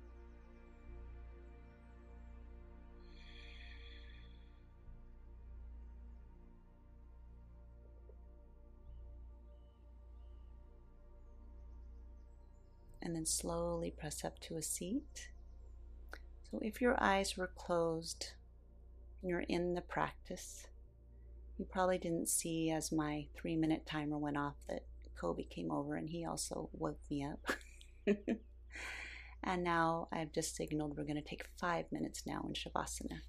Then 13.21 13.25
slowly 13.27 13.91
press 13.91 14.25
up 14.25 14.39
to 14.39 14.57
a 14.57 14.61
seat. 14.63 15.29
So 16.49 16.59
if 16.63 16.81
your 16.81 17.01
eyes 17.01 17.37
were 17.37 17.51
closed 17.55 18.31
and 19.21 19.29
you're 19.29 19.45
in 19.47 19.75
the 19.75 19.81
practice, 19.81 20.65
you 21.59 21.65
probably 21.65 21.99
didn't 21.99 22.29
see 22.29 22.71
as 22.71 22.91
my 22.91 23.27
three 23.35 23.55
minute 23.55 23.85
timer 23.85 24.17
went 24.17 24.37
off 24.37 24.55
that 24.67 24.85
Kobe 25.15 25.43
came 25.43 25.71
over 25.71 25.95
and 25.95 26.09
he 26.09 26.25
also 26.25 26.69
woke 26.73 26.99
me 27.11 27.23
up. 27.23 27.51
and 29.43 29.63
now 29.63 30.07
I've 30.11 30.33
just 30.33 30.55
signaled 30.55 30.97
we're 30.97 31.03
going 31.03 31.21
to 31.21 31.21
take 31.21 31.45
five 31.59 31.85
minutes 31.91 32.23
now 32.25 32.43
in 32.47 32.53
Shavasana. 32.53 33.19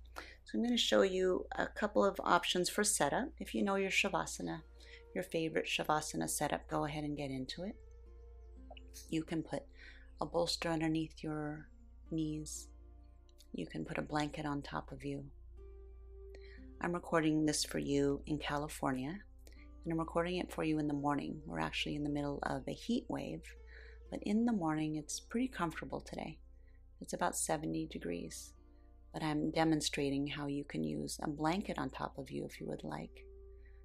So 0.45 0.53
I'm 0.55 0.61
going 0.61 0.71
to 0.71 0.79
show 0.79 1.03
you 1.03 1.45
a 1.59 1.67
couple 1.67 2.03
of 2.03 2.19
options 2.25 2.71
for 2.71 2.83
setup. 2.83 3.29
If 3.39 3.55
you 3.55 3.63
know 3.63 3.75
your 3.75 3.91
Shavasana, 3.91 4.63
your 5.15 5.25
favorite 5.25 5.67
Shavasana 5.67 6.31
setup, 6.31 6.67
go 6.67 6.87
ahead 6.87 7.05
and 7.05 7.15
get 7.15 7.31
into 7.31 7.65
it. 7.65 7.77
You 9.11 9.23
can 9.23 9.43
put 9.43 9.63
a 10.23 10.25
bolster 10.25 10.69
underneath 10.69 11.25
your 11.25 11.67
knees. 12.13 12.69
You 13.55 13.67
can 13.67 13.85
put 13.85 13.99
a 13.99 14.03
blanket 14.03 14.47
on 14.47 14.63
top 14.63 14.93
of 14.93 15.05
you. 15.05 15.25
I'm 16.81 16.93
recording 16.93 17.45
this 17.45 17.65
for 17.65 17.81
you 17.81 18.23
in 18.27 18.39
California, 18.39 19.19
and 19.85 19.93
I'm 19.93 19.99
recording 19.99 20.37
it 20.37 20.53
for 20.53 20.63
you 20.63 20.79
in 20.79 20.87
the 20.87 20.95
morning. 20.95 21.43
We're 21.45 21.59
actually 21.59 21.97
in 21.97 22.05
the 22.05 22.09
middle 22.09 22.39
of 22.45 22.63
a 22.69 22.73
heat 22.73 23.05
wave, 23.09 23.43
but 24.13 24.23
in 24.23 24.45
the 24.45 24.53
morning 24.53 24.95
it's 24.95 25.19
pretty 25.19 25.49
comfortable 25.49 26.01
today. 26.01 26.39
It's 27.01 27.15
about 27.15 27.37
70 27.37 27.89
degrees, 27.89 28.53
but 29.13 29.25
I'm 29.25 29.51
demonstrating 29.51 30.29
how 30.29 30.47
you 30.47 30.63
can 30.63 30.85
use 30.85 31.19
a 31.21 31.29
blanket 31.29 31.79
on 31.79 31.91
top 31.91 32.17
of 32.17 32.31
you 32.31 32.45
if 32.45 32.61
you 32.61 32.69
would 32.69 32.85
like. 32.85 33.25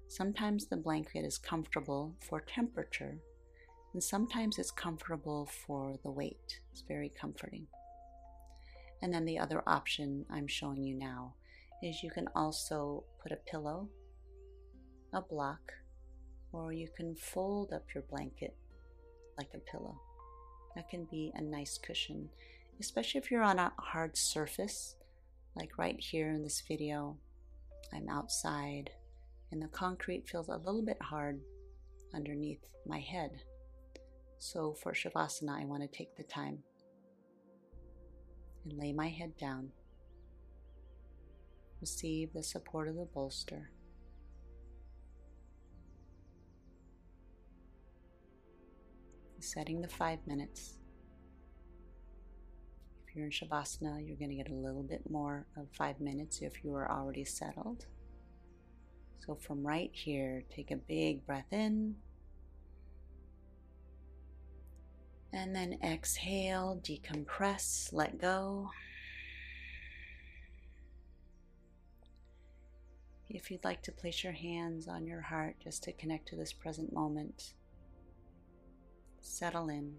Sometimes 0.06 0.66
the 0.66 0.76
blanket 0.76 1.24
is 1.24 1.36
comfortable 1.36 2.14
for 2.20 2.42
temperature, 2.42 3.18
and 3.92 4.02
sometimes 4.02 4.58
it's 4.58 4.70
comfortable 4.70 5.48
for 5.66 5.96
the 6.02 6.10
weight. 6.10 6.60
It's 6.72 6.82
very 6.86 7.10
comforting. 7.20 7.66
And 9.02 9.12
then 9.12 9.24
the 9.24 9.38
other 9.38 9.62
option 9.66 10.24
I'm 10.30 10.46
showing 10.46 10.82
you 10.82 10.94
now 10.94 11.34
is 11.82 12.02
you 12.02 12.10
can 12.10 12.28
also 12.34 13.04
put 13.22 13.32
a 13.32 13.36
pillow, 13.36 13.88
a 15.12 15.22
block, 15.22 15.72
or 16.52 16.72
you 16.72 16.88
can 16.96 17.14
fold 17.14 17.72
up 17.72 17.84
your 17.94 18.04
blanket 18.10 18.56
like 19.36 19.50
a 19.54 19.70
pillow. 19.70 20.00
That 20.74 20.88
can 20.88 21.04
be 21.04 21.32
a 21.34 21.40
nice 21.40 21.78
cushion, 21.78 22.28
especially 22.80 23.20
if 23.20 23.30
you're 23.30 23.42
on 23.42 23.58
a 23.58 23.72
hard 23.78 24.16
surface, 24.16 24.96
like 25.54 25.78
right 25.78 25.98
here 25.98 26.30
in 26.30 26.42
this 26.42 26.62
video. 26.66 27.16
I'm 27.92 28.08
outside 28.08 28.90
and 29.50 29.62
the 29.62 29.68
concrete 29.68 30.28
feels 30.28 30.48
a 30.48 30.56
little 30.56 30.82
bit 30.82 31.00
hard 31.00 31.40
underneath 32.14 32.64
my 32.86 33.00
head. 33.00 33.42
So 34.38 34.72
for 34.72 34.92
Shavasana, 34.92 35.60
I 35.60 35.64
want 35.64 35.82
to 35.82 35.88
take 35.88 36.16
the 36.16 36.22
time 36.22 36.58
and 38.64 38.78
lay 38.78 38.92
my 38.92 39.08
head 39.08 39.36
down. 39.36 39.70
Receive 41.80 42.32
the 42.32 42.42
support 42.42 42.88
of 42.88 42.96
the 42.96 43.04
bolster. 43.04 43.70
Setting 49.40 49.80
the 49.80 49.88
five 49.88 50.18
minutes. 50.26 50.74
If 53.06 53.16
you're 53.16 53.26
in 53.26 53.30
Shavasana, 53.30 54.06
you're 54.06 54.16
going 54.16 54.30
to 54.30 54.36
get 54.36 54.50
a 54.50 54.54
little 54.54 54.82
bit 54.82 55.02
more 55.10 55.46
of 55.56 55.66
five 55.72 56.00
minutes 56.00 56.40
if 56.42 56.62
you 56.62 56.74
are 56.74 56.90
already 56.90 57.24
settled. 57.24 57.86
So, 59.24 59.34
from 59.34 59.66
right 59.66 59.90
here, 59.92 60.44
take 60.50 60.70
a 60.70 60.76
big 60.76 61.24
breath 61.26 61.52
in. 61.52 61.96
And 65.32 65.54
then 65.54 65.78
exhale, 65.84 66.80
decompress, 66.82 67.92
let 67.92 68.18
go. 68.18 68.70
If 73.28 73.50
you'd 73.50 73.64
like 73.64 73.82
to 73.82 73.92
place 73.92 74.24
your 74.24 74.32
hands 74.32 74.88
on 74.88 75.06
your 75.06 75.20
heart 75.20 75.56
just 75.62 75.82
to 75.84 75.92
connect 75.92 76.28
to 76.28 76.36
this 76.36 76.52
present 76.52 76.94
moment, 76.94 77.52
settle 79.20 79.68
in, 79.68 79.94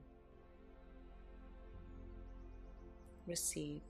receive. 3.28 3.82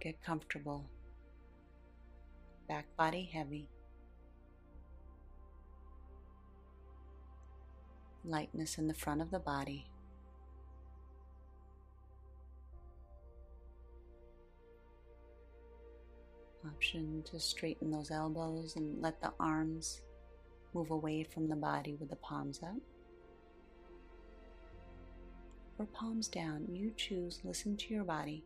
Get 0.00 0.22
comfortable. 0.22 0.84
Back 2.68 2.84
body 2.96 3.30
heavy. 3.32 3.68
Lightness 8.28 8.76
in 8.76 8.88
the 8.88 8.94
front 8.94 9.22
of 9.22 9.30
the 9.30 9.38
body. 9.38 9.86
Option 16.66 17.22
to 17.30 17.40
straighten 17.40 17.90
those 17.90 18.10
elbows 18.10 18.76
and 18.76 19.00
let 19.00 19.22
the 19.22 19.32
arms 19.40 20.02
move 20.74 20.90
away 20.90 21.24
from 21.24 21.48
the 21.48 21.56
body 21.56 21.96
with 21.98 22.10
the 22.10 22.16
palms 22.16 22.60
up. 22.62 22.76
Or 25.78 25.86
palms 25.86 26.28
down. 26.28 26.66
You 26.70 26.92
choose, 26.98 27.40
listen 27.44 27.78
to 27.78 27.94
your 27.94 28.04
body. 28.04 28.44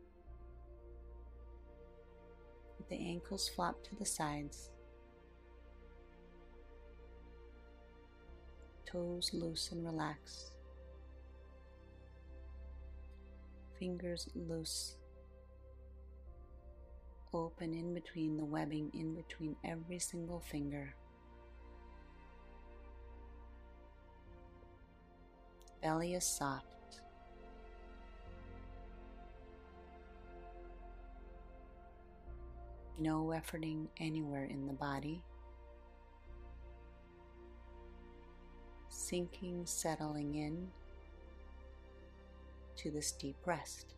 With 2.79 2.89
the 2.89 3.05
ankles 3.05 3.49
flop 3.49 3.83
to 3.83 3.97
the 3.97 4.07
sides. 4.07 4.71
Toes 8.93 9.31
loose 9.33 9.73
and 9.73 9.87
relax. 9.87 10.51
Fingers 13.79 14.29
loose 14.35 14.97
open 17.33 17.73
in 17.73 17.95
between 17.95 18.37
the 18.37 18.45
webbing, 18.45 18.91
in 18.93 19.15
between 19.15 19.57
every 19.65 19.99
single 19.99 20.41
finger. 20.41 20.95
Belly 25.83 26.13
is 26.13 26.25
soft. 26.25 26.67
No 32.99 33.33
efforting 33.35 33.87
anywhere 33.99 34.45
in 34.45 34.67
the 34.67 34.75
body. 34.75 35.25
Sinking, 39.13 39.67
settling 39.67 40.37
in 40.37 40.69
to 42.77 42.91
this 42.91 43.13
deep 43.13 43.37
rest. 43.45 43.93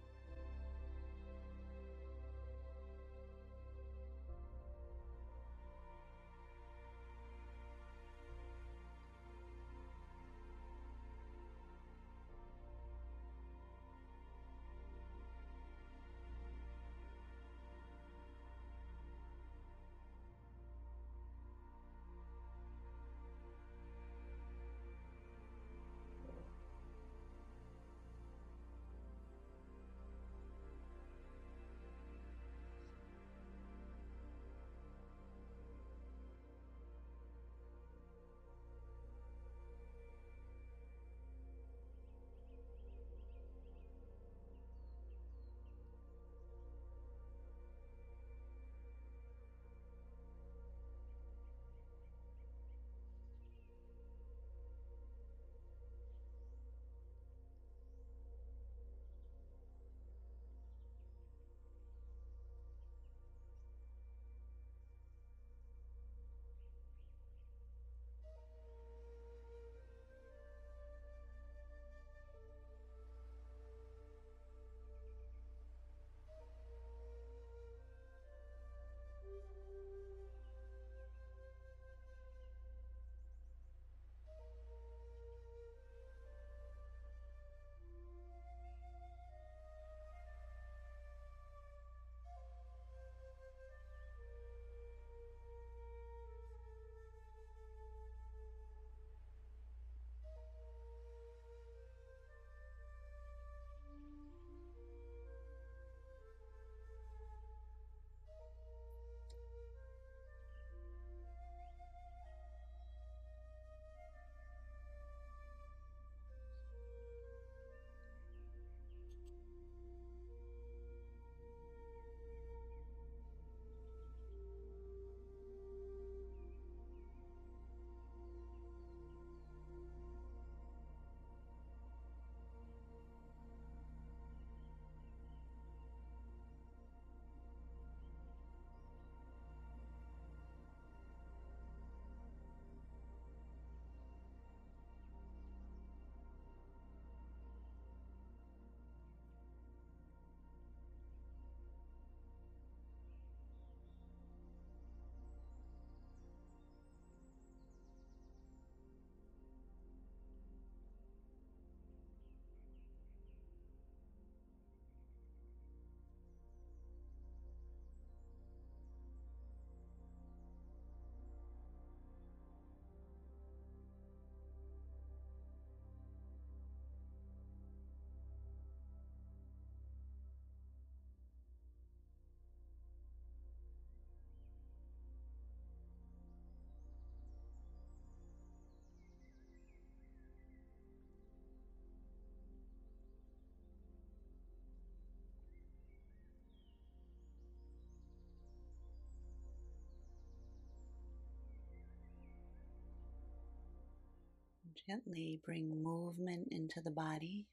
Gently 204.87 205.41
bring 205.45 205.83
movement 205.83 206.49
into 206.51 206.81
the 206.81 206.91
body. 206.91 207.47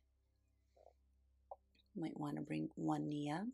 You 1.96 2.02
might 2.02 2.20
want 2.20 2.36
to 2.36 2.42
bring 2.42 2.70
one 2.76 3.08
knee 3.08 3.32
up 3.32 3.48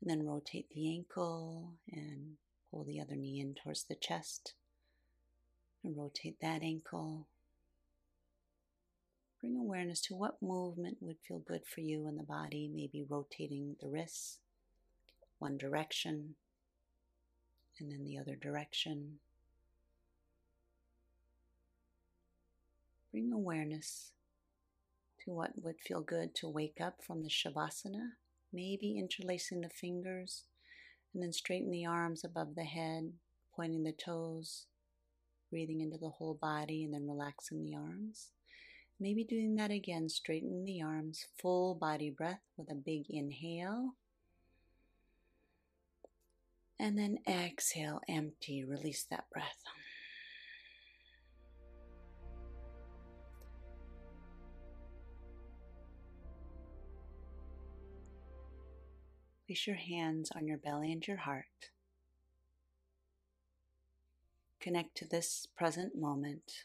and 0.00 0.10
then 0.10 0.26
rotate 0.26 0.68
the 0.70 0.94
ankle 0.94 1.72
and 1.90 2.36
pull 2.70 2.84
the 2.84 3.00
other 3.00 3.16
knee 3.16 3.40
in 3.40 3.54
towards 3.54 3.84
the 3.84 3.94
chest 3.94 4.54
and 5.82 5.96
rotate 5.96 6.36
that 6.40 6.62
ankle. 6.62 7.26
Bring 9.40 9.56
awareness 9.56 10.00
to 10.02 10.14
what 10.14 10.42
movement 10.42 10.98
would 11.00 11.18
feel 11.26 11.38
good 11.38 11.62
for 11.66 11.80
you 11.80 12.06
in 12.06 12.16
the 12.16 12.22
body, 12.22 12.70
maybe 12.72 13.04
rotating 13.08 13.76
the 13.80 13.88
wrists 13.88 14.38
one 15.38 15.56
direction 15.56 16.34
and 17.78 17.92
then 17.92 18.04
the 18.04 18.18
other 18.18 18.34
direction. 18.34 19.20
Bring 23.10 23.32
awareness 23.32 24.12
to 25.24 25.32
what 25.32 25.52
would 25.62 25.80
feel 25.80 26.00
good 26.00 26.34
to 26.36 26.48
wake 26.48 26.78
up 26.80 27.02
from 27.02 27.22
the 27.22 27.30
Shavasana, 27.30 28.10
maybe 28.52 28.98
interlacing 28.98 29.62
the 29.62 29.70
fingers 29.70 30.44
and 31.12 31.22
then 31.22 31.32
straighten 31.32 31.70
the 31.70 31.86
arms 31.86 32.24
above 32.24 32.54
the 32.54 32.64
head, 32.64 33.12
pointing 33.54 33.82
the 33.82 33.92
toes, 33.92 34.66
breathing 35.50 35.80
into 35.80 35.96
the 35.96 36.10
whole 36.10 36.34
body 36.34 36.84
and 36.84 36.92
then 36.92 37.08
relaxing 37.08 37.64
the 37.64 37.74
arms. 37.74 38.28
Maybe 39.00 39.24
doing 39.24 39.54
that 39.56 39.70
again, 39.70 40.08
straighten 40.08 40.64
the 40.64 40.82
arms, 40.82 41.26
full 41.40 41.74
body 41.74 42.10
breath 42.10 42.42
with 42.56 42.70
a 42.70 42.74
big 42.74 43.06
inhale. 43.08 43.94
And 46.80 46.98
then 46.98 47.18
exhale, 47.26 48.00
empty, 48.08 48.64
release 48.64 49.04
that 49.10 49.30
breath. 49.32 49.62
Place 59.48 59.66
your 59.66 59.76
hands 59.76 60.30
on 60.36 60.46
your 60.46 60.58
belly 60.58 60.92
and 60.92 61.06
your 61.06 61.16
heart. 61.16 61.70
Connect 64.60 64.94
to 64.98 65.08
this 65.08 65.48
present 65.56 65.96
moment. 65.96 66.64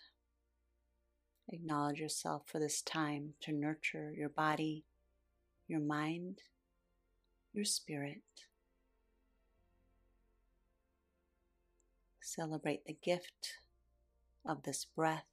Acknowledge 1.47 2.01
yourself 2.01 2.41
for 2.45 2.59
this 2.59 2.81
time 2.81 3.35
to 3.39 3.53
nurture 3.53 4.11
your 4.13 4.27
body, 4.27 4.83
your 5.65 5.79
mind, 5.79 6.39
your 7.53 7.63
spirit. 7.63 8.21
Celebrate 12.19 12.85
the 12.85 12.97
gift 13.01 13.59
of 14.45 14.63
this 14.63 14.83
breath, 14.83 15.23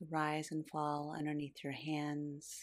the 0.00 0.06
rise 0.08 0.50
and 0.50 0.66
fall 0.66 1.14
underneath 1.14 1.62
your 1.62 1.74
hands. 1.74 2.62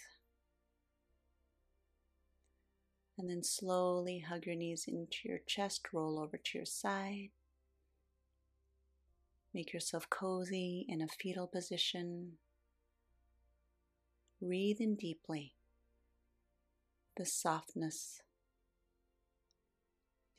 And 3.17 3.29
then 3.29 3.43
slowly 3.43 4.19
hug 4.19 4.45
your 4.45 4.55
knees 4.55 4.85
into 4.87 5.29
your 5.29 5.39
chest, 5.45 5.93
roll 5.93 6.19
over 6.19 6.37
to 6.37 6.57
your 6.57 6.65
side. 6.65 7.29
Make 9.53 9.71
yourself 9.71 10.09
cozy 10.09 10.85
in 10.89 10.99
a 10.99 11.07
fetal 11.07 11.45
position. 11.45 12.33
Breathe 14.41 14.81
in 14.81 14.95
deeply 14.95 15.53
the 17.15 17.25
softness, 17.25 18.23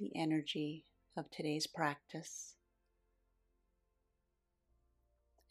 the 0.00 0.10
energy 0.16 0.84
of 1.16 1.30
today's 1.30 1.68
practice. 1.68 2.54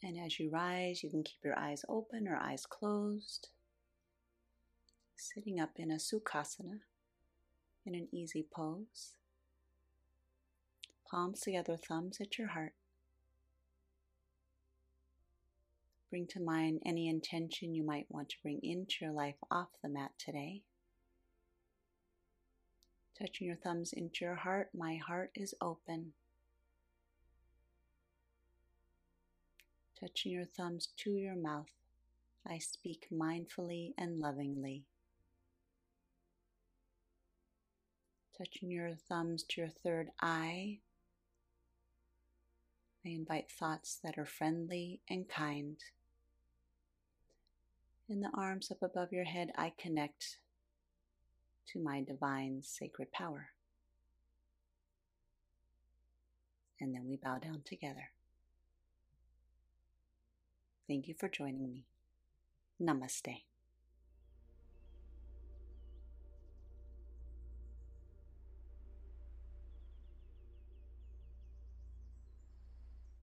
And 0.02 0.18
as 0.18 0.38
you 0.38 0.50
rise, 0.50 1.02
you 1.02 1.08
can 1.08 1.22
keep 1.22 1.42
your 1.42 1.58
eyes 1.58 1.82
open 1.88 2.28
or 2.28 2.36
eyes 2.36 2.66
closed, 2.66 3.48
sitting 5.16 5.58
up 5.58 5.70
in 5.76 5.90
a 5.90 5.94
Sukhasana 5.94 6.80
in 7.86 7.94
an 7.94 8.08
easy 8.12 8.44
pose. 8.54 9.16
Palms 11.10 11.40
together, 11.40 11.76
thumbs 11.76 12.18
at 12.20 12.38
your 12.38 12.48
heart. 12.48 12.74
Bring 16.10 16.26
to 16.28 16.40
mind 16.40 16.80
any 16.86 17.08
intention 17.08 17.74
you 17.74 17.82
might 17.82 18.06
want 18.08 18.28
to 18.30 18.36
bring 18.42 18.60
into 18.62 18.96
your 19.00 19.12
life 19.12 19.36
off 19.50 19.68
the 19.82 19.88
mat 19.88 20.12
today. 20.18 20.62
Touching 23.18 23.46
your 23.46 23.56
thumbs 23.56 23.92
into 23.92 24.24
your 24.24 24.34
heart, 24.34 24.70
my 24.74 24.96
heart 24.96 25.30
is 25.34 25.54
open. 25.60 26.12
Touching 29.98 30.32
your 30.32 30.44
thumbs 30.44 30.88
to 30.98 31.10
your 31.10 31.36
mouth, 31.36 31.70
I 32.46 32.58
speak 32.58 33.06
mindfully 33.12 33.92
and 33.96 34.20
lovingly. 34.20 34.84
Touching 38.36 38.70
your 38.70 38.94
thumbs 39.08 39.44
to 39.44 39.60
your 39.60 39.70
third 39.70 40.08
eye, 40.20 40.78
I 43.06 43.10
invite 43.10 43.50
thoughts 43.50 43.98
that 44.02 44.18
are 44.18 44.26
friendly 44.26 45.00
and 45.08 45.28
kind. 45.28 45.76
In 48.08 48.22
the 48.22 48.30
arms 48.34 48.72
up 48.72 48.82
above 48.82 49.12
your 49.12 49.24
head, 49.24 49.52
I 49.56 49.72
connect 49.78 50.38
to 51.68 51.78
my 51.78 52.02
divine 52.02 52.62
sacred 52.62 53.12
power. 53.12 53.50
And 56.80 56.92
then 56.92 57.06
we 57.06 57.16
bow 57.16 57.38
down 57.38 57.62
together. 57.64 58.10
Thank 60.88 61.06
you 61.06 61.14
for 61.18 61.28
joining 61.28 61.72
me. 61.72 61.84
Namaste. 62.82 63.42